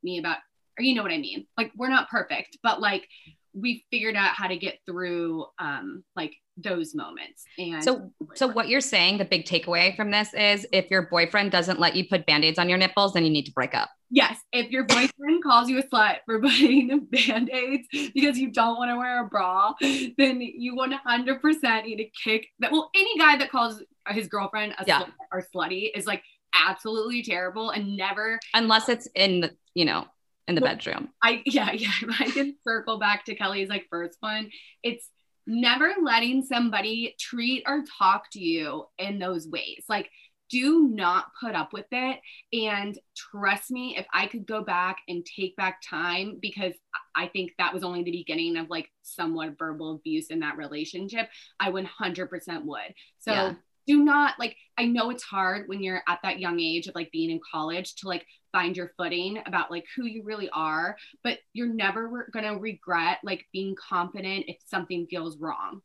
me 0.03 0.19
about, 0.19 0.37
or 0.77 0.83
you 0.83 0.95
know 0.95 1.01
what 1.01 1.13
I 1.13 1.17
mean? 1.17 1.47
Like, 1.57 1.71
we're 1.77 1.89
not 1.89 2.09
perfect, 2.09 2.57
but 2.61 2.81
like, 2.81 3.07
we 3.53 3.85
figured 3.89 4.15
out 4.15 4.35
how 4.35 4.47
to 4.47 4.57
get 4.57 4.77
through 4.85 5.45
um 5.57 6.03
like 6.15 6.35
those 6.57 6.95
moments 6.95 7.45
and 7.57 7.83
so 7.83 8.11
so 8.33 8.47
what 8.47 8.67
you're 8.67 8.81
saying 8.81 9.17
the 9.17 9.25
big 9.25 9.45
takeaway 9.45 9.95
from 9.95 10.09
this 10.09 10.33
is 10.33 10.65
if 10.71 10.89
your 10.89 11.03
boyfriend 11.03 11.51
doesn't 11.51 11.79
let 11.79 11.95
you 11.95 12.07
put 12.07 12.25
band-aids 12.25 12.57
on 12.57 12.67
your 12.67 12.77
nipples 12.77 13.13
then 13.13 13.23
you 13.23 13.29
need 13.29 13.45
to 13.45 13.51
break 13.51 13.75
up 13.75 13.89
yes 14.09 14.39
if 14.51 14.71
your 14.71 14.83
boyfriend 14.85 15.43
calls 15.43 15.69
you 15.69 15.77
a 15.77 15.83
slut 15.83 16.17
for 16.25 16.39
putting 16.41 16.87
the 16.87 16.97
band-aids 16.97 17.87
because 18.13 18.37
you 18.37 18.51
don't 18.51 18.77
want 18.77 18.89
to 18.89 18.97
wear 18.97 19.23
a 19.23 19.27
bra 19.27 19.73
then 19.81 20.41
you 20.41 20.75
100% 20.75 21.83
need 21.85 21.97
to 21.97 22.09
kick 22.23 22.47
that 22.59 22.71
well 22.71 22.89
any 22.95 23.17
guy 23.17 23.37
that 23.37 23.51
calls 23.51 23.81
his 24.09 24.27
girlfriend 24.27 24.73
a 24.79 24.85
yeah. 24.87 25.01
slut 25.01 25.11
or 25.31 25.43
slutty 25.53 25.89
is 25.95 26.05
like 26.07 26.23
absolutely 26.67 27.21
terrible 27.21 27.69
and 27.69 27.95
never 27.95 28.39
unless 28.53 28.89
it's 28.89 29.07
in 29.15 29.41
the 29.41 29.51
you 29.75 29.85
know 29.85 30.05
in 30.47 30.55
the 30.55 30.61
well, 30.61 30.75
bedroom. 30.75 31.09
I 31.21 31.41
yeah, 31.45 31.71
yeah. 31.71 31.91
I 32.19 32.31
can 32.31 32.55
circle 32.65 32.99
back 32.99 33.25
to 33.25 33.35
Kelly's 33.35 33.69
like 33.69 33.87
first 33.89 34.17
one. 34.21 34.49
It's 34.83 35.09
never 35.47 35.93
letting 36.03 36.43
somebody 36.43 37.15
treat 37.19 37.63
or 37.65 37.83
talk 37.97 38.29
to 38.33 38.39
you 38.39 38.85
in 38.99 39.17
those 39.17 39.47
ways. 39.47 39.85
Like 39.89 40.09
do 40.49 40.87
not 40.89 41.25
put 41.39 41.55
up 41.55 41.73
with 41.73 41.85
it 41.91 42.19
and 42.53 42.97
trust 43.15 43.69
me 43.71 43.95
if 43.97 44.05
i 44.13 44.25
could 44.25 44.45
go 44.45 44.63
back 44.63 44.97
and 45.07 45.25
take 45.25 45.55
back 45.55 45.81
time 45.87 46.37
because 46.41 46.73
i 47.15 47.27
think 47.27 47.51
that 47.57 47.73
was 47.73 47.83
only 47.83 48.03
the 48.03 48.11
beginning 48.11 48.57
of 48.57 48.69
like 48.69 48.89
somewhat 49.01 49.57
verbal 49.57 49.95
abuse 49.95 50.27
in 50.27 50.39
that 50.39 50.57
relationship 50.57 51.27
i 51.59 51.69
100% 51.69 52.63
would 52.63 52.93
so 53.19 53.31
yeah. 53.31 53.53
Do 53.87 54.03
not 54.03 54.35
like 54.37 54.55
i 54.77 54.85
know 54.85 55.09
it's 55.09 55.23
hard 55.23 55.67
when 55.67 55.81
you're 55.81 56.03
at 56.07 56.19
that 56.23 56.39
young 56.39 56.59
age 56.59 56.87
of 56.87 56.95
like 56.95 57.11
being 57.11 57.31
in 57.31 57.39
college 57.51 57.95
to 57.95 58.07
like 58.07 58.25
find 58.51 58.77
your 58.77 58.91
footing 58.97 59.39
about 59.45 59.71
like 59.71 59.85
who 59.95 60.05
you 60.05 60.23
really 60.23 60.49
are 60.49 60.95
but 61.23 61.39
you're 61.53 61.67
never 61.67 62.07
re- 62.07 62.23
going 62.31 62.45
to 62.45 62.59
regret 62.59 63.19
like 63.23 63.45
being 63.53 63.75
confident 63.75 64.45
if 64.47 64.57
something 64.65 65.07
feels 65.09 65.37
wrong. 65.37 65.81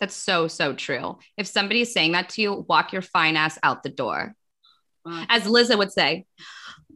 That's 0.00 0.14
so 0.14 0.48
so 0.48 0.74
true. 0.74 1.18
If 1.36 1.46
somebody's 1.46 1.92
saying 1.92 2.12
that 2.12 2.30
to 2.30 2.42
you 2.42 2.64
walk 2.68 2.92
your 2.92 3.02
fine 3.02 3.36
ass 3.36 3.58
out 3.62 3.82
the 3.82 3.90
door. 3.90 4.34
Uh, 5.06 5.26
as 5.28 5.46
liza 5.46 5.76
would 5.76 5.92
say 5.92 6.24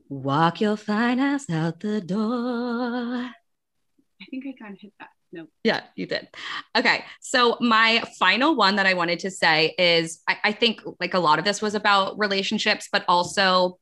walk 0.09 0.61
your 0.61 0.77
fine 0.77 1.19
ass 1.19 1.49
out 1.51 1.81
the 1.81 2.01
door. 2.01 3.31
I 4.21 4.25
think 4.31 4.47
i 4.47 4.55
kind 4.59 4.75
of 4.75 4.81
hit 4.81 4.93
that 4.99 5.11
no. 5.33 5.47
Yeah, 5.63 5.83
you 5.95 6.07
did. 6.07 6.29
Okay. 6.77 7.05
So, 7.21 7.59
my 7.61 8.03
final 8.19 8.57
one 8.57 8.77
that 8.77 8.87
I 8.87 8.95
wanted 8.95 9.19
to 9.21 9.31
say 9.31 9.75
is 9.79 10.23
I, 10.27 10.37
I, 10.45 10.53
think 10.53 10.81
like 11.01 11.15
a 11.15 11.19
lot 11.19 11.39
of 11.39 11.45
this 11.45 11.61
was 11.61 11.75
about 11.75 12.19
relationships, 12.19 12.89
but 12.91 13.05
also 13.09 13.79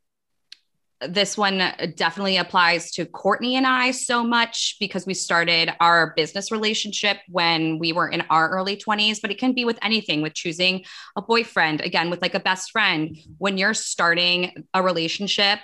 this 1.01 1.37
one 1.37 1.59
definitely 1.95 2.39
applies 2.39 2.91
to 2.93 3.05
Courtney 3.05 3.57
and 3.57 3.67
I 3.67 3.91
so 3.91 4.25
much 4.25 4.77
because 4.81 5.07
we 5.07 5.13
started 5.13 5.71
our 5.79 6.15
business 6.17 6.51
relationship 6.51 7.19
when 7.29 7.79
we 7.79 7.93
were 7.93 8.09
in 8.09 8.23
our 8.31 8.49
early 8.49 8.77
20s, 8.77 9.21
but 9.21 9.31
it 9.31 9.39
can 9.39 9.53
be 9.53 9.67
with 9.67 9.79
anything, 9.83 10.23
with 10.23 10.35
choosing 10.35 10.85
a 11.15 11.23
boyfriend, 11.23 11.83
again, 11.83 12.09
with 12.09 12.23
like 12.23 12.35
a 12.35 12.41
best 12.41 12.71
friend. 12.71 13.17
When 13.39 13.59
you're 13.59 13.75
starting 13.75 14.67
a 14.73 14.83
relationship, 14.83 15.59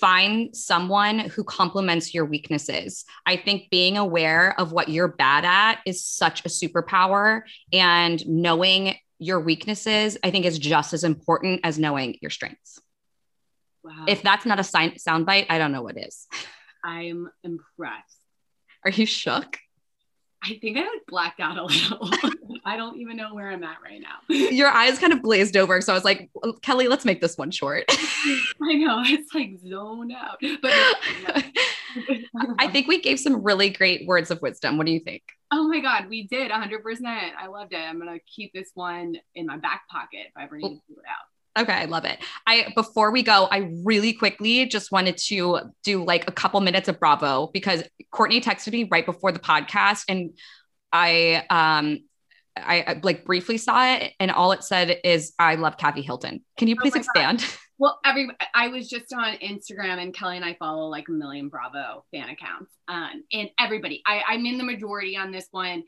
find 0.00 0.54
someone 0.56 1.18
who 1.18 1.44
complements 1.44 2.14
your 2.14 2.24
weaknesses. 2.24 3.04
I 3.26 3.36
think 3.36 3.70
being 3.70 3.96
aware 3.96 4.58
of 4.58 4.72
what 4.72 4.88
you're 4.88 5.08
bad 5.08 5.44
at 5.44 5.80
is 5.86 6.04
such 6.04 6.44
a 6.44 6.48
superpower 6.48 7.42
and 7.72 8.26
knowing 8.26 8.96
your 9.18 9.40
weaknesses, 9.40 10.18
I 10.22 10.30
think 10.30 10.44
is 10.44 10.58
just 10.58 10.92
as 10.92 11.04
important 11.04 11.60
as 11.64 11.78
knowing 11.78 12.18
your 12.20 12.30
strengths. 12.30 12.80
Wow. 13.82 14.06
If 14.08 14.22
that's 14.22 14.46
not 14.46 14.58
a 14.58 14.64
sign 14.64 14.92
soundbite, 14.92 15.46
I 15.50 15.58
don't 15.58 15.72
know 15.72 15.82
what 15.82 15.98
is. 15.98 16.26
I'm 16.84 17.30
impressed. 17.42 18.18
Are 18.84 18.90
you 18.90 19.06
shook? 19.06 19.58
I 20.44 20.58
think 20.60 20.76
I 20.76 20.82
like 20.82 21.06
blacked 21.08 21.40
out 21.40 21.56
a 21.56 21.64
little. 21.64 22.10
I 22.66 22.76
don't 22.76 22.98
even 22.98 23.16
know 23.16 23.34
where 23.34 23.50
I'm 23.50 23.64
at 23.64 23.78
right 23.82 24.00
now. 24.00 24.18
Your 24.28 24.68
eyes 24.68 24.98
kind 24.98 25.12
of 25.12 25.22
glazed 25.22 25.56
over. 25.56 25.80
So 25.80 25.92
I 25.92 25.96
was 25.96 26.04
like, 26.04 26.30
Kelly, 26.60 26.86
let's 26.86 27.06
make 27.06 27.22
this 27.22 27.38
one 27.38 27.50
short. 27.50 27.84
I 27.88 28.74
know. 28.74 29.02
It's 29.06 29.34
like 29.34 29.56
zoned 29.66 30.12
out. 30.12 30.38
But 30.60 30.72
I 32.58 32.68
think 32.68 32.88
we 32.88 33.00
gave 33.00 33.18
some 33.18 33.42
really 33.42 33.70
great 33.70 34.06
words 34.06 34.30
of 34.30 34.42
wisdom. 34.42 34.76
What 34.76 34.86
do 34.86 34.92
you 34.92 35.00
think? 35.00 35.22
Oh 35.50 35.66
my 35.66 35.80
God, 35.80 36.08
we 36.10 36.26
did 36.26 36.50
100%. 36.50 37.00
I 37.04 37.46
loved 37.46 37.72
it. 37.72 37.78
I'm 37.78 37.98
going 37.98 38.12
to 38.12 38.24
keep 38.26 38.52
this 38.52 38.70
one 38.74 39.16
in 39.34 39.46
my 39.46 39.56
back 39.56 39.88
pocket 39.88 40.26
if 40.28 40.32
I 40.36 40.44
ever 40.44 40.58
need 40.58 40.62
to 40.62 40.82
pull 40.88 40.96
it 40.98 41.08
out. 41.08 41.33
Okay, 41.56 41.72
I 41.72 41.84
love 41.84 42.04
it. 42.04 42.18
I 42.46 42.72
before 42.74 43.10
we 43.12 43.22
go, 43.22 43.46
I 43.50 43.70
really 43.84 44.12
quickly 44.12 44.66
just 44.66 44.90
wanted 44.90 45.16
to 45.28 45.60
do 45.84 46.04
like 46.04 46.28
a 46.28 46.32
couple 46.32 46.60
minutes 46.60 46.88
of 46.88 46.98
Bravo 46.98 47.48
because 47.52 47.84
Courtney 48.10 48.40
texted 48.40 48.72
me 48.72 48.88
right 48.90 49.06
before 49.06 49.30
the 49.30 49.38
podcast 49.38 50.04
and 50.08 50.32
I 50.92 51.44
um 51.50 52.00
I 52.56 53.00
like 53.02 53.24
briefly 53.24 53.58
saw 53.58 53.94
it 53.94 54.12
and 54.20 54.30
all 54.30 54.52
it 54.52 54.62
said 54.62 54.98
is 55.04 55.32
I 55.38 55.56
love 55.56 55.76
Kathy 55.76 56.02
Hilton. 56.02 56.44
Can 56.56 56.68
you 56.68 56.76
oh 56.78 56.82
please 56.82 56.94
oh 56.96 57.00
expand? 57.00 57.40
God. 57.40 57.48
Well, 57.76 57.98
every 58.04 58.30
I 58.54 58.68
was 58.68 58.88
just 58.88 59.12
on 59.12 59.34
Instagram 59.38 60.00
and 60.00 60.14
Kelly 60.14 60.36
and 60.36 60.44
I 60.44 60.54
follow 60.54 60.86
like 60.86 61.08
a 61.08 61.10
million 61.10 61.48
Bravo 61.48 62.04
fan 62.12 62.28
accounts. 62.28 62.72
Um, 62.86 63.24
and 63.32 63.50
everybody, 63.58 64.00
I, 64.06 64.22
I'm 64.28 64.46
in 64.46 64.58
the 64.58 64.64
majority 64.64 65.16
on 65.16 65.32
this 65.32 65.48
one. 65.50 65.82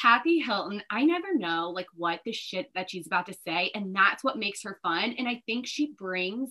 Kathy 0.00 0.38
Hilton, 0.38 0.82
I 0.90 1.04
never 1.04 1.34
know 1.34 1.72
like 1.74 1.88
what 1.96 2.20
the 2.24 2.32
shit 2.32 2.70
that 2.74 2.90
she's 2.90 3.06
about 3.06 3.26
to 3.26 3.34
say. 3.46 3.70
And 3.74 3.94
that's 3.94 4.22
what 4.22 4.38
makes 4.38 4.62
her 4.62 4.78
fun. 4.82 5.14
And 5.18 5.28
I 5.28 5.42
think 5.46 5.66
she 5.66 5.92
brings 5.98 6.50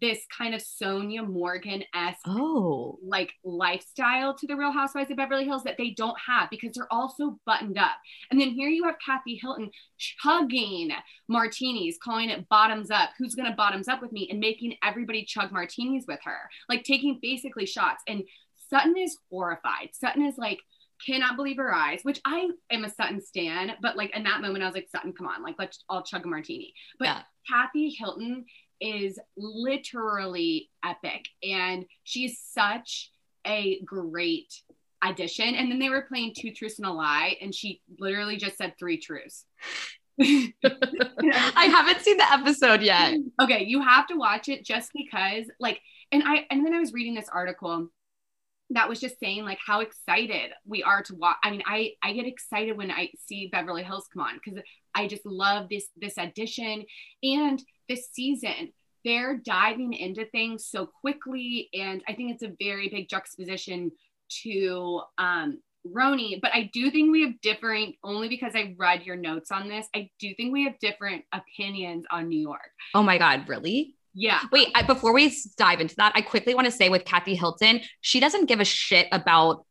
this 0.00 0.18
kind 0.36 0.54
of 0.54 0.60
Sonja 0.60 1.26
Morgan 1.26 1.82
esque 1.94 2.20
oh. 2.26 2.98
like 3.02 3.32
lifestyle 3.44 4.34
to 4.36 4.46
the 4.46 4.56
Real 4.56 4.72
Housewives 4.72 5.10
of 5.10 5.16
Beverly 5.16 5.44
Hills 5.44 5.62
that 5.64 5.76
they 5.78 5.90
don't 5.90 6.16
have 6.26 6.50
because 6.50 6.72
they're 6.74 6.92
all 6.92 7.14
so 7.16 7.38
buttoned 7.46 7.78
up. 7.78 7.96
And 8.30 8.40
then 8.40 8.50
here 8.50 8.68
you 8.68 8.84
have 8.84 8.96
Kathy 9.04 9.38
Hilton 9.40 9.70
chugging 9.98 10.90
martinis, 11.28 11.98
calling 12.02 12.30
it 12.30 12.48
bottoms 12.48 12.90
up. 12.90 13.10
Who's 13.18 13.34
gonna 13.34 13.54
bottoms 13.54 13.88
up 13.88 14.02
with 14.02 14.12
me? 14.12 14.28
And 14.30 14.40
making 14.40 14.76
everybody 14.84 15.24
chug 15.24 15.52
martinis 15.52 16.04
with 16.06 16.20
her, 16.24 16.50
like 16.68 16.84
taking 16.84 17.18
basically 17.22 17.66
shots. 17.66 18.02
And 18.06 18.24
Sutton 18.68 18.96
is 18.96 19.16
horrified. 19.30 19.90
Sutton 19.92 20.26
is 20.26 20.36
like, 20.36 20.58
cannot 21.04 21.36
believe 21.36 21.56
her 21.56 21.74
eyes, 21.74 22.00
which 22.02 22.20
I 22.24 22.48
am 22.70 22.84
a 22.84 22.90
Sutton 22.90 23.20
stan, 23.20 23.72
but 23.82 23.96
like 23.96 24.14
in 24.16 24.24
that 24.24 24.40
moment, 24.40 24.62
I 24.62 24.66
was 24.66 24.74
like, 24.74 24.88
Sutton, 24.90 25.12
come 25.12 25.26
on, 25.26 25.42
like 25.42 25.56
let's 25.58 25.84
all 25.88 26.02
chug 26.02 26.24
a 26.24 26.28
martini. 26.28 26.74
But 26.98 27.06
yeah. 27.06 27.22
Kathy 27.48 27.90
Hilton 27.90 28.44
is 28.80 29.18
literally 29.36 30.70
epic, 30.84 31.26
and 31.42 31.84
she's 32.04 32.40
such 32.40 33.10
a 33.46 33.80
great 33.84 34.52
addition. 35.02 35.54
And 35.54 35.70
then 35.70 35.78
they 35.78 35.88
were 35.88 36.02
playing 36.02 36.34
two 36.36 36.52
truths 36.52 36.78
and 36.78 36.86
a 36.86 36.92
lie, 36.92 37.36
and 37.40 37.54
she 37.54 37.80
literally 37.98 38.36
just 38.36 38.56
said 38.56 38.74
three 38.78 38.98
truths. 38.98 39.44
I 40.20 40.52
haven't 41.70 42.00
seen 42.00 42.16
the 42.16 42.32
episode 42.32 42.82
yet. 42.82 43.14
Okay, 43.42 43.64
you 43.64 43.82
have 43.82 44.06
to 44.08 44.16
watch 44.16 44.48
it 44.48 44.64
just 44.64 44.90
because, 44.94 45.46
like, 45.60 45.80
and 46.10 46.22
I 46.24 46.46
and 46.50 46.64
then 46.64 46.72
I 46.72 46.80
was 46.80 46.92
reading 46.92 47.14
this 47.14 47.28
article 47.28 47.88
that 48.70 48.88
was 48.88 49.00
just 49.00 49.18
saying 49.20 49.44
like 49.44 49.58
how 49.64 49.80
excited 49.80 50.50
we 50.66 50.82
are 50.82 51.02
to 51.02 51.14
watch. 51.14 51.36
I 51.42 51.50
mean, 51.50 51.62
I 51.66 51.92
I 52.02 52.12
get 52.12 52.26
excited 52.26 52.76
when 52.76 52.90
I 52.90 53.10
see 53.26 53.48
Beverly 53.50 53.82
Hills 53.82 54.08
come 54.12 54.24
on 54.24 54.40
because 54.42 54.60
I 54.94 55.06
just 55.06 55.24
love 55.24 55.68
this 55.68 55.86
this 55.96 56.18
addition 56.18 56.84
and 57.22 57.62
this 57.88 58.08
season. 58.12 58.72
They're 59.04 59.36
diving 59.36 59.92
into 59.92 60.24
things 60.24 60.66
so 60.66 60.86
quickly, 61.00 61.68
and 61.72 62.02
I 62.08 62.14
think 62.14 62.32
it's 62.32 62.42
a 62.42 62.56
very 62.60 62.88
big 62.88 63.08
juxtaposition 63.08 63.92
to 64.42 65.00
um, 65.16 65.60
RHONY. 65.86 66.40
But 66.42 66.52
I 66.54 66.70
do 66.72 66.90
think 66.90 67.12
we 67.12 67.22
have 67.22 67.40
differing 67.40 67.94
only 68.02 68.28
because 68.28 68.52
I 68.56 68.74
read 68.76 69.04
your 69.04 69.14
notes 69.14 69.52
on 69.52 69.68
this. 69.68 69.86
I 69.94 70.10
do 70.18 70.34
think 70.34 70.52
we 70.52 70.64
have 70.64 70.78
different 70.80 71.24
opinions 71.32 72.04
on 72.10 72.28
New 72.28 72.40
York. 72.40 72.72
Oh 72.94 73.02
my 73.04 73.18
God, 73.18 73.48
really? 73.48 73.95
Yeah. 74.18 74.40
Wait, 74.50 74.68
I, 74.74 74.82
before 74.82 75.12
we 75.12 75.36
dive 75.58 75.78
into 75.78 75.94
that, 75.96 76.12
I 76.14 76.22
quickly 76.22 76.54
want 76.54 76.64
to 76.64 76.70
say 76.70 76.88
with 76.88 77.04
Kathy 77.04 77.34
Hilton, 77.34 77.82
she 78.00 78.18
doesn't 78.18 78.46
give 78.46 78.60
a 78.60 78.64
shit 78.64 79.08
about 79.12 79.65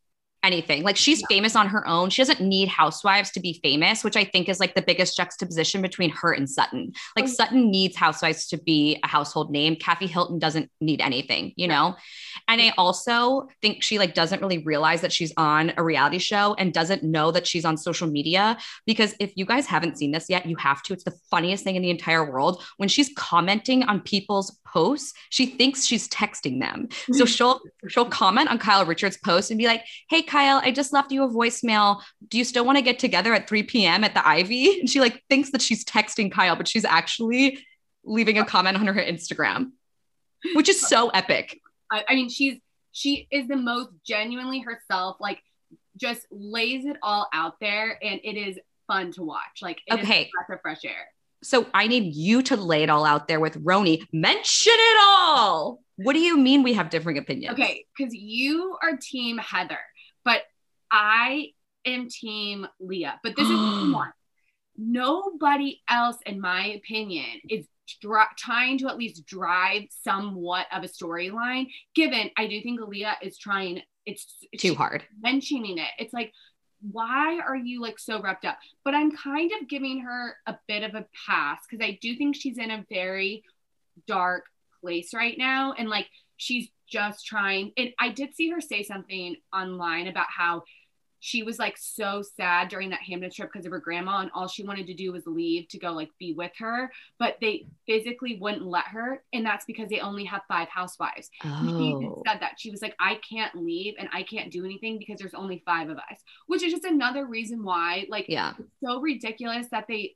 anything. 0.46 0.82
Like 0.82 0.96
she's 0.96 1.20
yeah. 1.20 1.26
famous 1.28 1.56
on 1.56 1.68
her 1.68 1.86
own. 1.86 2.10
She 2.10 2.22
doesn't 2.22 2.40
need 2.40 2.68
housewives 2.68 3.30
to 3.32 3.40
be 3.40 3.60
famous, 3.62 4.04
which 4.04 4.16
I 4.16 4.24
think 4.24 4.48
is 4.48 4.60
like 4.60 4.74
the 4.74 4.82
biggest 4.82 5.16
juxtaposition 5.16 5.82
between 5.82 6.10
her 6.10 6.32
and 6.32 6.48
Sutton. 6.48 6.92
Like 7.16 7.26
oh. 7.26 7.28
Sutton 7.28 7.70
needs 7.70 7.96
housewives 7.96 8.46
to 8.48 8.56
be 8.56 8.98
a 9.02 9.08
household 9.08 9.50
name. 9.50 9.76
Kathy 9.76 10.06
Hilton 10.06 10.38
doesn't 10.38 10.70
need 10.80 11.00
anything, 11.00 11.52
you 11.56 11.66
know? 11.66 11.96
And 12.48 12.60
I 12.60 12.72
also 12.78 13.48
think 13.60 13.82
she 13.82 13.98
like 13.98 14.14
doesn't 14.14 14.40
really 14.40 14.58
realize 14.58 15.00
that 15.00 15.12
she's 15.12 15.32
on 15.36 15.72
a 15.76 15.82
reality 15.82 16.18
show 16.18 16.54
and 16.54 16.72
doesn't 16.72 17.02
know 17.02 17.30
that 17.32 17.46
she's 17.46 17.64
on 17.64 17.76
social 17.76 18.06
media 18.06 18.56
because 18.86 19.14
if 19.18 19.32
you 19.36 19.44
guys 19.44 19.66
haven't 19.66 19.98
seen 19.98 20.12
this 20.12 20.30
yet, 20.30 20.46
you 20.46 20.56
have 20.56 20.82
to. 20.84 20.92
It's 20.92 21.04
the 21.04 21.18
funniest 21.30 21.64
thing 21.64 21.76
in 21.76 21.82
the 21.82 21.90
entire 21.90 22.30
world. 22.30 22.62
When 22.76 22.88
she's 22.88 23.10
commenting 23.16 23.82
on 23.82 24.00
people's 24.00 24.58
posts, 24.66 25.14
she 25.30 25.46
thinks 25.46 25.84
she's 25.84 26.08
texting 26.08 26.60
them. 26.60 26.88
So 26.90 27.12
mm-hmm. 27.12 27.24
she'll 27.24 27.60
she'll 27.88 28.06
comment 28.06 28.50
on 28.50 28.58
Kyle 28.58 28.84
Richards' 28.84 29.16
post 29.16 29.50
and 29.50 29.58
be 29.58 29.66
like, 29.66 29.84
"Hey 30.08 30.22
Kyle, 30.22 30.60
I 30.62 30.70
just 30.70 30.92
left 30.92 31.12
you 31.12 31.22
a 31.22 31.28
voicemail. 31.28 32.02
Do 32.28 32.38
you 32.38 32.44
still 32.44 32.64
want 32.64 32.76
to 32.76 32.82
get 32.82 32.98
together 32.98 33.34
at 33.34 33.48
3 33.48 33.62
p.m. 33.64 34.04
at 34.04 34.14
the 34.14 34.26
Ivy?" 34.26 34.80
And 34.80 34.90
she 34.90 35.00
like 35.00 35.22
thinks 35.28 35.50
that 35.50 35.62
she's 35.62 35.84
texting 35.84 36.30
Kyle, 36.30 36.56
but 36.56 36.68
she's 36.68 36.84
actually 36.84 37.58
leaving 38.04 38.38
a 38.38 38.42
uh, 38.42 38.44
comment 38.44 38.76
on 38.76 38.86
her 38.86 38.94
Instagram, 38.94 39.72
which 40.54 40.68
is 40.68 40.80
so 40.80 41.08
epic. 41.10 41.60
I, 41.90 42.04
I 42.08 42.14
mean, 42.14 42.28
she's 42.28 42.58
she 42.92 43.28
is 43.30 43.48
the 43.48 43.56
most 43.56 43.90
genuinely 44.06 44.60
herself, 44.60 45.16
like 45.20 45.40
just 45.96 46.26
lays 46.30 46.84
it 46.84 46.96
all 47.02 47.28
out 47.32 47.54
there, 47.60 47.98
and 48.02 48.20
it 48.22 48.36
is 48.36 48.58
fun 48.86 49.12
to 49.12 49.22
watch. 49.22 49.62
Like, 49.62 49.80
okay, 49.90 50.30
breath 50.32 50.58
of 50.58 50.62
fresh 50.62 50.84
air. 50.84 51.08
So 51.42 51.66
I 51.74 51.86
need 51.86 52.14
you 52.14 52.42
to 52.42 52.56
lay 52.56 52.82
it 52.82 52.90
all 52.90 53.04
out 53.04 53.28
there 53.28 53.40
with 53.40 53.62
RHONY. 53.62 54.06
Mention 54.12 54.72
it 54.74 54.98
all. 55.00 55.80
What 55.96 56.12
do 56.12 56.18
you 56.18 56.36
mean 56.36 56.62
we 56.62 56.74
have 56.74 56.90
differing 56.90 57.18
opinions? 57.18 57.54
Okay, 57.54 57.86
because 57.96 58.14
you 58.14 58.76
are 58.82 58.96
team 58.96 59.38
Heather, 59.38 59.78
but 60.24 60.42
I 60.90 61.52
am 61.84 62.08
team 62.08 62.66
Leah. 62.80 63.18
But 63.22 63.36
this 63.36 63.48
is 63.48 63.58
one. 63.92 64.12
Nobody 64.76 65.80
else, 65.88 66.18
in 66.26 66.40
my 66.40 66.66
opinion, 66.66 67.24
is 67.48 67.66
trying 68.36 68.78
to 68.78 68.88
at 68.88 68.98
least 68.98 69.24
drive 69.26 69.84
somewhat 70.02 70.66
of 70.72 70.84
a 70.84 70.88
storyline. 70.88 71.68
Given 71.94 72.30
I 72.36 72.46
do 72.46 72.60
think 72.60 72.80
Leah 72.80 73.16
is 73.22 73.38
trying. 73.38 73.82
It's 74.04 74.26
too 74.58 74.74
hard 74.74 75.04
mentioning 75.20 75.78
it. 75.78 75.88
It's 75.98 76.12
like, 76.12 76.32
why 76.80 77.40
are 77.40 77.56
you 77.56 77.80
like 77.80 77.98
so 77.98 78.20
wrapped 78.20 78.44
up? 78.44 78.58
But 78.84 78.94
I'm 78.94 79.16
kind 79.16 79.50
of 79.60 79.68
giving 79.68 80.00
her 80.00 80.36
a 80.46 80.56
bit 80.68 80.82
of 80.82 80.94
a 80.94 81.06
pass 81.26 81.60
because 81.68 81.84
I 81.84 81.98
do 82.00 82.16
think 82.16 82.36
she's 82.36 82.58
in 82.58 82.70
a 82.70 82.84
very 82.90 83.42
dark 84.06 84.44
place 84.80 85.14
right 85.14 85.36
now, 85.38 85.72
and 85.72 85.88
like 85.88 86.08
she's 86.36 86.68
just 86.88 87.26
trying. 87.26 87.72
And 87.76 87.90
I 87.98 88.10
did 88.10 88.34
see 88.34 88.50
her 88.50 88.60
say 88.60 88.82
something 88.82 89.36
online 89.52 90.06
about 90.06 90.26
how 90.36 90.62
she 91.20 91.42
was 91.42 91.58
like 91.58 91.76
so 91.76 92.22
sad 92.36 92.68
during 92.68 92.90
that 92.90 93.00
Hampton 93.00 93.30
trip 93.30 93.50
because 93.52 93.66
of 93.66 93.72
her 93.72 93.80
grandma, 93.80 94.20
and 94.20 94.30
all 94.34 94.48
she 94.48 94.64
wanted 94.64 94.86
to 94.86 94.94
do 94.94 95.12
was 95.12 95.26
leave 95.26 95.68
to 95.68 95.78
go 95.78 95.92
like 95.92 96.10
be 96.18 96.32
with 96.32 96.52
her, 96.58 96.90
but 97.18 97.36
they 97.40 97.66
physically 97.86 98.38
wouldn't 98.40 98.66
let 98.66 98.86
her, 98.86 99.22
and 99.32 99.44
that's 99.44 99.64
because 99.64 99.88
they 99.88 100.00
only 100.00 100.24
have 100.24 100.42
five 100.48 100.68
housewives. 100.68 101.30
Oh. 101.44 101.66
She 101.78 102.08
said 102.26 102.40
that 102.40 102.54
she 102.58 102.70
was 102.70 102.82
like, 102.82 102.94
I 103.00 103.18
can't 103.28 103.54
leave 103.54 103.94
and 103.98 104.08
I 104.12 104.22
can't 104.22 104.52
do 104.52 104.64
anything 104.64 104.98
because 104.98 105.18
there's 105.18 105.34
only 105.34 105.62
five 105.64 105.88
of 105.88 105.98
us, 105.98 106.20
which 106.46 106.62
is 106.62 106.72
just 106.72 106.84
another 106.84 107.26
reason 107.26 107.64
why, 107.64 108.06
like, 108.08 108.26
yeah, 108.28 108.52
it's 108.58 108.68
so 108.84 109.00
ridiculous 109.00 109.68
that 109.70 109.86
they 109.88 110.14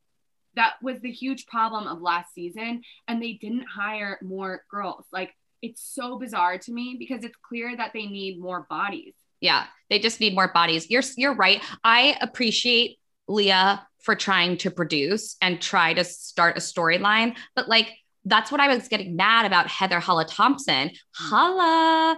that 0.57 0.75
was 0.83 1.01
the 1.01 1.13
huge 1.13 1.47
problem 1.47 1.87
of 1.87 2.01
last 2.01 2.35
season, 2.35 2.83
and 3.09 3.23
they 3.23 3.35
didn't 3.35 3.67
hire 3.67 4.19
more 4.23 4.65
girls. 4.71 5.07
Like, 5.13 5.33
it's 5.63 5.83
so 5.83 6.19
bizarre 6.19 6.59
to 6.59 6.73
me 6.73 6.97
because 6.99 7.25
it's 7.25 7.37
clear 7.43 7.77
that 7.77 7.93
they 7.93 8.07
need 8.07 8.41
more 8.41 8.67
bodies 8.69 9.15
yeah, 9.41 9.67
they 9.89 9.99
just 9.99 10.21
need 10.21 10.35
more 10.35 10.49
bodies. 10.53 10.91
You're 10.91 11.03
you're 11.17 11.35
right. 11.35 11.63
I 11.83 12.17
appreciate 12.21 12.99
Leah 13.29 13.87
for 14.03 14.15
trying 14.15 14.57
to 14.59 14.71
produce 14.71 15.37
and 15.43 15.61
try 15.61 15.93
to 15.95 16.05
start 16.05 16.57
a 16.57 16.61
storyline, 16.61 17.37
but 17.55 17.69
like 17.69 17.91
that's 18.25 18.53
what 18.53 18.61
I 18.61 18.69
was 18.69 18.89
getting 18.89 19.17
mad 19.17 19.47
about 19.47 19.67
Heather 19.67 20.01
Holla 20.01 20.27
Thomson. 20.27 20.91
Holla. 21.13 22.17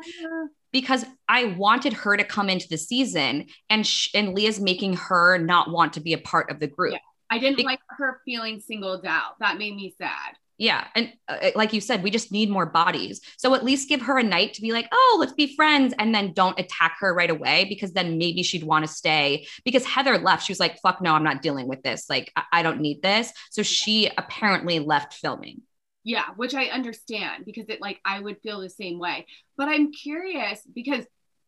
Because 0.72 1.04
I 1.28 1.44
wanted 1.44 1.92
her 1.92 2.16
to 2.16 2.24
come 2.24 2.48
into 2.48 2.66
the 2.68 2.78
season 2.78 3.46
and 3.68 3.86
sh- 3.86 4.08
and 4.14 4.34
Leah's 4.34 4.58
making 4.58 4.94
her 4.94 5.38
not 5.38 5.70
want 5.70 5.92
to 5.92 6.00
be 6.00 6.14
a 6.14 6.18
part 6.18 6.50
of 6.50 6.60
the 6.60 6.66
group. 6.66 6.94
Yeah. 6.94 6.98
I 7.30 7.38
didn't 7.38 7.64
like 7.64 7.80
her 7.88 8.20
feeling 8.24 8.60
singled 8.60 9.06
out. 9.06 9.38
That 9.38 9.58
made 9.58 9.74
me 9.76 9.94
sad 9.96 10.36
Yeah. 10.62 10.86
And 10.94 11.12
uh, 11.26 11.50
like 11.56 11.72
you 11.72 11.80
said, 11.80 12.04
we 12.04 12.10
just 12.12 12.30
need 12.30 12.48
more 12.48 12.66
bodies. 12.66 13.20
So 13.36 13.52
at 13.56 13.64
least 13.64 13.88
give 13.88 14.00
her 14.02 14.16
a 14.16 14.22
night 14.22 14.54
to 14.54 14.62
be 14.62 14.70
like, 14.70 14.86
oh, 14.92 15.16
let's 15.18 15.32
be 15.32 15.56
friends. 15.56 15.92
And 15.98 16.14
then 16.14 16.34
don't 16.34 16.56
attack 16.56 16.98
her 17.00 17.12
right 17.12 17.30
away 17.30 17.66
because 17.68 17.92
then 17.94 18.16
maybe 18.16 18.44
she'd 18.44 18.62
want 18.62 18.86
to 18.86 18.92
stay. 18.92 19.48
Because 19.64 19.84
Heather 19.84 20.18
left. 20.18 20.44
She 20.46 20.52
was 20.52 20.60
like, 20.60 20.78
fuck 20.78 21.02
no, 21.02 21.14
I'm 21.14 21.24
not 21.24 21.42
dealing 21.42 21.66
with 21.66 21.82
this. 21.82 22.08
Like, 22.08 22.30
I, 22.36 22.44
I 22.52 22.62
don't 22.62 22.80
need 22.80 23.02
this. 23.02 23.32
So 23.50 23.64
she 23.64 24.08
apparently 24.16 24.78
left 24.78 25.14
filming. 25.14 25.62
Yeah. 26.04 26.26
Which 26.36 26.54
I 26.54 26.66
understand 26.66 27.44
because 27.44 27.68
it 27.68 27.80
like, 27.80 27.98
I 28.04 28.20
would 28.20 28.38
feel 28.40 28.60
the 28.60 28.70
same 28.70 29.00
way. 29.00 29.26
But 29.56 29.66
I'm 29.66 29.90
curious 29.90 30.60
because 30.72 31.04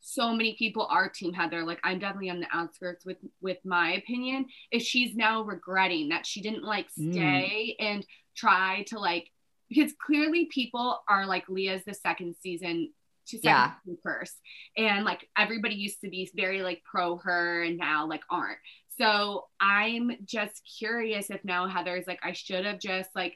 so 0.06 0.34
many 0.34 0.54
people 0.58 0.86
are 0.90 1.08
team 1.08 1.32
heather 1.32 1.64
like 1.64 1.80
i'm 1.82 1.98
definitely 1.98 2.28
on 2.28 2.38
the 2.38 2.46
outskirts 2.52 3.06
with 3.06 3.16
with 3.40 3.56
my 3.64 3.94
opinion 3.94 4.44
is 4.70 4.82
she's 4.82 5.16
now 5.16 5.42
regretting 5.42 6.10
that 6.10 6.26
she 6.26 6.42
didn't 6.42 6.62
like 6.62 6.86
mm. 6.98 7.10
stay 7.10 7.74
mm. 7.80 7.84
and 7.84 8.06
try 8.36 8.84
to 8.88 8.98
like 8.98 9.30
because 9.68 9.92
clearly 10.04 10.46
people 10.46 11.00
are 11.08 11.26
like 11.26 11.48
leah's 11.48 11.84
the 11.84 11.94
second 11.94 12.34
season 12.40 12.90
to 13.26 13.38
second 13.38 13.72
yeah. 13.86 13.94
first 14.02 14.34
and 14.76 15.04
like 15.04 15.26
everybody 15.36 15.74
used 15.74 16.00
to 16.00 16.10
be 16.10 16.30
very 16.34 16.62
like 16.62 16.82
pro 16.84 17.16
her 17.16 17.62
and 17.62 17.78
now 17.78 18.06
like 18.06 18.22
aren't 18.30 18.58
so 18.98 19.44
i'm 19.60 20.10
just 20.24 20.60
curious 20.78 21.30
if 21.30 21.42
now 21.44 21.66
heather's 21.66 22.06
like 22.06 22.20
i 22.22 22.32
should 22.32 22.64
have 22.66 22.78
just 22.78 23.08
like 23.14 23.34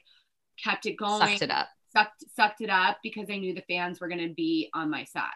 kept 0.63 0.85
it 0.85 0.95
going 0.95 1.19
sucked 1.19 1.41
it 1.41 1.49
up 1.49 1.67
sucked 1.91 2.23
sucked 2.35 2.61
it 2.61 2.69
up 2.69 2.97
because 3.01 3.27
i 3.31 3.37
knew 3.37 3.53
the 3.53 3.63
fans 3.67 3.99
were 3.99 4.07
going 4.07 4.27
to 4.27 4.33
be 4.33 4.69
on 4.75 4.91
my 4.91 5.03
side 5.05 5.29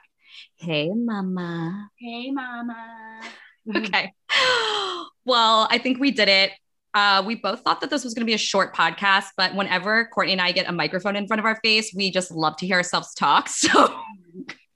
Hey, 0.55 0.89
mama. 0.93 1.89
Hey, 1.97 2.31
mama. 2.31 3.21
okay. 3.75 4.13
Well, 5.25 5.69
I 5.71 5.77
think 5.77 6.01
we 6.01 6.11
did 6.11 6.27
it. 6.27 6.51
Uh, 6.93 7.23
we 7.25 7.35
both 7.35 7.61
thought 7.61 7.81
that 7.81 7.89
this 7.89 8.03
was 8.03 8.13
going 8.13 8.21
to 8.21 8.29
be 8.29 8.33
a 8.33 8.37
short 8.37 8.75
podcast, 8.75 9.27
but 9.35 9.55
whenever 9.55 10.05
Courtney 10.05 10.33
and 10.33 10.41
I 10.41 10.51
get 10.51 10.69
a 10.69 10.71
microphone 10.71 11.15
in 11.15 11.25
front 11.27 11.39
of 11.39 11.45
our 11.45 11.59
face, 11.63 11.93
we 11.95 12.11
just 12.11 12.31
love 12.31 12.55
to 12.57 12.67
hear 12.67 12.77
ourselves 12.77 13.13
talk. 13.13 13.49
So 13.63 13.95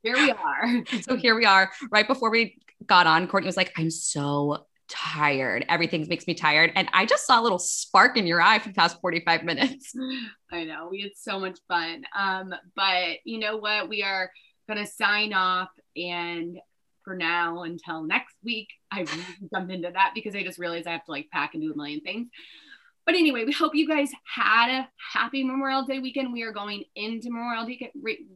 here 0.03 0.15
we 0.15 0.31
are. 0.31 0.83
so 1.01 1.15
here 1.15 1.35
we 1.35 1.45
are. 1.45 1.71
Right 1.91 2.07
before 2.07 2.29
we 2.29 2.57
got 2.85 3.07
on, 3.07 3.27
Courtney 3.27 3.47
was 3.47 3.57
like, 3.57 3.73
I'm 3.77 3.89
so 3.89 4.65
tired. 4.87 5.65
Everything 5.69 6.05
makes 6.07 6.27
me 6.27 6.33
tired. 6.33 6.71
And 6.75 6.87
I 6.93 7.05
just 7.05 7.25
saw 7.25 7.39
a 7.39 7.43
little 7.43 7.59
spark 7.59 8.17
in 8.17 8.25
your 8.25 8.41
eye 8.41 8.59
for 8.59 8.69
the 8.69 8.73
past 8.73 8.99
45 9.01 9.43
minutes. 9.43 9.93
I 10.51 10.63
know. 10.63 10.87
We 10.89 11.01
had 11.01 11.11
so 11.15 11.39
much 11.39 11.59
fun. 11.67 12.03
Um, 12.17 12.53
but 12.75 13.17
you 13.25 13.39
know 13.39 13.57
what? 13.57 13.89
We 13.89 14.03
are 14.03 14.31
going 14.69 14.83
to 14.83 14.89
sign 14.89 15.33
off. 15.33 15.69
And 15.95 16.57
for 17.07 17.15
now, 17.15 17.63
until 17.63 18.03
next 18.03 18.35
week, 18.43 18.67
I 18.91 19.05
jumped 19.53 19.71
into 19.71 19.89
that 19.93 20.11
because 20.13 20.35
I 20.35 20.43
just 20.43 20.59
realized 20.59 20.87
I 20.87 20.91
have 20.91 21.05
to 21.05 21.11
like 21.11 21.29
pack 21.31 21.53
and 21.53 21.63
do 21.63 21.71
a 21.71 21.77
million 21.77 22.01
things. 22.01 22.27
But 23.05 23.15
anyway, 23.15 23.45
we 23.45 23.53
hope 23.53 23.73
you 23.73 23.87
guys 23.87 24.11
had 24.25 24.69
a 24.69 24.89
happy 25.13 25.41
Memorial 25.41 25.85
Day 25.85 25.99
weekend. 25.99 26.33
We 26.33 26.43
are 26.43 26.51
going 26.51 26.83
into 26.95 27.29
Memorial 27.29 27.65
Day. 27.65 27.91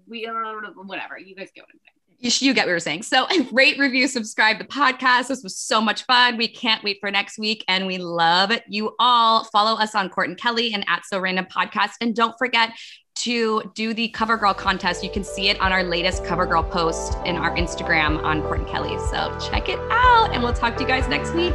We 0.08 0.26
whatever. 0.26 1.20
You 1.20 1.36
guys 1.36 1.50
get 1.54 1.64
what 1.64 1.70
I'm 1.74 1.80
saying 1.80 2.02
you 2.22 2.54
get 2.54 2.66
what 2.66 2.68
we 2.68 2.74
are 2.74 2.80
saying. 2.80 3.04
So 3.04 3.28
rate, 3.52 3.80
review, 3.80 4.08
subscribe 4.08 4.60
the 4.60 4.66
podcast. 4.66 5.28
This 5.28 5.44
was 5.44 5.58
so 5.58 5.82
much 5.82 6.06
fun. 6.06 6.38
We 6.38 6.48
can't 6.48 6.84
wait 6.84 6.98
for 7.02 7.10
next 7.10 7.40
week. 7.40 7.66
And 7.68 7.88
we 7.88 7.98
love 7.98 8.52
you 8.68 8.96
all. 9.00 9.46
Follow 9.46 9.80
us 9.80 9.96
on 9.96 10.10
Court 10.10 10.30
and 10.30 10.38
Kelly 10.38 10.74
and 10.74 10.86
at 10.88 11.06
So 11.06 11.20
Random 11.20 11.46
Podcast. 11.46 11.92
And 12.00 12.16
don't 12.16 12.36
forget 12.38 12.72
to 13.24 13.72
do 13.76 13.94
the 13.94 14.10
CoverGirl 14.10 14.58
contest. 14.58 15.04
You 15.04 15.12
can 15.12 15.24
see 15.24 15.50
it 15.50 15.60
on 15.62 15.72
our 15.72 15.84
latest 15.84 16.24
CoverGirl 16.24 16.70
post 16.72 17.18
in 17.26 17.36
our 17.36 17.56
Instagram 17.56 18.24
on 18.24 18.42
Court 18.42 18.60
and 18.60 18.68
Kelly. 18.68 18.98
So 19.10 19.38
check 19.40 19.70
it 19.70 19.80
out. 19.92 20.30
And 20.34 20.42
we'll 20.42 20.54
talk 20.54 20.76
to 20.76 20.82
you 20.82 20.88
guys 20.88 21.08
next 21.08 21.34
week. 21.34 21.54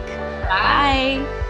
Bye. 0.49 1.25
Bye. 1.27 1.46